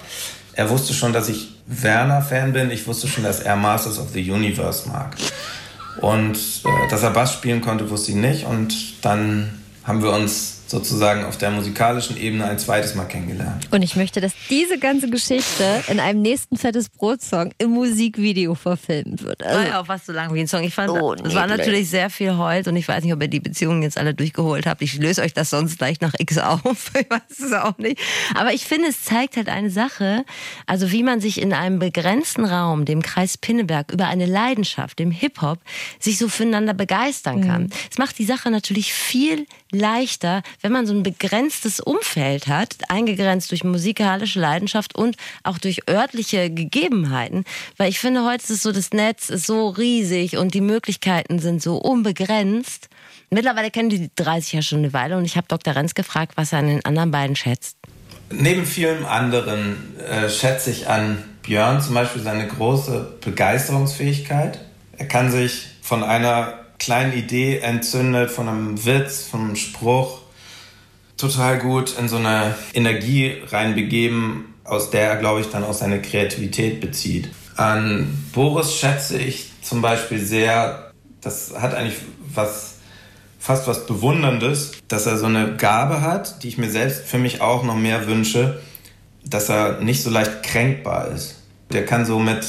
Er 0.55 0.69
wusste 0.71 0.93
schon, 0.93 1.13
dass 1.13 1.29
ich 1.29 1.49
Werner-Fan 1.67 2.53
bin. 2.53 2.71
Ich 2.71 2.87
wusste 2.87 3.09
schon, 3.09 3.25
dass 3.25 3.41
er 3.41 3.57
Masters 3.57 3.99
of 3.99 4.11
the 4.13 4.31
Universe 4.31 4.89
mag. 4.89 5.17
Und 6.01 6.37
äh, 6.37 6.91
dass 6.91 7.03
er 7.03 7.11
Bass 7.11 7.33
spielen 7.33 7.61
konnte, 7.61 7.89
wusste 7.91 8.13
ich 8.13 8.17
nicht. 8.17 8.45
Und 8.47 9.05
dann 9.05 9.61
haben 9.85 10.03
wir 10.03 10.13
uns 10.13 10.62
sozusagen 10.73 11.25
auf 11.25 11.37
der 11.37 11.51
musikalischen 11.51 12.17
Ebene 12.17 12.47
ein 12.47 12.59
zweites 12.59 12.95
Mal 12.95 13.05
kennengelernt. 13.05 13.69
Und 13.71 13.83
ich 13.83 13.95
möchte, 13.95 14.21
dass 14.21 14.33
diese 14.49 14.79
ganze 14.79 15.09
Geschichte 15.11 15.85
in 15.87 16.01
einem 16.01 16.23
nächsten 16.23 16.57
Fettes 16.57 16.89
Brot-Song 16.89 17.53
im 17.59 17.71
Musikvideo 17.71 18.55
verfilmt 18.55 19.23
wird. 19.23 19.45
Also, 19.45 19.59
War 19.59 19.67
ja 19.69 19.81
auch 19.81 19.87
fast 19.87 20.07
so 20.07 20.13
lang 20.13 20.33
wie 20.35 20.41
ein 20.41 20.49
Song. 20.49 20.65
Ich 20.65 20.75
fand, 20.75 20.91
Oh, 20.91 21.15
es 21.15 21.35
war 21.35 21.47
natürlich 21.47 21.89
sehr 21.91 22.09
viel 22.11 22.37
Holz 22.37 22.67
und 22.67 22.77
ich 22.77 22.89
weiß 22.89 23.05
nicht, 23.05 23.13
ob 23.13 23.21
ihr 23.23 23.29
die 23.29 23.41
Beziehungen 23.41 23.83
jetzt 23.83 23.99
alle 23.99 24.15
durchgeholt 24.15 24.67
habt. 24.67 24.81
Ich 24.83 24.97
löse 24.97 25.23
euch 25.23 25.35
das 25.35 25.51
sonst 25.51 25.79
gleich 25.79 26.01
nach 26.01 26.15
X 26.19 26.39
auf. 26.39 26.63
Ich 27.03 27.11
weiß 27.11 27.39
es 27.47 27.53
auch 27.53 27.77
nicht. 27.79 27.99
Aber 28.35 28.53
ich 28.53 28.65
finde, 28.65 28.89
es 28.89 29.03
zeigt 29.03 29.37
halt 29.37 29.49
eine 29.49 29.71
Sache, 29.71 30.25
also 30.67 30.91
wie 30.93 31.03
man 31.03 31.21
sich 31.21 31.41
in 31.41 31.53
einem 31.53 31.79
begrenzten 31.79 32.45
Raum, 32.45 32.85
dem 32.85 33.03
Kreis 33.03 33.37
Pinneberg, 33.37 33.93
über 33.93 34.07
eine 34.07 34.25
Leidenschaft, 34.27 34.99
dem 34.99 35.11
Hip-Hop, 35.11 35.59
sich 35.99 36.17
so 36.19 36.29
füreinander 36.29 36.73
begeistern 36.75 37.47
kann. 37.47 37.71
Es 37.91 37.99
macht 37.99 38.19
die 38.19 38.25
Sache 38.25 38.51
natürlich 38.51 38.95
viel 38.95 39.47
leichter, 39.73 40.43
wenn 40.63 40.73
man 40.73 40.87
so 40.87 40.95
ein 40.95 41.03
begrenztes 41.03 41.81
Umfeld 41.81 42.47
hat, 42.47 42.77
eingegrenzt 42.89 43.51
durch 43.51 43.65
musikalische 43.65 44.41
Leidenschaft 44.41 44.95
und 44.95 45.17
auch 45.43 45.59
durch 45.59 45.89
örtliche 45.89 46.51
Gegebenheiten. 46.51 47.45
Weil 47.77 47.91
ich 47.91 47.99
finde, 47.99 48.25
heute 48.25 48.45
ist 48.45 48.51
es 48.51 48.63
so, 48.63 48.73
das 48.73 48.93
Netz 48.93 49.29
ist 49.29 49.47
so 49.47 49.69
riesig 49.69 50.37
und 50.37 50.55
die 50.55 50.61
Möglichkeiten 50.61 51.39
sind 51.41 51.63
so 51.63 51.77
unbegrenzt. 51.77 52.89
Mittlerweile 53.31 53.71
kennen 53.71 53.91
die 53.91 54.11
30 54.15 54.53
ja 54.53 54.63
schon 54.63 54.79
eine 54.79 54.93
Weile 54.93 55.17
und 55.17 55.25
ich 55.25 55.37
habe 55.37 55.49
Dr. 55.49 55.75
Renz 55.75 55.95
gefragt, 55.95 56.33
was 56.37 56.53
er 56.53 56.61
an 56.61 56.69
den 56.69 56.85
anderen 56.85 57.11
beiden 57.11 57.37
schätzt. 57.37 57.77
Neben 58.31 58.65
vielem 58.65 59.05
anderen 59.05 59.99
äh, 59.99 60.31
schätze 60.31 60.71
ich 60.71 60.89
an 60.89 61.23
Björn 61.43 61.83
zum 61.83 61.95
Beispiel 61.95 62.23
seine 62.23 62.47
große 62.47 63.19
Begeisterungsfähigkeit. 63.21 64.61
Er 64.97 65.07
kann 65.07 65.31
sich 65.31 65.67
von 65.83 66.03
einer 66.03 66.61
kleinen 66.79 67.13
Idee 67.13 67.59
entzündet, 67.59 68.31
von 68.31 68.49
einem 68.49 68.85
Witz, 68.85 69.25
von 69.25 69.41
einem 69.41 69.57
Spruch 69.57 70.22
total 71.23 71.59
gut 71.59 71.97
in 71.99 72.09
so 72.09 72.17
eine 72.17 72.57
Energie 72.75 73.37
reinbegeben, 73.47 74.55
aus 74.65 74.91
der 74.91 75.09
er, 75.09 75.17
glaube 75.17 75.41
ich, 75.41 75.47
dann 75.51 75.63
auch 75.63 75.73
seine 75.73 76.03
Kreativität 76.03 76.81
bezieht. 76.81 77.31
An 77.57 78.19
Boris 78.33 78.75
schätze 78.75 79.19
ich 79.19 79.51
zum 79.63 79.83
Beispiel 79.83 80.19
sehr, 80.19 80.91
das 81.21 81.55
hat 81.57 81.75
eigentlich 81.75 81.99
was, 82.35 82.79
fast 83.39 83.69
was 83.69 83.87
Bewunderndes, 83.87 84.73
dass 84.89 85.07
er 85.07 85.17
so 85.17 85.27
eine 85.27 85.57
Gabe 85.57 86.01
hat, 86.01 86.43
die 86.43 86.49
ich 86.49 86.59
mir 86.59 86.71
selbst 86.71 87.05
für 87.07 87.19
mich 87.19 87.41
auch 87.41 87.63
noch 87.63 87.77
mehr 87.77 88.09
wünsche, 88.09 88.61
dass 89.25 89.49
er 89.49 89.81
nicht 89.81 90.03
so 90.03 90.11
leicht 90.11 90.43
kränkbar 90.43 91.09
ist. 91.09 91.37
Der 91.71 91.87
kann 91.87 92.05
so 92.05 92.19
mit, 92.19 92.45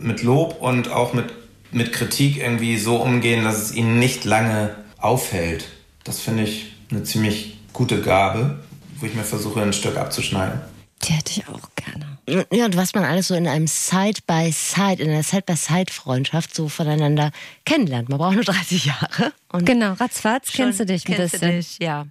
mit 0.00 0.24
Lob 0.24 0.60
und 0.60 0.90
auch 0.90 1.12
mit, 1.14 1.26
mit 1.70 1.92
Kritik 1.92 2.38
irgendwie 2.38 2.78
so 2.78 2.96
umgehen, 2.96 3.44
dass 3.44 3.62
es 3.62 3.74
ihn 3.74 4.00
nicht 4.00 4.24
lange 4.24 4.74
aufhält. 4.98 5.68
Das 6.02 6.18
finde 6.18 6.42
ich 6.42 6.72
eine 6.90 7.04
ziemlich 7.04 7.55
gute 7.76 8.00
Gabe, 8.00 8.58
wo 8.98 9.06
ich 9.06 9.14
mir 9.14 9.22
versuche, 9.22 9.60
ein 9.60 9.72
Stück 9.74 9.96
abzuschneiden. 9.98 10.60
Die 11.04 11.12
hätte 11.12 11.32
ich 11.32 11.46
auch 11.46 11.68
gerne. 11.76 12.46
Ja, 12.50 12.64
und 12.64 12.76
was 12.76 12.94
man 12.94 13.04
alles 13.04 13.28
so 13.28 13.34
in 13.34 13.46
einem 13.46 13.66
Side-by-Side, 13.66 15.02
in 15.02 15.10
einer 15.10 15.22
Side-by-Side-Freundschaft 15.22 16.54
so 16.54 16.68
voneinander 16.68 17.30
kennenlernt. 17.66 18.08
Man 18.08 18.18
braucht 18.18 18.34
nur 18.34 18.44
30 18.44 18.86
Jahre. 18.86 19.32
Und 19.52 19.66
Genau, 19.66 19.92
ratzfatz 19.92 20.50
kennst 20.52 20.80
du 20.80 20.86
dich 20.86 21.06
ein 21.06 21.14
kennst 21.14 21.32
bisschen. 21.32 21.50
Du 21.50 21.56
dich, 21.58 21.78
ja. 21.80 22.06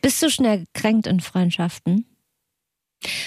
Bist 0.00 0.22
du 0.22 0.30
schnell 0.30 0.64
gekränkt 0.72 1.06
in 1.06 1.20
Freundschaften? 1.20 2.06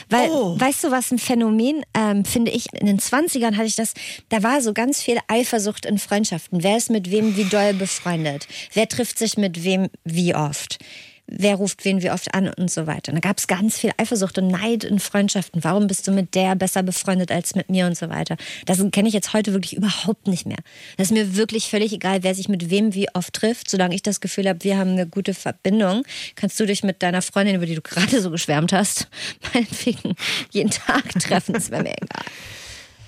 Weil, 0.09 0.29
Oh. 0.31 0.59
weißt 0.59 0.85
du, 0.85 0.91
was 0.91 1.11
ein 1.11 1.19
Phänomen, 1.19 1.83
ähm, 1.93 2.25
finde 2.25 2.51
ich, 2.51 2.73
in 2.73 2.87
den 2.87 2.99
20ern 2.99 3.55
hatte 3.55 3.67
ich 3.67 3.75
das, 3.75 3.93
da 4.29 4.41
war 4.41 4.61
so 4.61 4.73
ganz 4.73 5.01
viel 5.01 5.19
Eifersucht 5.27 5.85
in 5.85 5.99
Freundschaften. 5.99 6.63
Wer 6.63 6.77
ist 6.77 6.89
mit 6.89 7.11
wem 7.11 7.37
wie 7.37 7.43
doll 7.45 7.73
befreundet? 7.73 8.47
Wer 8.73 8.87
trifft 8.89 9.19
sich 9.19 9.37
mit 9.37 9.63
wem 9.63 9.89
wie 10.03 10.33
oft? 10.33 10.79
Wer 11.27 11.55
ruft 11.55 11.85
wen 11.85 12.03
wie 12.03 12.11
oft 12.11 12.33
an 12.35 12.49
und 12.49 12.69
so 12.69 12.85
weiter. 12.85 13.11
Und 13.11 13.15
da 13.15 13.27
gab 13.27 13.39
es 13.39 13.47
ganz 13.47 13.79
viel 13.79 13.91
Eifersucht 13.97 14.37
und 14.37 14.47
Neid 14.47 14.83
in 14.83 14.99
Freundschaften. 14.99 15.63
Warum 15.63 15.87
bist 15.87 16.07
du 16.07 16.11
mit 16.11 16.35
der 16.35 16.55
besser 16.55 16.83
befreundet 16.83 17.31
als 17.31 17.55
mit 17.55 17.67
mir 17.67 17.87
und 17.87 17.97
so 17.97 18.09
weiter? 18.09 18.37
Das 18.67 18.83
kenne 18.91 19.07
ich 19.07 19.13
jetzt 19.15 19.33
heute 19.33 19.53
wirklich 19.53 19.75
überhaupt 19.75 20.27
nicht 20.27 20.45
mehr. 20.45 20.59
Das 20.97 21.07
ist 21.07 21.13
mir 21.13 21.35
wirklich 21.35 21.67
völlig 21.67 21.93
egal, 21.93 22.21
wer 22.21 22.35
sich 22.35 22.47
mit 22.47 22.69
wem 22.69 22.93
wie 22.93 23.07
oft 23.15 23.33
trifft. 23.33 23.71
Solange 23.71 23.95
ich 23.95 24.03
das 24.03 24.21
Gefühl 24.21 24.47
habe, 24.47 24.63
wir 24.63 24.77
haben 24.77 24.91
eine 24.91 25.07
gute 25.07 25.33
Verbindung, 25.33 26.03
kannst 26.35 26.59
du 26.59 26.67
dich 26.67 26.83
mit 26.83 27.01
deiner 27.01 27.23
Freundin, 27.23 27.55
über 27.55 27.65
die 27.65 27.75
du 27.75 27.81
gerade 27.81 28.21
so 28.21 28.29
geschwärmt 28.29 28.71
hast, 28.71 29.07
meinetwegen 29.53 30.15
jeden 30.51 30.69
Tag 30.69 31.09
treffen. 31.19 31.55
Wäre 31.71 31.83
mir 31.83 31.95
egal. 31.95 32.25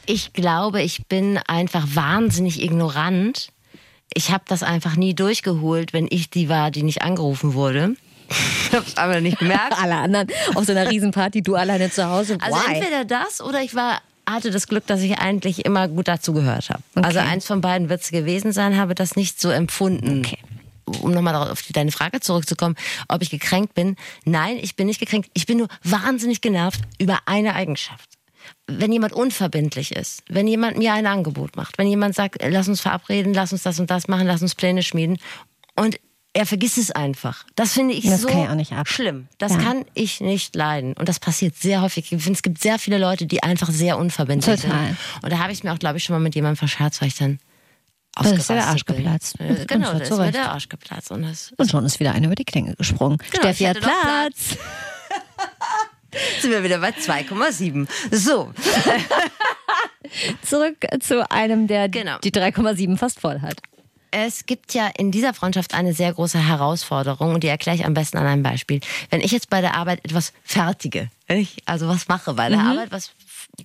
Ich 0.07 0.33
glaube, 0.33 0.81
ich 0.81 1.05
bin 1.05 1.37
einfach 1.47 1.85
wahnsinnig 1.93 2.63
ignorant. 2.63 3.49
Ich 4.13 4.31
habe 4.31 4.45
das 4.47 4.63
einfach 4.63 4.95
nie 4.95 5.13
durchgeholt, 5.13 5.93
wenn 5.93 6.07
ich 6.09 6.31
die 6.31 6.49
war, 6.49 6.71
die 6.71 6.81
nicht 6.81 7.03
angerufen 7.03 7.53
wurde. 7.53 7.95
Ich 8.29 8.73
es 8.73 8.97
einfach 8.97 9.21
nicht 9.21 9.39
gemerkt. 9.39 9.73
Alle 9.81 9.95
anderen 9.95 10.27
auf 10.55 10.65
so 10.65 10.71
einer 10.71 10.89
Riesenparty, 10.89 11.41
du 11.41 11.55
alleine 11.55 11.89
zu 11.89 12.05
Hause. 12.05 12.37
Also 12.41 12.57
Why? 12.57 12.75
entweder 12.75 13.05
das 13.05 13.41
oder 13.41 13.61
ich 13.61 13.75
war 13.75 14.01
hatte 14.29 14.51
das 14.51 14.67
Glück, 14.67 14.85
dass 14.87 15.01
ich 15.01 15.17
eigentlich 15.19 15.65
immer 15.65 15.87
gut 15.87 16.07
dazu 16.07 16.33
gehört 16.33 16.69
habe. 16.69 16.83
Also 16.95 17.19
eins 17.19 17.45
von 17.45 17.61
beiden 17.61 17.89
wird 17.89 18.01
es 18.01 18.11
gewesen 18.11 18.51
sein, 18.51 18.77
habe 18.77 18.93
das 18.93 19.15
nicht 19.15 19.39
so 19.39 19.49
empfunden. 19.49 20.25
Okay. 20.25 20.37
Um 21.01 21.11
nochmal 21.11 21.35
auf 21.35 21.63
deine 21.71 21.91
Frage 21.91 22.19
zurückzukommen, 22.21 22.75
ob 23.07 23.21
ich 23.21 23.29
gekränkt 23.29 23.73
bin. 23.73 23.95
Nein, 24.23 24.57
ich 24.57 24.75
bin 24.75 24.87
nicht 24.87 24.99
gekränkt. 24.99 25.29
Ich 25.33 25.45
bin 25.45 25.57
nur 25.57 25.67
wahnsinnig 25.83 26.41
genervt 26.41 26.81
über 26.97 27.19
eine 27.25 27.55
Eigenschaft. 27.55 28.09
Wenn 28.67 28.93
jemand 28.93 29.11
unverbindlich 29.11 29.93
ist, 29.93 30.23
wenn 30.29 30.47
jemand 30.47 30.77
mir 30.77 30.93
ein 30.93 31.05
Angebot 31.05 31.57
macht, 31.57 31.77
wenn 31.77 31.87
jemand 31.87 32.15
sagt, 32.15 32.37
lass 32.41 32.69
uns 32.69 32.79
verabreden, 32.79 33.33
lass 33.33 33.51
uns 33.51 33.63
das 33.63 33.79
und 33.79 33.89
das 33.89 34.07
machen, 34.07 34.27
lass 34.27 34.41
uns 34.41 34.55
Pläne 34.55 34.83
schmieden 34.83 35.17
und 35.75 35.99
er 36.37 36.45
vergisst 36.45 36.77
es 36.77 36.91
einfach. 36.91 37.45
Das 37.55 37.73
finde 37.73 37.95
ich 37.95 38.05
Das 38.07 38.21
so 38.21 38.27
ich 38.29 38.69
schlimm. 38.89 39.27
Das 39.39 39.53
Ja. 39.53 39.57
kann 39.57 39.85
ich 39.95 40.21
nicht 40.21 40.55
leiden. 40.55 40.93
Und 40.93 41.09
das 41.09 41.19
passiert 41.19 41.55
sehr 41.55 41.81
häufig. 41.81 42.11
Ich 42.11 42.21
finde, 42.23 42.37
es 42.37 42.43
gibt 42.43 42.61
sehr 42.61 42.77
viele 42.77 42.99
Leute, 42.99 43.25
die 43.25 43.41
einfach 43.41 43.71
sehr 43.71 43.97
unverbindlich 43.97 44.61
Total. 44.61 44.85
sind. 44.87 44.97
Und 45.23 45.31
da 45.33 45.39
habe 45.39 45.51
ich 45.51 45.57
es 45.59 45.63
mir 45.63 45.73
auch, 45.73 45.79
glaube 45.79 45.97
ich, 45.97 46.03
schon 46.03 46.13
mal 46.15 46.19
mit 46.19 46.35
jemandem 46.35 46.57
verscherzt, 46.57 47.01
weil 47.01 47.07
ich 47.07 47.15
dann 47.17 47.39
Da 48.13 48.21
ist 48.21 48.29
der 48.31 48.39
ausgerastet 48.39 48.69
Arsch 48.71 48.85
bin. 48.85 48.95
geplatzt. 48.97 49.39
Äh, 49.39 49.65
Genau, 49.65 49.91
Und 49.91 49.99
da 49.99 50.03
ist 50.03 50.11
mir 50.11 50.31
der 50.31 50.51
Arsch 50.51 50.69
geplatzt. 50.69 51.09
Und 51.11 51.23
das 51.23 51.51
Und 51.57 51.71
schon 51.71 51.83
ist 51.85 51.99
wieder 51.99 52.11
eine 52.13 52.27
über 52.27 52.35
die 52.35 52.45
Klinge 52.45 52.75
gesprungen. 52.75 53.17
Genau, 53.17 53.41
Steffi 53.41 53.63
hat 53.63 53.79
Platz. 53.79 54.57
sind 56.41 56.51
wir 56.51 56.63
wieder 56.63 56.77
bei 56.79 56.89
2,7. 56.91 57.87
So. 58.11 58.53
Zurück 60.43 60.77
zu 61.01 61.29
einem, 61.31 61.67
der 61.67 61.89
Genau. 61.89 62.17
die 62.19 62.31
3,7 62.31 62.97
fast 62.97 63.19
voll 63.19 63.41
hat. 63.41 63.57
Es 64.11 64.45
gibt 64.45 64.73
ja 64.73 64.89
in 64.97 65.11
dieser 65.11 65.33
Freundschaft 65.33 65.73
eine 65.73 65.93
sehr 65.93 66.13
große 66.13 66.39
Herausforderung 66.39 67.33
und 67.33 67.43
die 67.43 67.47
erkläre 67.47 67.77
ich 67.77 67.85
am 67.85 67.93
besten 67.93 68.17
an 68.17 68.25
einem 68.25 68.43
Beispiel. 68.43 68.79
Wenn 69.09 69.21
ich 69.21 69.31
jetzt 69.31 69.49
bei 69.49 69.61
der 69.61 69.75
Arbeit 69.75 70.03
etwas 70.05 70.33
fertige, 70.43 71.09
wenn 71.27 71.39
ich 71.39 71.57
also 71.65 71.87
was 71.87 72.07
mache 72.07 72.33
bei 72.33 72.49
der 72.49 72.59
Arbeit, 72.59 72.91
was 72.91 73.11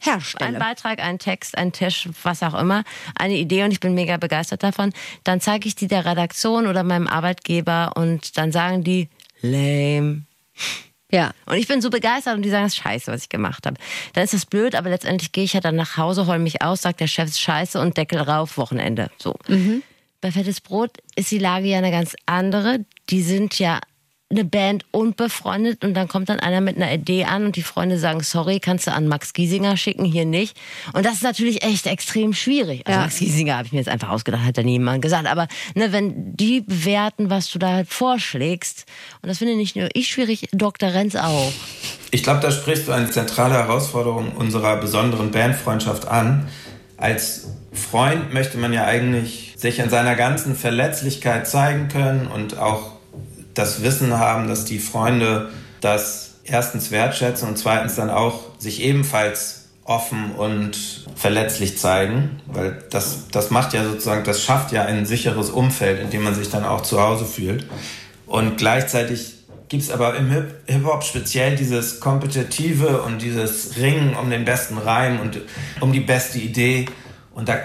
Herstelle. 0.01 0.47
ein 0.47 0.59
Beitrag, 0.59 1.01
ein 1.01 1.19
Text, 1.19 1.57
ein 1.57 1.73
Tisch, 1.73 2.09
was 2.23 2.43
auch 2.43 2.55
immer, 2.55 2.85
eine 3.15 3.35
Idee 3.35 3.65
und 3.65 3.73
ich 3.73 3.81
bin 3.81 3.95
mega 3.95 4.17
begeistert 4.17 4.63
davon, 4.63 4.93
dann 5.25 5.41
zeige 5.41 5.69
ich 5.69 5.75
die 5.75 5.87
der 5.87 6.05
Redaktion 6.05 6.67
oder 6.67 6.83
meinem 6.83 7.07
Arbeitgeber 7.07 7.93
und 7.95 8.37
dann 8.39 8.53
sagen 8.53 8.85
die 8.85 9.09
lame. 9.43 10.23
Ja. 11.13 11.33
Und 11.45 11.57
ich 11.57 11.69
bin 11.69 11.83
so 11.83 11.91
begeistert 11.91 12.35
und 12.35 12.43
die 12.43 12.49
sagen, 12.49 12.65
das 12.65 12.73
ist 12.73 12.83
scheiße, 12.83 13.13
was 13.13 13.23
ich 13.25 13.29
gemacht 13.29 13.67
habe. 13.67 13.77
Dann 14.15 14.25
ist 14.25 14.33
das 14.33 14.47
blöd, 14.47 14.75
aber 14.75 14.89
letztendlich 14.89 15.31
gehe 15.33 15.45
ich 15.45 15.53
ja 15.53 15.61
dann 15.61 15.77
nach 15.77 15.99
Hause, 15.99 16.27
heul 16.27 16.39
mich 16.39 16.63
aus, 16.63 16.83
sagt 16.83 17.01
der 17.01 17.07
Chef, 17.07 17.29
ist 17.29 17.41
scheiße 17.41 17.79
und 17.79 17.97
Deckel 17.99 18.19
rauf, 18.19 18.57
Wochenende. 18.57 19.11
So. 19.19 19.37
Bei 20.23 20.31
Fettes 20.31 20.61
Brot 20.61 20.99
ist 21.17 21.33
die 21.33 21.39
Lage 21.39 21.67
ja 21.67 21.79
eine 21.79 21.91
ganz 21.91 22.15
andere. 22.27 22.87
Die 23.11 23.23
sind 23.23 23.59
ja 23.59 23.81
eine 24.31 24.45
Band 24.45 24.85
und 24.93 25.17
befreundet 25.17 25.85
und 25.85 25.95
dann 25.95 26.07
kommt 26.07 26.29
dann 26.29 26.39
einer 26.39 26.61
mit 26.61 26.77
einer 26.77 26.91
Idee 26.93 27.25
an 27.25 27.45
und 27.45 27.57
die 27.57 27.63
Freunde 27.63 27.99
sagen, 27.99 28.23
sorry, 28.23 28.61
kannst 28.61 28.87
du 28.87 28.93
an 28.93 29.09
Max 29.09 29.33
Giesinger 29.33 29.77
schicken, 29.77 30.05
hier 30.05 30.25
nicht. 30.25 30.57
Und 30.93 31.05
das 31.05 31.15
ist 31.15 31.25
natürlich 31.25 31.65
echt 31.65 31.89
extrem 31.89 32.33
schwierig. 32.35 32.87
Also 32.87 32.99
Ja. 32.99 33.05
Max 33.05 33.19
Giesinger 33.19 33.57
habe 33.57 33.67
ich 33.67 33.73
mir 33.73 33.81
jetzt 33.81 33.89
einfach 33.89 34.11
ausgedacht, 34.11 34.45
hat 34.45 34.57
ja 34.57 34.63
niemand 34.63 35.03
gesagt. 35.03 35.27
Aber 35.27 35.49
ne, 35.75 35.93
wenn 35.93 36.37
die 36.37 36.61
bewerten, 36.61 37.29
was 37.29 37.51
du 37.51 37.59
da 37.59 37.73
halt 37.73 37.89
vorschlägst, 37.89 38.87
und 39.23 39.29
das 39.29 39.39
finde 39.39 39.57
nicht 39.57 39.75
nur 39.75 39.89
ich 39.93 40.07
schwierig, 40.07 40.49
Dr. 40.53 40.95
Renz 40.95 41.17
auch. 41.17 41.53
Ich 42.13 42.23
glaube, 42.23 42.39
da 42.39 42.53
sprichst 42.53 42.87
du 42.87 42.93
eine 42.93 43.11
zentrale 43.11 43.55
Herausforderung 43.55 44.33
unserer 44.37 44.77
besonderen 44.77 45.33
Bandfreundschaft 45.33 46.07
an. 46.07 46.49
Als 46.97 47.49
Freund 47.73 48.33
möchte 48.33 48.57
man 48.57 48.73
ja 48.73 48.85
eigentlich 48.85 49.52
sich 49.63 49.79
in 49.79 49.91
seiner 49.91 50.17
ganzen 50.17 50.57
Verletzlichkeit 50.57 51.47
zeigen 51.47 51.89
können 51.89 52.27
und 52.27 52.59
auch 52.59 52.93
das 53.55 53.83
Wissen 53.83 54.19
haben, 54.19 54.49
dass 54.49 54.65
die 54.65 54.81
Freunde 54.81 55.51
das 55.81 56.35
erstens 56.45 56.91
wertschätzen 56.91 57.49
und 57.49 57.57
zweitens 57.57 57.95
dann 57.95 58.11
auch 58.11 58.41
sich 58.59 58.83
ebenfalls 58.83 59.69
offen 59.85 60.33
und 60.33 61.07
verletzlich 61.15 61.79
zeigen, 61.79 62.41
weil 62.47 62.83
das, 62.91 63.29
das 63.31 63.51
macht 63.51 63.73
ja 63.73 63.85
sozusagen, 63.85 64.25
das 64.25 64.43
schafft 64.43 64.73
ja 64.73 64.85
ein 64.85 65.07
sicheres 65.07 65.51
Umfeld, 65.51 66.01
in 66.01 66.11
dem 66.11 66.23
man 66.23 66.35
sich 66.35 66.51
dann 66.51 66.65
auch 66.65 66.83
zu 66.83 67.01
Hause 67.01 67.25
fühlt. 67.25 67.67
Und 68.27 68.57
gleichzeitig 68.57 69.35
gibt 69.69 69.85
es 69.85 69.91
aber 69.91 70.17
im 70.17 70.31
Hip- 70.31 70.55
Hip-Hop 70.67 71.05
speziell 71.05 71.57
dieses 71.57 72.01
Kompetitive 72.01 73.03
und 73.03 73.23
dieses 73.23 73.77
Ringen 73.77 74.15
um 74.15 74.29
den 74.29 74.45
besten 74.45 74.79
Reim 74.79 75.21
und 75.21 75.39
um 75.81 75.93
die 75.93 76.01
beste 76.01 76.39
Idee. 76.39 76.87
Und 77.35 77.49
da 77.49 77.59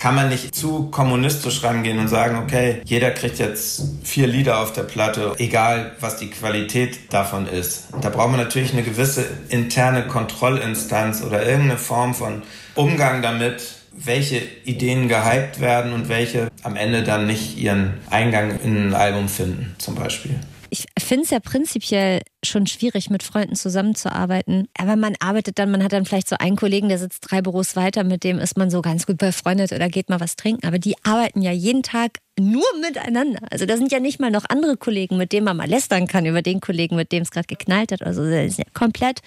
kann 0.00 0.14
man 0.14 0.30
nicht 0.30 0.54
zu 0.54 0.84
kommunistisch 0.90 1.62
rangehen 1.62 1.98
und 1.98 2.08
sagen, 2.08 2.38
okay, 2.38 2.80
jeder 2.84 3.10
kriegt 3.10 3.38
jetzt 3.38 3.82
vier 4.02 4.26
Lieder 4.26 4.60
auf 4.60 4.72
der 4.72 4.82
Platte, 4.82 5.34
egal 5.38 5.92
was 6.00 6.16
die 6.16 6.30
Qualität 6.30 7.12
davon 7.12 7.46
ist. 7.46 7.88
Da 8.00 8.08
braucht 8.08 8.30
man 8.30 8.40
natürlich 8.40 8.72
eine 8.72 8.82
gewisse 8.82 9.26
interne 9.50 10.06
Kontrollinstanz 10.06 11.22
oder 11.22 11.44
irgendeine 11.44 11.76
Form 11.76 12.14
von 12.14 12.42
Umgang 12.74 13.20
damit, 13.20 13.62
welche 13.92 14.40
Ideen 14.64 15.08
gehypt 15.08 15.60
werden 15.60 15.92
und 15.92 16.08
welche 16.08 16.48
am 16.62 16.76
Ende 16.76 17.02
dann 17.02 17.26
nicht 17.26 17.58
ihren 17.58 17.94
Eingang 18.08 18.58
in 18.64 18.88
ein 18.88 18.94
Album 18.94 19.28
finden, 19.28 19.74
zum 19.76 19.96
Beispiel. 19.96 20.40
Ich 20.70 20.86
finde 20.98 21.24
es 21.24 21.30
ja 21.30 21.40
prinzipiell 21.40 22.22
schon 22.44 22.66
schwierig, 22.66 23.10
mit 23.10 23.22
Freunden 23.24 23.56
zusammenzuarbeiten. 23.56 24.68
Aber 24.78 24.94
man 24.96 25.14
arbeitet 25.18 25.58
dann, 25.58 25.70
man 25.70 25.82
hat 25.82 25.92
dann 25.92 26.04
vielleicht 26.04 26.28
so 26.28 26.36
einen 26.38 26.56
Kollegen, 26.56 26.88
der 26.88 26.98
sitzt 26.98 27.30
drei 27.30 27.42
Büros 27.42 27.74
weiter, 27.74 28.04
mit 28.04 28.22
dem 28.22 28.38
ist 28.38 28.56
man 28.56 28.70
so 28.70 28.80
ganz 28.80 29.04
gut 29.04 29.18
befreundet 29.18 29.72
oder 29.72 29.88
geht 29.88 30.08
mal 30.08 30.20
was 30.20 30.36
trinken. 30.36 30.66
Aber 30.66 30.78
die 30.78 30.94
arbeiten 31.04 31.42
ja 31.42 31.50
jeden 31.50 31.82
Tag 31.82 32.18
nur 32.38 32.64
miteinander. 32.80 33.40
Also 33.50 33.66
da 33.66 33.76
sind 33.76 33.90
ja 33.90 33.98
nicht 33.98 34.20
mal 34.20 34.30
noch 34.30 34.44
andere 34.48 34.76
Kollegen, 34.76 35.16
mit 35.16 35.32
denen 35.32 35.44
man 35.44 35.56
mal 35.56 35.68
lästern 35.68 36.06
kann 36.06 36.24
über 36.24 36.40
den 36.40 36.60
Kollegen, 36.60 36.94
mit 36.94 37.10
dem 37.10 37.22
es 37.22 37.32
gerade 37.32 37.48
geknallt 37.48 37.90
hat. 37.90 38.02
Also 38.02 38.22
das 38.24 38.46
ist 38.46 38.58
ja 38.58 38.64
komplett 38.72 39.20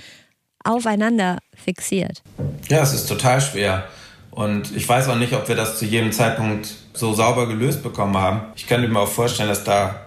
aufeinander 0.63 1.39
fixiert. 1.53 2.23
Ja, 2.69 2.81
es 2.81 2.93
ist 2.93 3.07
total 3.07 3.41
schwer. 3.41 3.89
Und 4.31 4.75
ich 4.75 4.87
weiß 4.87 5.09
auch 5.09 5.17
nicht, 5.17 5.33
ob 5.33 5.47
wir 5.47 5.55
das 5.55 5.77
zu 5.77 5.85
jedem 5.85 6.11
Zeitpunkt 6.11 6.73
so 6.93 7.13
sauber 7.13 7.47
gelöst 7.47 7.83
bekommen 7.83 8.17
haben. 8.17 8.41
Ich 8.55 8.65
könnte 8.65 8.87
mir 8.87 8.99
auch 8.99 9.07
vorstellen, 9.07 9.49
dass 9.49 9.63
da 9.63 10.02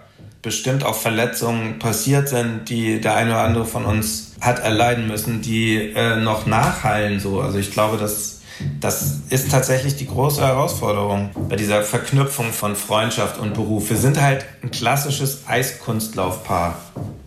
bestimmt 0.47 0.85
auch 0.85 0.95
Verletzungen 0.95 1.77
passiert 1.77 2.29
sind, 2.29 2.69
die 2.69 3.01
der 3.01 3.15
eine 3.15 3.31
oder 3.31 3.41
andere 3.41 3.65
von 3.65 3.83
uns 3.85 4.31
hat 4.39 4.59
erleiden 4.59 5.05
müssen, 5.07 5.41
die 5.41 5.75
äh, 5.93 6.15
noch 6.15 6.45
nachhallen. 6.45 7.19
So. 7.19 7.41
Also 7.41 7.57
ich 7.57 7.71
glaube, 7.71 7.97
das, 7.97 8.39
das 8.79 9.19
ist 9.29 9.51
tatsächlich 9.51 9.97
die 9.97 10.07
große 10.07 10.41
Herausforderung 10.41 11.31
bei 11.49 11.57
dieser 11.57 11.83
Verknüpfung 11.83 12.53
von 12.53 12.77
Freundschaft 12.77 13.37
und 13.39 13.53
Beruf. 13.55 13.89
Wir 13.89 13.97
sind 13.97 14.21
halt 14.21 14.45
ein 14.63 14.71
klassisches 14.71 15.41
Eiskunstlaufpaar. 15.47 16.77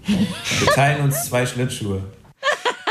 Wir 0.06 0.68
teilen 0.74 1.02
uns 1.04 1.26
zwei 1.26 1.44
Schlittschuhe. 1.44 2.02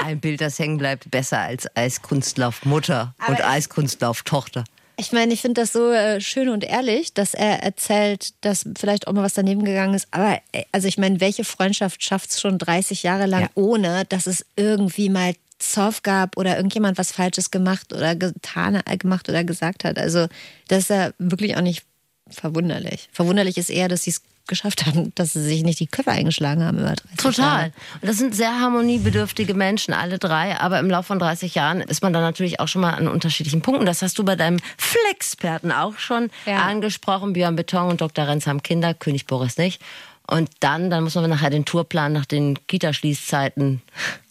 ein 0.06 0.20
Bild, 0.20 0.42
das 0.42 0.60
hängen 0.60 0.78
bleibt, 0.78 1.10
besser 1.10 1.40
als 1.40 1.68
Eiskunstlauf 1.76 2.66
Mutter 2.66 3.16
Aber 3.18 3.32
und 3.32 3.40
ich- 3.40 3.46
Eiskunstlauf 3.46 4.22
Tochter. 4.22 4.64
Ich 5.00 5.14
meine, 5.14 5.34
ich 5.34 5.42
finde 5.42 5.62
das 5.62 5.72
so 5.72 5.92
äh, 5.92 6.20
schön 6.20 6.50
und 6.50 6.64
ehrlich, 6.64 7.14
dass 7.14 7.34
er 7.34 7.64
erzählt, 7.64 8.34
dass 8.42 8.66
vielleicht 8.78 9.08
auch 9.08 9.14
mal 9.14 9.24
was 9.24 9.34
daneben 9.34 9.64
gegangen 9.64 9.94
ist. 9.94 10.08
Aber 10.12 10.40
äh, 10.52 10.64
also 10.74 10.90
ich 10.90 10.98
meine, 10.98 11.22
welche 11.22 11.46
Freundschaft 11.46 12.04
schafft 12.04 12.32
es 12.32 12.42
schon 12.42 12.58
30 12.58 13.04
Jahre 13.04 13.26
lang, 13.26 13.44
Ja. 13.44 13.50
ohne 13.56 14.04
dass 14.10 14.28
es 14.28 14.46
irgendwie 14.58 15.10
mal 15.10 15.36
Zoff 15.58 16.04
gab 16.04 16.36
oder 16.38 16.58
irgendjemand 16.58 16.98
was 16.98 17.14
Falsches 17.14 17.50
gemacht 17.50 17.94
oder 17.94 18.16
getan, 18.16 18.82
äh, 18.86 18.98
gemacht 18.98 19.30
oder 19.30 19.46
gesagt 19.46 19.86
hat. 19.86 19.98
Also 19.98 20.28
das 20.68 20.80
ist 20.84 20.90
ja 20.90 21.12
wirklich 21.18 21.56
auch 21.56 21.62
nicht 21.62 21.84
verwunderlich. 22.30 23.08
Verwunderlich 23.14 23.58
ist 23.58 23.70
eher, 23.70 23.88
dass 23.88 24.04
sie 24.04 24.12
es 24.12 24.22
geschafft 24.50 24.86
haben, 24.86 25.14
dass 25.16 25.32
sie 25.32 25.42
sich 25.42 25.64
nicht 25.64 25.80
die 25.80 25.88
Köpfe 25.88 26.12
eingeschlagen 26.12 26.64
haben 26.66 26.78
über 26.80 26.94
30 26.94 27.16
Total. 27.18 27.46
Jahre. 27.46 27.72
Und 28.02 28.10
das 28.10 28.18
sind 28.18 28.36
sehr 28.36 28.60
harmoniebedürftige 28.60 29.54
Menschen, 29.54 29.94
alle 29.94 30.20
drei. 30.20 30.60
Aber 30.60 30.80
im 30.80 30.90
Laufe 30.90 31.08
von 31.08 31.20
30 31.20 31.56
Jahren 31.56 31.80
ist 31.80 32.04
man 32.04 32.12
dann 32.12 32.24
natürlich 32.24 32.60
auch 32.60 32.68
schon 32.68 32.82
mal 32.82 32.94
an 32.94 33.08
unterschiedlichen 33.08 33.62
Punkten. 33.62 33.86
Das 33.86 34.02
hast 34.02 34.18
du 34.20 34.26
bei 34.26 34.36
deinem 34.36 34.60
Flexperten 34.78 35.72
auch 35.72 35.98
schon 35.98 36.30
Ja. 36.46 36.58
angesprochen. 36.64 37.32
Björn 37.32 37.56
Beton 37.56 37.90
und 37.90 38.02
Dr. 38.02 38.28
Renz 38.28 38.46
haben 38.48 38.62
Kinder, 38.62 38.94
König 38.94 39.26
Boris 39.26 39.58
nicht. 39.58 39.82
Und 40.28 40.50
dann, 40.60 40.90
dann 40.92 41.04
muss 41.04 41.16
man 41.16 41.28
nachher 41.30 41.50
den 41.50 41.66
Tourplan 41.66 42.14
nach 42.14 42.26
den 42.26 42.60
Kita-Schließzeiten 42.68 43.82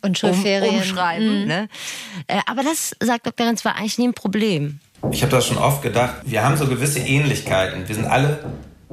Und 0.02 0.18
Schulferien. 0.18 0.74
Um, 0.74 0.76
umschreiben. 0.80 1.46
Ne? 1.46 1.68
Äh, 2.28 2.40
Aber 2.46 2.62
das, 2.62 2.94
sagt 3.00 3.26
Dr. 3.26 3.46
Renz, 3.48 3.64
war 3.64 3.74
eigentlich 3.76 3.98
nie 3.98 4.08
ein 4.08 4.14
Problem. 4.14 4.78
Ich 5.10 5.22
habe 5.22 5.30
das 5.32 5.46
schon 5.46 5.58
oft 5.58 5.82
gedacht. 5.82 6.14
Wir 6.24 6.44
haben 6.44 6.56
so 6.56 6.66
gewisse 6.66 7.00
Ähnlichkeiten. 7.00 7.86
Wir 7.88 7.94
sind 7.94 8.04
alle 8.06 8.44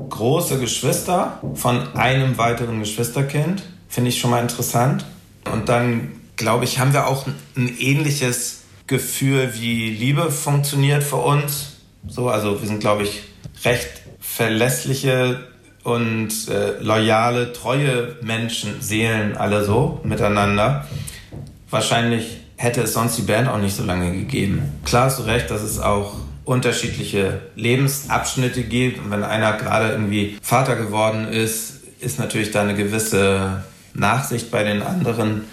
große 0.10 0.60
Geschwister 0.60 1.40
von 1.54 1.96
einem 1.96 2.38
weiteren 2.38 2.80
Geschwisterkind. 2.80 3.64
Finde 3.88 4.10
ich 4.10 4.20
schon 4.20 4.32
mal 4.32 4.42
interessant. 4.42 5.06
Und 5.52 5.70
dann, 5.70 6.12
glaube 6.36 6.66
ich, 6.66 6.80
haben 6.80 6.94
wir 6.94 7.08
auch 7.08 7.26
ein 7.56 7.78
ähnliches 7.80 8.64
Gefühl, 8.88 9.54
wie 9.56 9.90
Liebe 9.90 10.32
funktioniert 10.32 11.04
für 11.04 11.18
uns. 11.18 11.78
So, 12.08 12.30
also 12.30 12.62
wir 12.62 12.68
sind, 12.68 12.80
glaube 12.80 13.04
ich, 13.04 13.24
recht 13.64 14.02
verlässliche 14.20 15.48
und 15.84 16.50
äh, 16.50 16.80
loyale, 16.82 17.54
treue 17.54 18.16
Menschen, 18.22 18.82
Seelen 18.82 19.38
alle 19.38 19.64
so 19.64 20.02
miteinander. 20.04 20.88
Wahrscheinlich 21.70 22.38
hätte 22.58 22.82
es 22.82 22.94
sonst 22.94 23.18
die 23.18 23.22
Band 23.22 23.48
auch 23.48 23.60
nicht 23.60 23.76
so 23.76 23.84
lange 23.84 24.12
gegeben. 24.12 24.64
Klar 24.84 25.06
hast 25.06 25.20
du 25.20 25.24
recht, 25.24 25.52
dass 25.52 25.62
es 25.62 25.80
auch 25.80 26.14
unterschiedliche 26.46 27.42
Lebensabschnitte 27.56 28.64
gibt. 28.64 29.00
Und 29.00 29.12
wenn 29.12 29.24
einer 29.24 29.54
gerade 29.54 29.92
irgendwie 29.92 30.38
Vater 30.42 30.76
geworden 30.76 31.28
ist, 31.28 31.82
ist 32.00 32.20
natürlich 32.20 32.52
da 32.52 32.62
eine 32.62 32.76
gewisse 32.76 33.64
Nachsicht 33.94 34.52
bei 34.52 34.64
den 34.64 34.82
anderen 34.82 35.46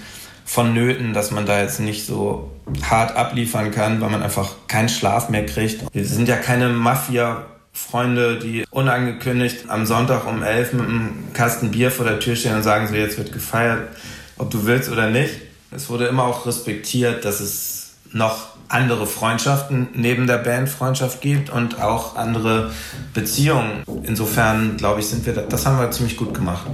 vonnöten, 0.44 1.14
dass 1.14 1.30
man 1.30 1.46
da 1.46 1.60
jetzt 1.60 1.80
nicht 1.80 2.06
so 2.06 2.50
hart 2.82 3.16
abliefern 3.16 3.70
kann, 3.70 4.00
weil 4.00 4.10
man 4.10 4.22
einfach 4.22 4.50
keinen 4.68 4.88
Schlaf 4.88 5.28
mehr 5.28 5.46
kriegt. 5.46 5.82
Wir 5.94 6.04
sind 6.04 6.28
ja 6.28 6.36
keine 6.36 6.68
Mafia-Freunde, 6.68 8.38
die 8.38 8.64
unangekündigt 8.70 9.70
am 9.70 9.86
Sonntag 9.86 10.26
um 10.26 10.42
elf 10.42 10.72
mit 10.72 10.86
einem 10.86 11.32
Kasten 11.32 11.70
Bier 11.70 11.90
vor 11.90 12.04
der 12.04 12.20
Tür 12.20 12.36
stehen 12.36 12.54
und 12.54 12.62
sagen 12.62 12.86
so, 12.86 12.94
jetzt 12.94 13.16
wird 13.16 13.32
gefeiert, 13.32 13.88
ob 14.36 14.50
du 14.50 14.66
willst 14.66 14.90
oder 14.90 15.08
nicht. 15.08 15.34
Es 15.70 15.88
wurde 15.88 16.06
immer 16.06 16.24
auch 16.24 16.44
respektiert, 16.44 17.24
dass 17.24 17.40
es 17.40 17.94
noch 18.12 18.48
andere 18.72 19.06
Freundschaften 19.06 19.88
neben 19.94 20.26
der 20.26 20.38
Bandfreundschaft 20.38 21.20
gibt 21.20 21.50
und 21.50 21.80
auch 21.80 22.16
andere 22.16 22.72
Beziehungen. 23.14 23.82
Insofern, 24.04 24.76
glaube 24.76 25.00
ich, 25.00 25.06
sind 25.06 25.26
wir, 25.26 25.34
da- 25.34 25.42
das 25.42 25.66
haben 25.66 25.78
wir 25.78 25.90
ziemlich 25.90 26.16
gut 26.16 26.34
gemacht. 26.34 26.66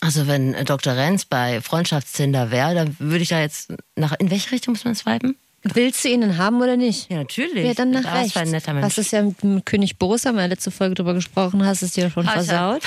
Also 0.00 0.26
wenn 0.26 0.54
äh, 0.54 0.64
Dr. 0.64 0.94
Renz 0.94 1.24
bei 1.24 1.60
Freundschaftstinder 1.60 2.50
wäre, 2.50 2.74
dann 2.74 2.96
würde 2.98 3.22
ich 3.22 3.28
da 3.28 3.40
jetzt 3.40 3.72
nach, 3.96 4.14
in 4.18 4.30
welche 4.30 4.50
Richtung 4.52 4.72
muss 4.74 4.84
man 4.84 4.94
swipen? 4.94 5.36
Willst 5.62 6.02
du 6.04 6.08
ihn 6.08 6.22
denn 6.22 6.38
haben 6.38 6.60
oder 6.62 6.78
nicht? 6.78 7.10
Ja, 7.10 7.18
natürlich. 7.18 7.66
Ja, 7.66 7.74
dann 7.74 7.90
nach 7.90 8.02
Das 8.04 8.14
rechts. 8.14 8.34
war 8.34 8.42
ein 8.42 8.50
netter 8.50 8.72
Mensch. 8.72 8.86
Hast 8.86 8.96
es 8.98 9.10
ja 9.10 9.22
mit 9.22 9.42
dem 9.42 9.62
König 9.64 9.98
Boris, 9.98 10.24
haben 10.24 10.36
wir 10.38 10.48
letzte 10.48 10.70
Folge 10.70 10.94
drüber 10.94 11.12
gesprochen, 11.12 11.64
hast 11.66 11.82
es 11.82 11.92
dir 11.92 12.08
schon 12.10 12.22
ich 12.24 12.28
ja. 12.30 12.42
versaut. 12.42 12.82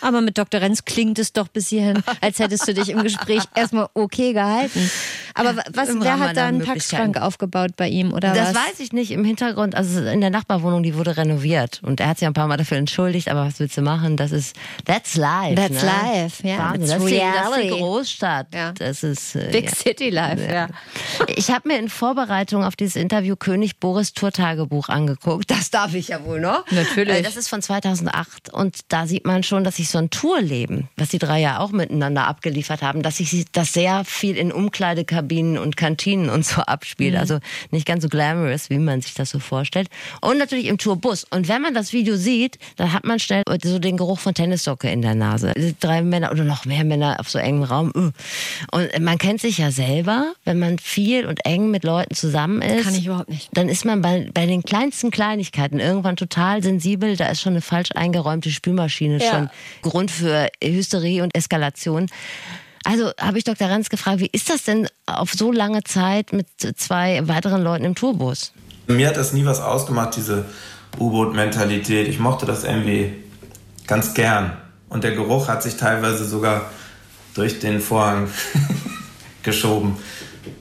Aber 0.00 0.20
mit 0.22 0.36
Dr. 0.38 0.60
Renz 0.60 0.84
klingt 0.86 1.18
es 1.18 1.32
doch 1.34 1.48
bis 1.48 1.68
hierhin, 1.68 2.02
als 2.22 2.38
hättest 2.38 2.66
du 2.66 2.72
dich 2.74 2.88
im 2.88 3.02
Gespräch 3.02 3.42
erstmal 3.54 3.88
okay 3.94 4.32
gehalten. 4.32 4.90
Aber 5.34 5.56
was, 5.72 5.88
Im 5.88 6.02
wer 6.02 6.18
hat 6.20 6.36
da 6.36 6.46
einen. 6.46 6.60
Packschrank 6.64 7.20
aufgebaut 7.20 7.72
bei 7.76 7.88
ihm 7.88 8.12
oder 8.12 8.32
Das 8.32 8.48
was? 8.48 8.54
weiß 8.54 8.80
ich 8.80 8.92
nicht. 8.92 9.10
Im 9.10 9.24
Hintergrund, 9.24 9.74
also 9.74 10.00
in 10.00 10.20
der 10.20 10.30
Nachbarwohnung, 10.30 10.82
die 10.82 10.94
wurde 10.94 11.16
renoviert. 11.16 11.80
Und 11.82 12.00
er 12.00 12.08
hat 12.08 12.18
sich 12.18 12.26
ein 12.28 12.34
paar 12.34 12.46
Mal 12.46 12.56
dafür 12.56 12.76
entschuldigt, 12.78 13.28
aber 13.28 13.44
was 13.46 13.58
willst 13.58 13.76
du 13.76 13.82
machen? 13.82 14.16
Das 14.16 14.30
ist, 14.32 14.54
that's 14.84 15.16
life. 15.16 15.54
That's 15.56 15.82
ne? 15.82 15.90
life, 16.12 16.46
ja. 16.48 16.58
Wahnsinn. 16.58 16.82
It's 16.82 16.90
Das 16.90 16.98
das 16.98 17.04
ist 17.04 17.12
reality. 17.12 17.62
die 17.62 17.68
Großstadt. 17.80 18.46
Ja. 18.54 18.72
Das 18.72 19.02
ist, 19.02 19.34
äh, 19.34 19.48
Big 19.50 19.64
ja. 19.66 19.74
City 19.74 20.10
Life, 20.10 20.52
ja. 20.52 20.68
Ich 21.34 21.50
habe 21.50 21.68
mir 21.68 21.78
in 21.78 21.88
Vorbereitung 21.88 22.62
auf 22.64 22.76
dieses 22.76 22.94
Interview 22.96 23.34
König 23.36 23.80
Boris 23.80 24.12
Tourtagebuch 24.14 24.88
angeguckt. 24.88 25.50
Das 25.50 25.70
darf 25.70 25.94
ich 25.94 26.08
ja 26.08 26.24
wohl 26.24 26.40
noch. 26.40 26.64
Natürlich. 26.70 27.16
Äh, 27.18 27.22
Das 27.22 27.36
ist 27.36 27.48
von 27.48 27.60
2008 27.60 28.52
und 28.52 28.80
da 28.88 29.06
sieht 29.06 29.26
man 29.26 29.42
schon, 29.42 29.64
dass 29.64 29.76
sich 29.76 29.88
so 29.88 29.98
ein 29.98 30.10
Tourleben, 30.10 30.88
was 30.96 31.08
die 31.08 31.18
drei 31.18 31.40
ja 31.40 31.58
auch 31.58 31.72
miteinander 31.72 32.26
abgeliefert 32.28 32.82
haben, 32.82 33.02
dass 33.02 33.16
sich 33.16 33.46
das 33.52 33.72
sehr 33.72 34.04
viel 34.04 34.36
in 34.36 34.52
Umkleidekabinen 34.52 35.23
und 35.58 35.76
Kantinen 35.76 36.28
und 36.30 36.44
so 36.44 36.60
abspielt. 36.62 37.16
Also 37.16 37.38
nicht 37.70 37.86
ganz 37.86 38.02
so 38.02 38.08
glamorous, 38.08 38.70
wie 38.70 38.78
man 38.78 39.00
sich 39.00 39.14
das 39.14 39.30
so 39.30 39.38
vorstellt. 39.38 39.88
Und 40.20 40.38
natürlich 40.38 40.66
im 40.66 40.78
Tourbus. 40.78 41.24
Und 41.30 41.48
wenn 41.48 41.62
man 41.62 41.74
das 41.74 41.92
Video 41.92 42.16
sieht, 42.16 42.58
dann 42.76 42.92
hat 42.92 43.04
man 43.04 43.18
schnell 43.18 43.42
so 43.62 43.78
den 43.78 43.96
Geruch 43.96 44.18
von 44.18 44.34
Tennissocke 44.34 44.88
in 44.90 45.02
der 45.02 45.14
Nase. 45.14 45.52
Drei 45.80 46.02
Männer 46.02 46.30
oder 46.30 46.44
noch 46.44 46.64
mehr 46.64 46.84
Männer 46.84 47.16
auf 47.20 47.30
so 47.30 47.38
engem 47.38 47.64
Raum. 47.64 47.92
uh. 47.96 48.10
Und 48.70 48.98
man 49.00 49.18
kennt 49.18 49.40
sich 49.40 49.58
ja 49.58 49.70
selber, 49.70 50.32
wenn 50.44 50.58
man 50.58 50.78
viel 50.78 51.26
und 51.26 51.44
eng 51.44 51.70
mit 51.70 51.84
Leuten 51.84 52.14
zusammen 52.14 52.62
ist. 52.62 52.84
Kann 52.84 52.94
ich 52.94 53.06
überhaupt 53.06 53.30
nicht. 53.30 53.48
Dann 53.52 53.68
ist 53.68 53.84
man 53.84 54.02
bei, 54.02 54.28
bei 54.32 54.46
den 54.46 54.62
kleinsten 54.62 55.10
Kleinigkeiten 55.10 55.80
irgendwann 55.80 56.16
total 56.16 56.62
sensibel. 56.62 57.16
Da 57.16 57.26
ist 57.26 57.40
schon 57.40 57.54
eine 57.54 57.60
falsch 57.62 57.90
eingeräumte 57.94 58.50
Spülmaschine 58.50 59.18
Ja. 59.18 59.30
schon 59.30 59.50
Grund 59.82 60.10
für 60.10 60.48
Hysterie 60.62 61.22
und 61.22 61.34
Eskalation. 61.36 62.06
Also 62.84 63.10
habe 63.18 63.38
ich 63.38 63.44
Dr. 63.44 63.68
Renz 63.68 63.88
gefragt, 63.88 64.20
wie 64.20 64.28
ist 64.30 64.50
das 64.50 64.64
denn 64.64 64.86
auf 65.06 65.32
so 65.32 65.50
lange 65.50 65.82
Zeit 65.84 66.32
mit 66.32 66.46
zwei 66.76 67.26
weiteren 67.26 67.62
Leuten 67.62 67.84
im 67.84 67.94
Tourbus? 67.94 68.52
Mir 68.86 69.08
hat 69.08 69.16
das 69.16 69.32
nie 69.32 69.46
was 69.46 69.60
ausgemacht, 69.60 70.16
diese 70.16 70.44
U-Boot-Mentalität. 70.98 72.08
Ich 72.08 72.18
mochte 72.18 72.44
das 72.44 72.64
irgendwie 72.64 73.14
ganz 73.86 74.12
gern. 74.12 74.56
Und 74.90 75.02
der 75.02 75.12
Geruch 75.12 75.48
hat 75.48 75.62
sich 75.62 75.76
teilweise 75.76 76.24
sogar 76.26 76.70
durch 77.34 77.58
den 77.58 77.80
Vorhang 77.80 78.28
geschoben. 79.42 79.96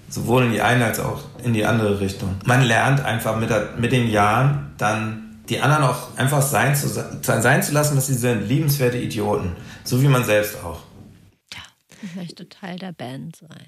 Sowohl 0.08 0.46
in 0.46 0.54
die 0.54 0.62
eine 0.62 0.86
als 0.86 1.00
auch 1.00 1.24
in 1.44 1.54
die 1.54 1.66
andere 1.66 2.00
Richtung. 2.00 2.36
Man 2.46 2.64
lernt 2.64 3.04
einfach 3.04 3.38
mit, 3.38 3.50
der, 3.50 3.74
mit 3.78 3.92
den 3.92 4.10
Jahren 4.10 4.74
dann 4.78 5.42
die 5.50 5.60
anderen 5.60 5.84
auch 5.84 6.18
einfach 6.18 6.42
sein 6.42 6.74
zu, 6.76 6.88
sein 6.88 7.64
zu 7.64 7.74
lassen, 7.74 7.98
was 7.98 8.08
sie 8.08 8.14
sind. 8.14 8.48
Liebenswerte 8.48 8.98
Idioten. 8.98 9.58
So 9.84 10.02
wie 10.02 10.08
man 10.08 10.24
selbst 10.24 10.64
auch. 10.64 10.80
Ich 12.06 12.16
möchte 12.16 12.50
Teil 12.50 12.78
der 12.78 12.92
Band 12.92 13.36
sein. 13.36 13.68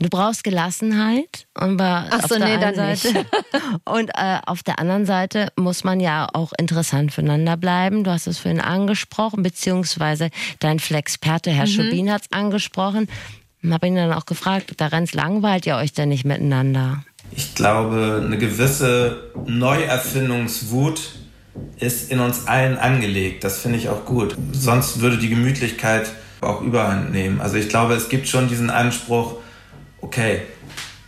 Du 0.00 0.08
brauchst 0.08 0.42
Gelassenheit 0.42 1.46
und 1.54 1.76
bei, 1.76 2.04
Ach 2.10 2.24
auf 2.24 2.28
so, 2.28 2.36
der 2.36 2.48
nee, 2.48 2.58
dann 2.58 2.74
Seite 2.74 3.24
und 3.84 4.10
äh, 4.10 4.40
auf 4.44 4.64
der 4.64 4.80
anderen 4.80 5.06
Seite 5.06 5.52
muss 5.56 5.84
man 5.84 6.00
ja 6.00 6.28
auch 6.32 6.52
interessant 6.58 7.12
füreinander 7.12 7.56
bleiben. 7.56 8.02
Du 8.02 8.10
hast 8.10 8.26
es 8.26 8.38
vorhin 8.38 8.60
angesprochen, 8.60 9.44
beziehungsweise 9.44 10.30
dein 10.58 10.80
Flexperte 10.80 11.50
Herr 11.50 11.68
Schubin 11.68 12.10
hat 12.10 12.22
es 12.22 12.32
angesprochen. 12.32 13.08
Und 13.62 13.72
habe 13.72 13.86
ihn 13.86 13.94
dann 13.94 14.12
auch 14.12 14.26
gefragt, 14.26 14.74
da 14.76 14.88
Renz 14.88 15.14
langweilt 15.14 15.66
ihr 15.66 15.76
euch 15.76 15.92
denn 15.92 16.10
nicht 16.10 16.24
miteinander? 16.24 17.04
Ich 17.32 17.54
glaube, 17.54 18.22
eine 18.24 18.38
gewisse 18.38 19.32
Neuerfindungswut 19.46 21.00
ist 21.78 22.10
in 22.10 22.20
uns 22.20 22.46
allen 22.46 22.76
angelegt. 22.76 23.44
Das 23.44 23.60
finde 23.60 23.78
ich 23.78 23.88
auch 23.88 24.04
gut. 24.04 24.36
Sonst 24.52 25.00
würde 25.00 25.18
die 25.18 25.30
Gemütlichkeit 25.30 26.10
auch 26.40 26.60
überhand 26.60 27.12
nehmen. 27.12 27.40
Also 27.40 27.56
ich 27.56 27.68
glaube, 27.68 27.94
es 27.94 28.08
gibt 28.08 28.28
schon 28.28 28.48
diesen 28.48 28.70
Anspruch, 28.70 29.36
okay, 30.00 30.42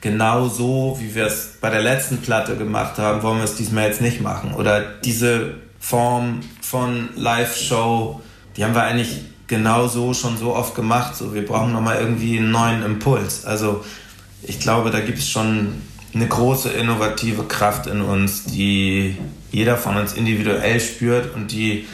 genau 0.00 0.48
so, 0.48 0.96
wie 1.00 1.14
wir 1.14 1.26
es 1.26 1.58
bei 1.60 1.70
der 1.70 1.82
letzten 1.82 2.18
Platte 2.18 2.56
gemacht 2.56 2.98
haben, 2.98 3.22
wollen 3.22 3.38
wir 3.38 3.44
es 3.44 3.56
diesmal 3.56 3.86
jetzt 3.86 4.00
nicht 4.00 4.20
machen. 4.20 4.54
Oder 4.54 4.80
diese 4.80 5.54
Form 5.80 6.40
von 6.60 7.08
Live-Show, 7.16 8.20
die 8.56 8.64
haben 8.64 8.74
wir 8.74 8.82
eigentlich 8.82 9.20
genau 9.46 9.88
so 9.88 10.14
schon 10.14 10.36
so 10.36 10.54
oft 10.54 10.74
gemacht. 10.74 11.16
So, 11.16 11.34
wir 11.34 11.44
brauchen 11.44 11.72
nochmal 11.72 11.98
irgendwie 12.00 12.38
einen 12.38 12.50
neuen 12.50 12.82
Impuls. 12.82 13.44
Also 13.44 13.84
ich 14.42 14.60
glaube, 14.60 14.90
da 14.90 15.00
gibt 15.00 15.18
es 15.18 15.28
schon 15.28 15.82
eine 16.14 16.26
große 16.26 16.70
innovative 16.70 17.44
Kraft 17.44 17.86
in 17.86 18.00
uns, 18.00 18.44
die 18.44 19.16
jeder 19.50 19.76
von 19.76 19.96
uns 19.96 20.12
individuell 20.12 20.80
spürt 20.80 21.34
und 21.34 21.52
die 21.52 21.86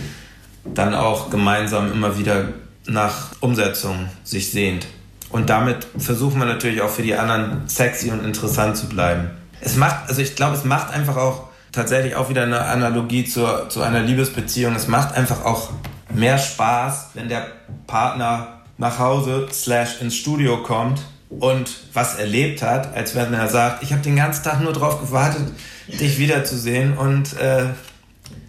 dann 0.64 0.94
auch 0.94 1.30
gemeinsam 1.30 1.92
immer 1.92 2.18
wieder 2.18 2.48
nach 2.86 3.32
Umsetzung 3.40 4.08
sich 4.24 4.50
sehnt. 4.50 4.86
Und 5.30 5.50
damit 5.50 5.86
versuchen 5.98 6.38
wir 6.38 6.46
natürlich 6.46 6.80
auch 6.80 6.90
für 6.90 7.02
die 7.02 7.14
anderen 7.14 7.68
sexy 7.68 8.10
und 8.10 8.24
interessant 8.24 8.76
zu 8.76 8.88
bleiben. 8.88 9.30
Es 9.60 9.76
macht, 9.76 10.08
also 10.08 10.20
ich 10.20 10.36
glaube, 10.36 10.56
es 10.56 10.64
macht 10.64 10.92
einfach 10.92 11.16
auch 11.16 11.48
tatsächlich 11.72 12.14
auch 12.14 12.28
wieder 12.28 12.42
eine 12.42 12.60
Analogie 12.60 13.24
zur, 13.24 13.68
zu 13.68 13.82
einer 13.82 14.00
Liebesbeziehung. 14.00 14.76
Es 14.76 14.86
macht 14.86 15.14
einfach 15.14 15.44
auch 15.44 15.70
mehr 16.12 16.38
Spaß, 16.38 17.10
wenn 17.14 17.28
der 17.28 17.46
Partner 17.86 18.60
nach 18.78 18.98
Hause 18.98 19.48
slash 19.52 20.00
ins 20.00 20.16
Studio 20.16 20.58
kommt 20.62 21.00
und 21.30 21.70
was 21.92 22.16
erlebt 22.16 22.62
hat, 22.62 22.94
als 22.94 23.14
wenn 23.14 23.32
er 23.34 23.48
sagt, 23.48 23.82
ich 23.82 23.92
habe 23.92 24.02
den 24.02 24.16
ganzen 24.16 24.44
Tag 24.44 24.60
nur 24.60 24.72
darauf 24.72 25.00
gewartet, 25.00 25.42
dich 25.88 26.18
wiederzusehen 26.18 26.96
und 26.96 27.36
äh, 27.38 27.64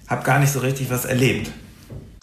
habe 0.07 0.23
gar 0.23 0.39
nicht 0.39 0.51
so 0.51 0.59
richtig 0.59 0.89
was 0.89 1.05
erlebt. 1.05 1.49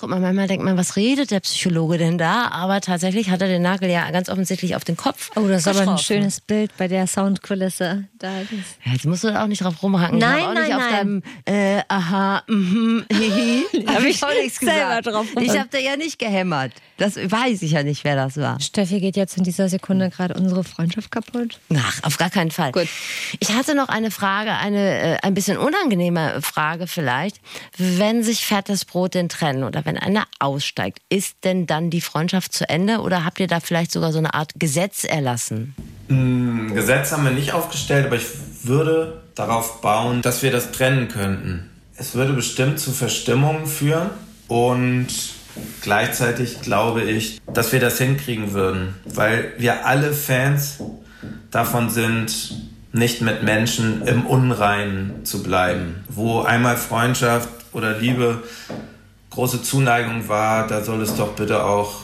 Guck 0.02 0.10
mal, 0.10 0.18
manchmal 0.18 0.48
denkt 0.48 0.64
man, 0.64 0.76
was 0.76 0.96
redet 0.96 1.30
der 1.30 1.38
Psychologe 1.38 1.96
denn 1.96 2.18
da? 2.18 2.48
Aber 2.48 2.80
tatsächlich 2.80 3.30
hat 3.30 3.40
er 3.40 3.46
den 3.46 3.62
Nagel 3.62 3.88
ja 3.88 4.10
ganz 4.10 4.28
offensichtlich 4.28 4.74
auf 4.74 4.82
den 4.82 4.96
Kopf. 4.96 5.30
Oh, 5.36 5.46
das 5.46 5.64
ist 5.64 5.68
aber 5.68 5.92
ein 5.92 5.96
schönes 5.96 6.40
Bild 6.40 6.76
bei 6.76 6.88
der 6.88 7.06
Soundkulisse. 7.06 8.08
Da 8.18 8.40
Ja, 8.84 8.92
Jetzt 8.94 9.04
musst 9.04 9.22
du 9.22 9.28
da 9.28 9.44
auch 9.44 9.46
nicht 9.46 9.62
drauf 9.62 9.80
rumhacken. 9.80 10.18
Nein, 10.18 10.42
auch 10.42 10.54
nicht 10.54 10.70
nein, 10.70 10.72
auf 10.72 10.90
nein. 10.90 10.92
deinem 10.92 11.22
äh, 11.44 11.82
aha, 11.86 12.42
mhm, 12.48 13.04
hihi. 13.12 13.64
hab 13.86 13.94
Hab 13.94 14.04
ich 14.04 14.24
auch 14.24 14.34
nichts 14.34 14.58
gesagt. 14.58 15.06
drauf 15.06 15.26
ich 15.40 15.56
habe 15.56 15.68
da 15.70 15.78
ja 15.78 15.94
nicht 15.96 16.18
gehämmert. 16.18 16.72
Das 16.96 17.16
weiß 17.16 17.62
ich 17.62 17.72
ja 17.72 17.82
nicht, 17.82 18.04
wer 18.04 18.16
das 18.16 18.36
war. 18.36 18.60
Steffi 18.60 19.00
geht 19.00 19.16
jetzt 19.16 19.36
in 19.36 19.44
dieser 19.44 19.68
Sekunde 19.68 20.10
gerade 20.10 20.34
unsere 20.34 20.62
Freundschaft 20.62 21.10
kaputt. 21.10 21.58
Ach, 21.74 22.02
auf 22.02 22.18
gar 22.18 22.30
keinen 22.30 22.50
Fall. 22.50 22.72
Gut. 22.72 22.88
Ich 23.40 23.52
hatte 23.52 23.74
noch 23.74 23.88
eine 23.88 24.10
Frage, 24.10 24.52
eine 24.52 24.98
äh, 24.98 25.16
ein 25.22 25.34
bisschen 25.34 25.58
unangenehme 25.58 26.40
Frage 26.42 26.86
vielleicht. 26.86 27.40
Wenn 27.76 28.22
sich 28.22 28.44
fettes 28.44 28.84
Brot 28.84 29.14
denn 29.14 29.28
trennen 29.28 29.64
oder 29.64 29.84
wenn 29.84 29.91
einer 29.96 30.24
aussteigt, 30.38 31.00
ist 31.08 31.36
denn 31.44 31.66
dann 31.66 31.90
die 31.90 32.00
Freundschaft 32.00 32.52
zu 32.52 32.68
Ende 32.68 33.00
oder 33.00 33.24
habt 33.24 33.40
ihr 33.40 33.46
da 33.46 33.60
vielleicht 33.60 33.92
sogar 33.92 34.12
so 34.12 34.18
eine 34.18 34.34
Art 34.34 34.52
Gesetz 34.56 35.04
erlassen? 35.04 35.74
Ein 36.08 36.74
Gesetz 36.74 37.12
haben 37.12 37.24
wir 37.24 37.32
nicht 37.32 37.52
aufgestellt, 37.52 38.06
aber 38.06 38.16
ich 38.16 38.26
würde 38.64 39.22
darauf 39.34 39.80
bauen, 39.80 40.22
dass 40.22 40.42
wir 40.42 40.50
das 40.50 40.72
trennen 40.72 41.08
könnten. 41.08 41.70
Es 41.96 42.14
würde 42.14 42.32
bestimmt 42.32 42.78
zu 42.78 42.92
Verstimmungen 42.92 43.66
führen 43.66 44.10
und 44.48 45.08
gleichzeitig 45.82 46.60
glaube 46.62 47.02
ich, 47.02 47.40
dass 47.52 47.72
wir 47.72 47.80
das 47.80 47.98
hinkriegen 47.98 48.52
würden, 48.52 48.94
weil 49.04 49.52
wir 49.58 49.86
alle 49.86 50.12
Fans 50.12 50.80
davon 51.50 51.90
sind, 51.90 52.56
nicht 52.92 53.22
mit 53.22 53.42
Menschen 53.42 54.02
im 54.06 54.26
Unreinen 54.26 55.24
zu 55.24 55.42
bleiben. 55.42 56.04
Wo 56.08 56.42
einmal 56.42 56.76
Freundschaft 56.76 57.48
oder 57.72 57.98
Liebe 57.98 58.42
große 59.32 59.62
Zuneigung 59.62 60.28
war, 60.28 60.66
da 60.66 60.82
soll 60.82 61.00
es 61.02 61.14
doch 61.16 61.32
bitte 61.34 61.64
auch 61.64 62.00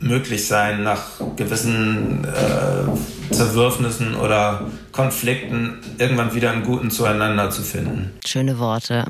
möglich 0.00 0.46
sein, 0.46 0.82
nach 0.82 1.02
gewissen 1.36 2.24
äh, 2.24 3.34
Zerwürfnissen 3.34 4.14
oder 4.16 4.66
Konflikten 4.92 5.78
irgendwann 5.98 6.34
wieder 6.34 6.50
einen 6.50 6.62
guten 6.62 6.90
zueinander 6.90 7.50
zu 7.50 7.62
finden. 7.62 8.12
Schöne 8.26 8.58
Worte. 8.58 9.04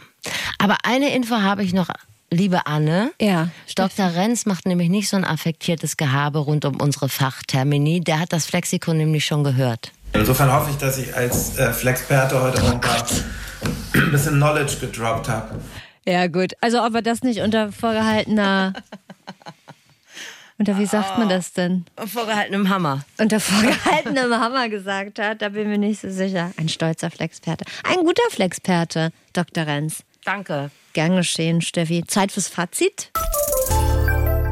Aber 0.59 0.79
eine 0.85 1.15
Info 1.15 1.37
habe 1.37 1.63
ich 1.63 1.73
noch, 1.73 1.89
liebe 2.31 2.67
Anne. 2.67 3.13
Ja. 3.21 3.49
Dr. 3.77 4.15
Renz 4.15 4.47
macht 4.47 4.67
nämlich 4.67 4.89
nicht 4.91 5.09
so 5.09 5.17
ein 5.17 5.25
affektiertes 5.25 5.97
Gehabe 5.97 6.41
rund 6.41 6.65
um 6.65 6.77
unsere 6.81 7.09
Fachtermini. 7.09 8.01
Der 8.01 8.19
hat 8.21 8.33
das 8.33 8.47
Flexikon 8.47 8.97
nämlich 8.99 9.25
schon 9.25 9.45
gehört. 9.45 9.93
Insofern 10.13 10.53
hoffe 10.53 10.71
ich, 10.71 10.77
dass 10.77 10.99
ich 10.99 11.15
als 11.15 11.57
äh, 11.57 11.73
Flexperte 11.73 12.43
heute 12.43 12.61
paar- 12.81 13.07
ein 13.95 14.11
bisschen 14.11 14.35
Knowledge 14.35 14.77
gedroppt 14.81 15.29
habe. 15.29 15.61
Ja, 16.07 16.27
gut. 16.27 16.53
Also, 16.61 16.83
ob 16.83 16.95
er 16.95 17.03
das 17.03 17.23
nicht 17.23 17.41
unter 17.41 17.73
vorgehaltener. 17.73 18.73
unter 20.59 20.79
wie 20.79 20.87
sagt 20.87 21.19
man 21.19 21.29
das 21.29 21.53
denn? 21.53 21.85
Vorgehaltenem 21.97 22.69
Hammer. 22.69 23.05
Unter 23.19 23.41
vorgehaltenem 23.41 24.33
Hammer 24.35 24.69
gesagt 24.69 25.19
hat, 25.19 25.43
da 25.43 25.51
bin 25.51 25.63
ich 25.63 25.69
mir 25.69 25.79
nicht 25.79 26.01
so 26.01 26.11
sicher. 26.11 26.53
Ein 26.57 26.69
stolzer 26.69 27.11
Flexperte. 27.11 27.65
Ein 27.85 27.99
guter 28.05 28.29
Flexperte, 28.31 29.13
Dr. 29.33 29.67
Renz. 29.67 30.05
Danke. 30.25 30.71
Gern 30.93 31.17
geschehen, 31.17 31.61
Steffi. 31.61 32.05
Zeit 32.07 32.33
fürs 32.33 32.49
Fazit. 32.49 33.11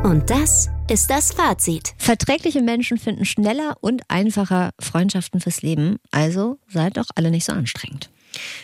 Und 0.05 0.31
das 0.31 0.71
ist 0.89 1.11
das 1.11 1.33
Fazit. 1.33 1.93
Verträgliche 1.99 2.63
Menschen 2.63 2.99
finden 2.99 3.25
schneller 3.25 3.77
und 3.81 4.03
einfacher 4.09 4.71
Freundschaften 4.79 5.41
fürs 5.41 5.63
Leben. 5.63 5.99
Also 6.11 6.59
seid 6.69 6.97
doch 6.97 7.07
alle 7.15 7.31
nicht 7.31 7.45
so 7.45 7.53
anstrengend. 7.53 8.09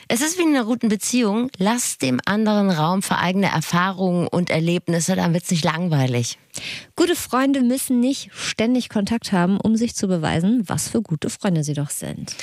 Es 0.08 0.20
ist 0.20 0.38
wie 0.38 0.42
in 0.42 0.48
einer 0.48 0.64
guten 0.64 0.88
Beziehung. 0.88 1.50
Lasst 1.58 2.02
dem 2.02 2.20
anderen 2.24 2.70
Raum 2.70 3.02
für 3.02 3.18
eigene 3.18 3.46
Erfahrungen 3.46 4.26
und 4.28 4.50
Erlebnisse, 4.50 5.16
dann 5.16 5.32
wird 5.32 5.44
es 5.44 5.50
nicht 5.50 5.64
langweilig. 5.64 6.38
Gute 6.94 7.16
Freunde 7.16 7.62
müssen 7.62 8.00
nicht 8.00 8.30
ständig 8.32 8.88
Kontakt 8.88 9.32
haben, 9.32 9.58
um 9.60 9.76
sich 9.76 9.94
zu 9.94 10.06
beweisen, 10.06 10.62
was 10.66 10.88
für 10.88 11.02
gute 11.02 11.30
Freunde 11.30 11.64
sie 11.64 11.74
doch 11.74 11.90
sind. 11.90 12.36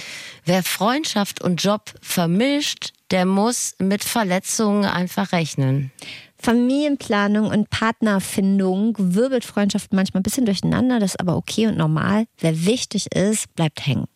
Wer 0.44 0.64
Freundschaft 0.64 1.42
und 1.42 1.64
Job 1.64 1.94
vermischt, 2.02 2.94
der 3.12 3.26
muss 3.26 3.76
mit 3.80 4.04
Verletzungen 4.04 4.86
einfach 4.86 5.32
rechnen. 5.32 5.92
Familienplanung 6.38 7.48
und 7.48 7.70
Partnerfindung 7.70 8.96
wirbelt 8.98 9.46
Freundschaft 9.46 9.94
manchmal 9.94 10.22
ein 10.22 10.24
bisschen 10.24 10.46
durcheinander, 10.46 11.00
das 11.00 11.12
ist 11.12 11.20
aber 11.20 11.38
okay 11.38 11.68
und 11.68 11.78
normal. 11.78 12.26
Wer 12.40 12.66
wichtig 12.66 13.16
ist, 13.16 13.54
bleibt 13.56 13.86
hängen. 13.86 14.08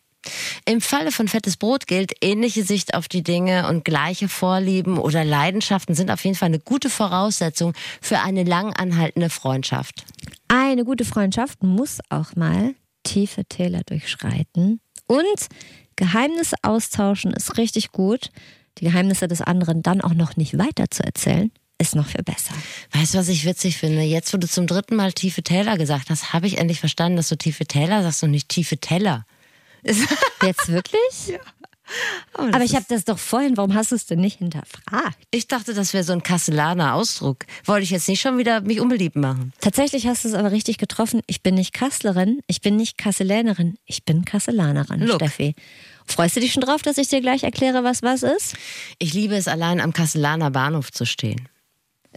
Im 0.64 0.80
Falle 0.80 1.12
von 1.12 1.28
fettes 1.28 1.56
Brot 1.56 1.86
gilt, 1.86 2.12
ähnliche 2.20 2.64
Sicht 2.64 2.94
auf 2.94 3.08
die 3.08 3.22
Dinge 3.22 3.68
und 3.68 3.84
gleiche 3.84 4.28
Vorlieben 4.28 4.98
oder 4.98 5.24
Leidenschaften 5.24 5.94
sind 5.94 6.10
auf 6.10 6.24
jeden 6.24 6.36
Fall 6.36 6.46
eine 6.46 6.58
gute 6.58 6.90
Voraussetzung 6.90 7.72
für 8.00 8.20
eine 8.20 8.44
lang 8.44 8.72
anhaltende 8.72 9.30
Freundschaft. 9.30 10.04
Eine 10.48 10.84
gute 10.84 11.04
Freundschaft 11.04 11.62
muss 11.62 11.98
auch 12.08 12.36
mal 12.36 12.74
tiefe 13.02 13.44
Täler 13.44 13.82
durchschreiten. 13.86 14.80
Und 15.06 15.46
Geheimnisse 15.96 16.56
austauschen 16.62 17.32
ist 17.32 17.56
richtig 17.56 17.92
gut. 17.92 18.30
Die 18.78 18.84
Geheimnisse 18.84 19.28
des 19.28 19.40
anderen 19.40 19.82
dann 19.82 20.00
auch 20.00 20.14
noch 20.14 20.36
nicht 20.36 20.58
weiter 20.58 20.90
zu 20.90 21.02
erzählen, 21.02 21.50
ist 21.78 21.94
noch 21.94 22.06
viel 22.06 22.22
besser. 22.22 22.54
Weißt 22.92 23.14
du, 23.14 23.18
was 23.18 23.28
ich 23.28 23.44
witzig 23.44 23.78
finde? 23.78 24.02
Jetzt, 24.02 24.32
wo 24.32 24.38
du 24.38 24.46
zum 24.46 24.66
dritten 24.66 24.96
Mal 24.96 25.12
tiefe 25.12 25.42
Täler 25.42 25.78
gesagt 25.78 26.10
hast, 26.10 26.32
habe 26.32 26.46
ich 26.46 26.58
endlich 26.58 26.80
verstanden, 26.80 27.16
dass 27.16 27.28
du 27.28 27.36
tiefe 27.36 27.66
Täler 27.66 28.02
sagst 28.02 28.22
und 28.22 28.30
nicht 28.30 28.48
tiefe 28.48 28.78
Teller. 28.78 29.24
Jetzt 30.42 30.68
wirklich? 30.68 31.28
ja. 31.28 31.38
Das 32.34 32.54
Aber 32.54 32.64
ich 32.64 32.74
habe 32.74 32.84
das 32.88 33.04
doch 33.04 33.18
vorhin, 33.18 33.56
warum 33.56 33.74
hast 33.74 33.92
du 33.92 33.94
es 33.94 34.06
denn 34.06 34.20
nicht 34.20 34.38
hinterfragt? 34.38 35.16
Ich 35.30 35.46
dachte, 35.46 35.72
das 35.72 35.94
wäre 35.94 36.04
so 36.04 36.12
ein 36.12 36.22
Kastellaner 36.22 36.94
Ausdruck. 36.94 37.46
Wollte 37.64 37.84
ich 37.84 37.90
jetzt 37.90 38.08
nicht 38.08 38.20
schon 38.20 38.38
wieder 38.38 38.60
mich 38.60 38.80
unbeliebt 38.80 39.16
machen. 39.16 39.52
Tatsächlich 39.60 40.06
hast 40.06 40.24
du 40.24 40.28
es 40.28 40.34
aber 40.34 40.50
richtig 40.50 40.78
getroffen. 40.78 41.22
Ich 41.26 41.42
bin 41.42 41.54
nicht 41.54 41.72
Kasslerin, 41.72 42.40
ich 42.48 42.60
bin 42.60 42.76
nicht 42.76 42.98
Kasselänerin, 42.98 43.78
ich 43.84 44.04
bin 44.04 44.24
Kastellanerin, 44.24 45.00
Look. 45.00 45.16
Steffi. 45.16 45.54
Freust 46.06 46.36
du 46.36 46.40
dich 46.40 46.52
schon 46.52 46.62
drauf, 46.62 46.82
dass 46.82 46.98
ich 46.98 47.08
dir 47.08 47.20
gleich 47.20 47.44
erkläre, 47.44 47.84
was 47.84 48.02
was 48.02 48.22
ist? 48.22 48.56
Ich 48.98 49.14
liebe 49.14 49.36
es, 49.36 49.48
allein 49.48 49.80
am 49.80 49.92
Kastellaner 49.92 50.50
Bahnhof 50.50 50.92
zu 50.92 51.04
stehen. 51.06 51.48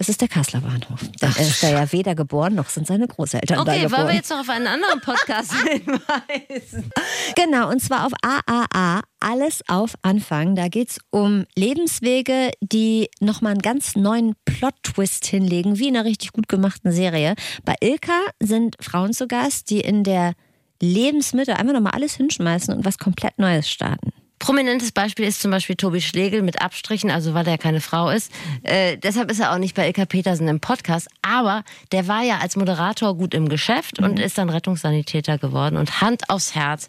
Es 0.02 0.08
ist 0.08 0.22
der 0.22 0.30
Kasseler 0.30 0.62
Bahnhof. 0.62 1.02
Denn 1.22 1.30
er 1.36 1.42
ist 1.42 1.62
da 1.62 1.70
ja 1.72 1.92
weder 1.92 2.16
geboren, 2.16 2.56
noch 2.56 2.70
sind 2.70 2.88
seine 2.88 3.06
Großeltern 3.08 3.58
da 3.58 3.62
Okay, 3.72 3.82
geboren. 3.82 4.00
wollen 4.00 4.08
wir 4.08 4.16
jetzt 4.16 4.30
noch 4.30 4.40
auf 4.40 4.50
einen 4.50 4.66
anderen 4.68 5.02
Podcast 5.02 5.54
hinweisen? 5.68 6.90
Genau, 7.36 7.70
und 7.70 7.82
zwar 7.82 8.06
auf 8.06 8.14
AAA, 8.22 9.02
alles 9.20 9.62
auf 9.68 9.96
Anfang. 10.02 10.56
Da 10.56 10.70
geht's 10.70 11.00
um 11.10 11.46
Lebenswege, 11.56 12.52
die 12.62 13.10
nochmal 13.20 13.52
einen 13.52 13.62
ganz 13.62 13.98
neuen 13.98 14.36
Plot-Twist 14.46 15.26
hinlegen, 15.26 15.80
wie 15.80 15.90
in 15.90 15.98
einer 15.98 16.06
richtig 16.06 16.32
gut 16.32 16.48
gemachten 16.48 16.94
Serie. 16.94 17.36
Bei 17.66 17.76
Ilka 17.82 18.22
sind 18.42 18.78
Frauen 18.80 19.12
zu 19.12 19.28
Gast, 19.28 19.70
die 19.70 19.82
in 19.82 20.06
der 20.06 20.34
Lebensmittel 20.82 21.56
einfach 21.56 21.74
nochmal 21.74 21.92
alles 21.94 22.14
hinschmeißen 22.16 22.74
und 22.74 22.86
was 22.86 22.98
komplett 23.00 23.38
Neues 23.38 23.70
starten. 23.70 24.14
Prominentes 24.40 24.94
Beispiel 24.94 25.26
ist 25.26 25.42
zum 25.42 25.52
Beispiel 25.52 25.76
Tobi 25.76 26.02
Schlegel 26.02 26.42
mit 26.42 26.62
Abstrichen, 26.62 27.12
also 27.12 27.34
weil 27.34 27.46
er 27.48 27.58
keine 27.58 27.82
Frau 27.82 28.10
ist. 28.10 28.32
Äh, 28.64 28.98
deshalb 28.98 29.30
ist 29.30 29.40
er 29.40 29.52
auch 29.52 29.58
nicht 29.58 29.76
bei 29.76 29.86
Ilka 29.86 30.06
Petersen 30.06 30.48
im 30.48 30.62
Podcast. 30.62 31.10
Aber 31.22 31.64
der 31.92 32.08
war 32.08 32.24
ja 32.24 32.40
als 32.40 32.56
Moderator 32.56 33.16
gut 33.16 33.34
im 33.34 33.50
Geschäft 33.50 34.00
und 34.00 34.18
ist 34.18 34.38
dann 34.38 34.50
Rettungssanitäter 34.50 35.38
geworden. 35.38 35.76
Und 35.76 36.02
Hand 36.02 36.30
aufs 36.30 36.56
Herz. 36.56 36.88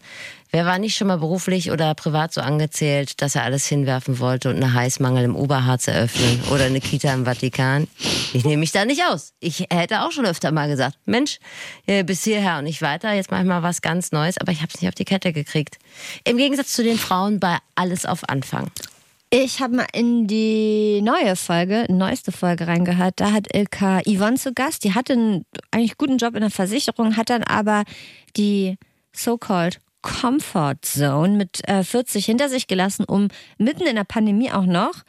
Wer 0.53 0.66
war 0.66 0.80
nicht 0.80 0.96
schon 0.96 1.07
mal 1.07 1.18
beruflich 1.18 1.70
oder 1.70 1.94
privat 1.94 2.32
so 2.32 2.40
angezählt, 2.40 3.22
dass 3.22 3.36
er 3.36 3.44
alles 3.44 3.66
hinwerfen 3.66 4.18
wollte 4.18 4.51
und 4.51 4.57
eine 4.57 4.74
Heißmangel 4.74 5.22
im 5.22 5.36
Oberharz 5.36 5.86
eröffnen 5.86 6.42
oder 6.51 6.64
eine 6.64 6.80
Kita 6.80 7.14
im 7.14 7.24
Vatikan? 7.24 7.86
Ich 8.32 8.44
nehme 8.44 8.59
mich 8.59 8.72
da 8.72 8.84
nicht 8.84 9.05
aus. 9.05 9.32
Ich 9.38 9.66
hätte 9.70 10.03
auch 10.03 10.11
schon 10.11 10.26
öfter 10.26 10.51
mal 10.51 10.68
gesagt, 10.68 10.98
Mensch, 11.07 11.38
äh, 11.86 12.03
bis 12.03 12.24
hierher 12.24 12.59
und 12.59 12.64
nicht 12.64 12.82
weiter, 12.82 13.12
jetzt 13.12 13.30
mache 13.30 13.42
ich 13.42 13.46
mal 13.46 13.62
was 13.62 13.80
ganz 13.80 14.11
Neues, 14.11 14.38
aber 14.38 14.51
ich 14.51 14.61
habe 14.61 14.72
es 14.74 14.80
nicht 14.80 14.88
auf 14.88 14.94
die 14.96 15.05
Kette 15.05 15.32
gekriegt. 15.32 15.78
Im 16.24 16.36
Gegensatz 16.36 16.74
zu 16.74 16.82
den 16.82 16.98
Frauen 16.98 17.38
bei 17.38 17.59
Alles 17.76 18.05
auf 18.05 18.28
Anfang. 18.28 18.72
Ich 19.32 19.61
habe 19.61 19.76
mal 19.76 19.86
in 19.92 20.26
die 20.26 21.01
neue 21.03 21.36
Folge, 21.36 21.86
neueste 21.88 22.32
Folge 22.32 22.66
reingehört. 22.66 23.20
Da 23.20 23.30
hat 23.30 23.55
Ilka 23.55 24.01
Yvonne 24.01 24.36
zu 24.36 24.53
Gast. 24.53 24.82
Die 24.82 24.96
hatte 24.96 25.12
einen 25.12 25.46
eigentlich 25.70 25.96
guten 25.96 26.18
Job 26.18 26.34
in 26.34 26.40
der 26.40 26.51
Versicherung, 26.51 27.16
hat 27.16 27.30
dann 27.30 27.44
aber 27.44 27.84
die 28.36 28.76
so-called 29.12 29.78
Comfort 30.03 30.76
Zone 30.82 31.36
mit 31.36 31.66
äh, 31.68 31.84
40 31.84 32.24
hinter 32.24 32.48
sich 32.48 32.66
gelassen, 32.66 33.05
um 33.05 33.28
mitten 33.59 33.82
in 33.82 33.96
der 33.96 34.05
Pandemie 34.05 34.51
auch 34.51 34.66
noch 34.66 35.03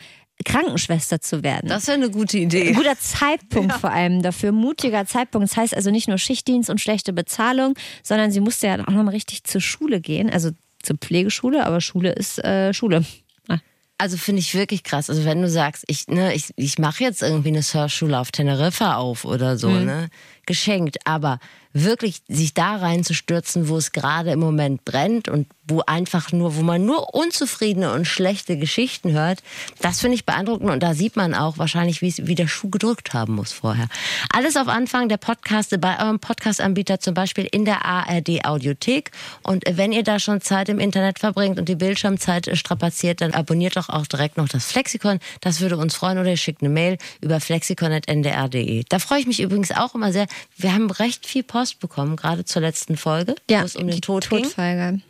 Krankenschwester 0.43 1.21
zu 1.21 1.43
werden. 1.43 1.69
Das 1.69 1.87
wäre 1.87 1.97
eine 1.97 2.09
gute 2.09 2.37
Idee. 2.37 2.69
Ein 2.69 2.75
guter 2.75 2.97
Zeitpunkt 2.97 3.73
vor 3.79 3.91
allem 3.91 4.21
dafür, 4.21 4.51
mutiger 4.51 5.05
Zeitpunkt. 5.05 5.49
Das 5.49 5.57
heißt 5.57 5.75
also 5.75 5.91
nicht 5.91 6.07
nur 6.07 6.17
Schichtdienst 6.17 6.69
und 6.69 6.81
schlechte 6.81 7.13
Bezahlung, 7.13 7.75
sondern 8.03 8.31
sie 8.31 8.39
musste 8.39 8.67
ja 8.67 8.75
auch 8.79 8.91
nochmal 8.93 9.09
richtig 9.09 9.43
zur 9.43 9.61
Schule 9.61 10.01
gehen, 10.01 10.29
also 10.29 10.51
zur 10.81 10.97
Pflegeschule, 10.97 11.65
aber 11.65 11.81
Schule 11.81 12.11
ist 12.11 12.43
äh, 12.43 12.73
Schule. 12.73 13.05
Ah. 13.47 13.59
Also 13.97 14.17
finde 14.17 14.39
ich 14.39 14.55
wirklich 14.55 14.83
krass. 14.83 15.09
Also 15.09 15.25
wenn 15.25 15.41
du 15.41 15.49
sagst, 15.49 15.83
ich, 15.87 16.07
ne, 16.07 16.33
ich, 16.33 16.49
ich 16.55 16.79
mache 16.79 17.03
jetzt 17.03 17.21
irgendwie 17.21 17.49
eine 17.49 17.61
Surfschule 17.61 18.17
auf 18.19 18.31
Teneriffa 18.31 18.95
auf 18.95 19.25
oder 19.25 19.57
so, 19.57 19.69
ne? 19.69 20.09
Geschenkt. 20.51 21.07
Aber 21.07 21.39
wirklich 21.73 22.21
sich 22.27 22.53
da 22.53 22.75
reinzustürzen, 22.75 23.69
wo 23.69 23.77
es 23.77 23.91
gerade 23.91 24.31
im 24.31 24.39
Moment 24.39 24.83
brennt 24.83 25.29
und 25.29 25.47
wo 25.67 25.81
einfach 25.85 26.33
nur, 26.33 26.57
wo 26.57 26.63
man 26.63 26.85
nur 26.85 27.13
unzufriedene 27.13 27.93
und 27.93 28.05
schlechte 28.05 28.57
Geschichten 28.57 29.13
hört, 29.13 29.41
das 29.79 30.01
finde 30.01 30.15
ich 30.15 30.25
beeindruckend 30.25 30.69
und 30.69 30.83
da 30.83 30.93
sieht 30.93 31.15
man 31.15 31.33
auch 31.33 31.57
wahrscheinlich, 31.57 32.01
wie, 32.01 32.13
wie 32.27 32.35
der 32.35 32.49
Schuh 32.49 32.69
gedrückt 32.69 33.13
haben 33.13 33.35
muss 33.35 33.53
vorher. 33.53 33.87
Alles 34.33 34.57
auf 34.57 34.67
Anfang 34.67 35.07
der 35.07 35.15
Podcaste 35.17 35.77
bei 35.77 35.97
eurem 36.03 36.19
Podcast-Anbieter, 36.19 36.99
zum 36.99 37.13
Beispiel 37.13 37.47
in 37.49 37.63
der 37.63 37.85
ARD 37.85 38.43
Audiothek. 38.43 39.11
Und 39.43 39.63
wenn 39.69 39.93
ihr 39.93 40.03
da 40.03 40.19
schon 40.19 40.41
Zeit 40.41 40.67
im 40.67 40.79
Internet 40.79 41.19
verbringt 41.19 41.57
und 41.57 41.69
die 41.69 41.75
Bildschirmzeit 41.75 42.49
strapaziert, 42.57 43.21
dann 43.21 43.31
abonniert 43.31 43.77
doch 43.77 43.87
auch 43.87 44.07
direkt 44.07 44.35
noch 44.35 44.49
das 44.49 44.65
Flexikon. 44.65 45.19
Das 45.39 45.61
würde 45.61 45.77
uns 45.77 45.95
freuen 45.95 46.17
oder 46.17 46.31
ihr 46.31 46.37
schickt 46.37 46.61
eine 46.61 46.69
Mail 46.69 46.97
über 47.21 47.39
flexikon.ndr.de. 47.39 48.83
Da 48.89 48.99
freue 48.99 49.19
ich 49.19 49.27
mich 49.27 49.39
übrigens 49.39 49.71
auch 49.71 49.95
immer 49.95 50.11
sehr. 50.11 50.27
Wir 50.57 50.73
haben 50.73 50.89
recht 50.91 51.25
viel 51.25 51.43
Post 51.43 51.79
bekommen, 51.79 52.15
gerade 52.15 52.45
zur 52.45 52.61
letzten 52.61 52.97
Folge, 52.97 53.35
Ja, 53.49 53.61
wo 53.61 53.65
es 53.65 53.75
um 53.75 53.87
den 53.87 54.01
Tod 54.01 54.29
ging. 54.29 54.43
Todfolge. 54.43 55.01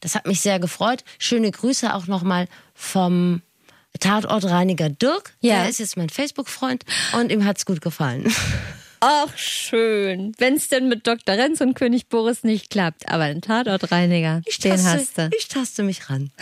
Das 0.00 0.14
hat 0.14 0.26
mich 0.26 0.40
sehr 0.40 0.58
gefreut. 0.58 1.04
Schöne 1.18 1.50
Grüße 1.50 1.94
auch 1.94 2.06
nochmal 2.06 2.48
vom 2.74 3.42
Tatortreiniger 4.00 4.88
Dirk. 4.88 5.34
Ja. 5.40 5.60
Der 5.60 5.68
ist 5.70 5.78
jetzt 5.78 5.96
mein 5.96 6.08
Facebook-Freund 6.10 6.84
und 7.18 7.30
ihm 7.30 7.44
hat's 7.44 7.64
gut 7.66 7.80
gefallen. 7.80 8.32
Ach, 9.04 9.36
schön. 9.36 10.32
Wenn 10.38 10.54
es 10.54 10.68
denn 10.68 10.88
mit 10.88 11.06
Dr. 11.08 11.34
Renz 11.36 11.60
und 11.60 11.74
König 11.74 12.06
Boris 12.08 12.44
nicht 12.44 12.70
klappt. 12.70 13.08
Aber 13.08 13.24
ein 13.24 13.40
Tatortreiniger, 13.40 14.42
den 14.62 14.84
hast 14.84 15.18
du. 15.18 15.28
ich 15.36 15.48
taste 15.48 15.82
mich 15.82 16.08
ran. 16.08 16.30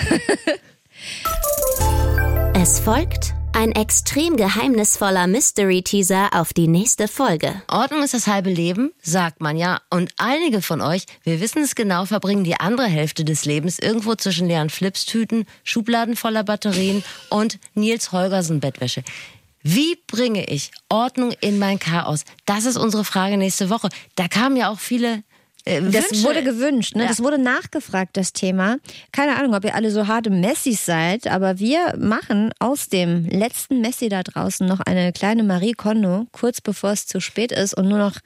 Es 2.54 2.78
folgt 2.80 3.32
ein 3.53 3.72
extrem 3.72 4.36
geheimnisvoller 4.36 5.26
Mystery-Teaser 5.26 6.30
auf 6.32 6.53
die 6.53 6.68
nächste 6.68 7.09
Folge. 7.09 7.62
Ordnung 7.68 8.03
ist 8.03 8.14
das 8.14 8.26
halbe 8.26 8.51
Leben, 8.51 8.92
sagt 9.03 9.40
man 9.40 9.57
ja. 9.57 9.80
Und 9.90 10.12
einige 10.16 10.62
von 10.62 10.80
euch, 10.80 11.07
wir 11.22 11.40
wissen 11.40 11.62
es 11.62 11.74
genau, 11.74 12.05
verbringen 12.05 12.44
die 12.44 12.59
andere 12.59 12.86
Hälfte 12.86 13.24
des 13.24 13.44
Lebens 13.44 13.78
irgendwo 13.78 14.14
zwischen 14.14 14.46
leeren 14.46 14.70
Flipstüten, 14.70 15.46
Schubladen 15.64 16.16
voller 16.16 16.44
Batterien 16.44 17.03
und 17.28 17.59
Nils 17.74 18.12
Holgersen 18.12 18.61
Bettwäsche. 18.61 19.03
Wie 19.62 19.98
bringe 20.07 20.46
ich 20.46 20.70
Ordnung 20.88 21.32
in 21.40 21.59
mein 21.59 21.78
Chaos? 21.78 22.24
Das 22.46 22.64
ist 22.64 22.78
unsere 22.78 23.05
Frage 23.05 23.36
nächste 23.36 23.68
Woche. 23.68 23.90
Da 24.14 24.28
kamen 24.28 24.57
ja 24.57 24.70
auch 24.70 24.78
viele 24.80 25.22
Das 25.64 26.11
Wünsche. 26.11 26.24
wurde 26.24 26.42
gewünscht, 26.42 26.96
ne? 26.96 27.02
Ja. 27.02 27.08
Das 27.08 27.22
wurde 27.22 27.38
nachgefragt, 27.38 28.16
das 28.16 28.32
Thema. 28.32 28.76
Keine 29.12 29.36
Ahnung, 29.36 29.54
ob 29.54 29.64
ihr 29.64 29.74
alle 29.74 29.90
so 29.90 30.06
harte 30.06 30.30
Messis 30.30 30.86
seid, 30.86 31.26
aber 31.26 31.58
wir 31.58 31.94
machen 31.98 32.52
aus 32.58 32.88
dem 32.88 33.26
letzten 33.26 33.80
Messi 33.80 34.08
da 34.08 34.22
draußen 34.22 34.66
noch 34.66 34.80
eine 34.80 35.12
kleine 35.12 35.42
Marie 35.42 35.72
Kondo, 35.72 36.26
kurz 36.32 36.61
bevor 36.61 36.92
es 36.92 37.06
zu 37.06 37.20
spät 37.20 37.52
ist 37.52 37.74
und 37.74 37.88
nur 37.88 37.98
noch 37.98 38.16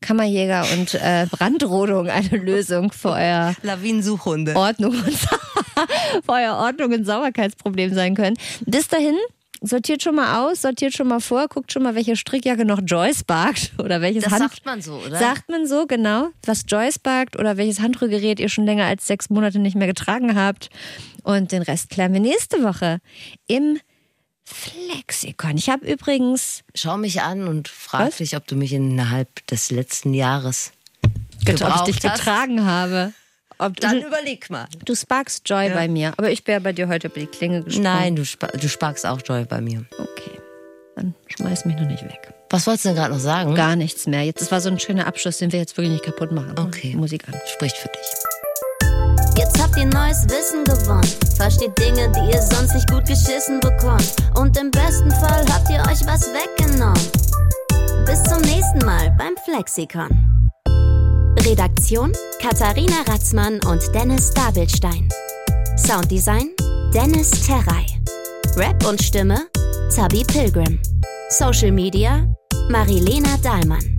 Kammerjäger 0.00 0.66
und 0.74 0.94
äh, 0.94 1.26
Brandrodung 1.30 2.08
eine 2.08 2.36
Lösung 2.36 2.92
für 2.92 3.10
euer 3.10 3.54
Lawinensuchhunde. 3.62 4.54
Ordnung 4.54 4.92
und 4.92 5.14
für 6.24 6.32
euer 6.32 6.54
Ordnung 6.56 6.92
und 6.92 7.04
Sauberkeitsproblem 7.04 7.94
sein 7.94 8.14
können. 8.14 8.36
Bis 8.66 8.88
dahin 8.88 9.16
sortiert 9.60 10.02
schon 10.02 10.14
mal 10.14 10.44
aus, 10.46 10.62
sortiert 10.62 10.92
schon 10.94 11.08
mal 11.08 11.20
vor, 11.20 11.48
guckt 11.48 11.72
schon 11.72 11.82
mal, 11.82 11.94
welche 11.94 12.16
Strickjacke 12.16 12.64
noch 12.64 12.80
Joyce 12.84 13.24
barkt 13.24 13.72
oder 13.78 14.00
welches 14.00 14.24
Das 14.24 14.32
Hand 14.32 14.42
sagt 14.50 14.64
man 14.66 14.82
so, 14.82 14.94
oder? 14.94 15.18
Sagt 15.18 15.48
man 15.48 15.66
so, 15.66 15.86
genau. 15.86 16.28
Was 16.44 16.64
Joyce 16.66 16.98
barkt 16.98 17.38
oder 17.38 17.56
welches 17.56 17.80
Handrührgerät 17.80 18.40
ihr 18.40 18.48
schon 18.48 18.66
länger 18.66 18.84
als 18.86 19.06
sechs 19.06 19.30
Monate 19.30 19.58
nicht 19.58 19.76
mehr 19.76 19.86
getragen 19.86 20.36
habt. 20.36 20.70
Und 21.22 21.52
den 21.52 21.62
Rest 21.62 21.90
klären 21.90 22.12
wir 22.12 22.20
nächste 22.20 22.62
Woche 22.62 22.98
im 23.46 23.78
Flexikon. 24.44 25.56
Ich 25.56 25.68
habe 25.68 25.90
übrigens 25.90 26.62
Schau 26.74 26.96
mich 26.96 27.22
an 27.22 27.48
und 27.48 27.68
frag 27.68 28.08
Was? 28.08 28.16
dich, 28.18 28.36
ob 28.36 28.46
du 28.46 28.54
mich 28.54 28.72
innerhalb 28.72 29.44
des 29.48 29.70
letzten 29.72 30.14
Jahres 30.14 30.70
gedacht, 31.44 31.80
ob 31.80 31.88
ich 31.88 31.94
dich 31.94 32.02
gebraucht 32.02 32.18
hast. 32.20 32.24
getragen 32.24 32.64
habe. 32.64 33.12
Ob 33.58 33.76
Dann 33.76 34.00
du, 34.00 34.06
überleg 34.06 34.50
mal. 34.50 34.66
du 34.84 34.94
sparkst 34.94 35.48
Joy 35.48 35.70
bei 35.70 35.88
mir, 35.88 36.12
aber 36.16 36.30
ich 36.30 36.46
wäre 36.46 36.60
bei 36.60 36.72
dir 36.72 36.88
heute 36.88 37.08
über 37.08 37.20
die 37.20 37.26
Klinge 37.26 37.62
gesprungen. 37.62 37.84
Nein, 37.84 38.16
du, 38.16 38.24
spa 38.24 38.48
du 38.48 38.68
sparkst 38.68 39.06
auch 39.06 39.20
Joy 39.24 39.44
bei 39.44 39.60
mir. 39.60 39.84
Okay, 39.98 40.38
dann 40.94 41.14
schmeiß 41.28 41.64
mich 41.64 41.76
noch 41.76 41.86
nicht 41.86 42.04
weg. 42.04 42.34
Was 42.50 42.66
wolltest 42.66 42.84
du 42.84 42.88
denn 42.90 42.96
gerade 42.96 43.14
noch 43.14 43.20
sagen? 43.20 43.54
Gar 43.54 43.76
nichts 43.76 44.06
mehr. 44.06 44.22
Jetzt, 44.22 44.40
das 44.40 44.52
war 44.52 44.60
so 44.60 44.68
ein 44.68 44.78
schöner 44.78 45.06
Abschluss, 45.06 45.38
den 45.38 45.52
wir 45.52 45.58
jetzt 45.58 45.76
wirklich 45.76 45.92
nicht 45.92 46.04
kaputt 46.04 46.32
machen. 46.32 46.54
Okay. 46.58 46.94
Musik 46.94 47.26
an. 47.28 47.34
Spricht 47.46 47.76
für 47.76 47.88
dich. 47.88 48.06
Jetzt 49.36 49.60
habt 49.60 49.76
ihr 49.76 49.86
neues 49.86 50.24
Wissen 50.28 50.64
gewonnen. 50.64 51.08
Versteht 51.36 51.76
Dinge, 51.78 52.10
die 52.12 52.32
ihr 52.32 52.42
sonst 52.42 52.74
nicht 52.74 52.88
gut 52.90 53.04
geschissen 53.06 53.60
bekommt. 53.60 54.14
Und 54.34 54.56
im 54.58 54.70
besten 54.70 55.10
Fall 55.10 55.44
habt 55.52 55.68
ihr 55.68 55.80
euch 55.80 56.06
was 56.06 56.30
weggenommen. 56.32 56.94
Bis 58.06 58.22
zum 58.22 58.40
nächsten 58.42 58.78
Mal 58.86 59.14
beim 59.18 59.34
Flexikon. 59.44 60.08
Redaktion 61.46 62.12
Katharina 62.42 63.02
Ratzmann 63.06 63.60
und 63.66 63.80
Dennis 63.94 64.32
Dabelstein. 64.34 65.08
Sounddesign 65.76 66.50
Dennis 66.92 67.30
Terrei. 67.46 67.86
Rap 68.56 68.84
und 68.84 69.00
Stimme 69.00 69.46
Zabi 69.88 70.24
Pilgrim. 70.24 70.80
Social 71.28 71.70
Media 71.70 72.26
Marilena 72.68 73.36
Dahlmann. 73.44 73.96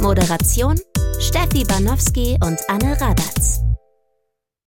Moderation 0.00 0.78
Steffi 1.18 1.64
Banowski 1.64 2.38
und 2.44 2.60
Anne 2.68 2.96
Radatz. 3.00 3.63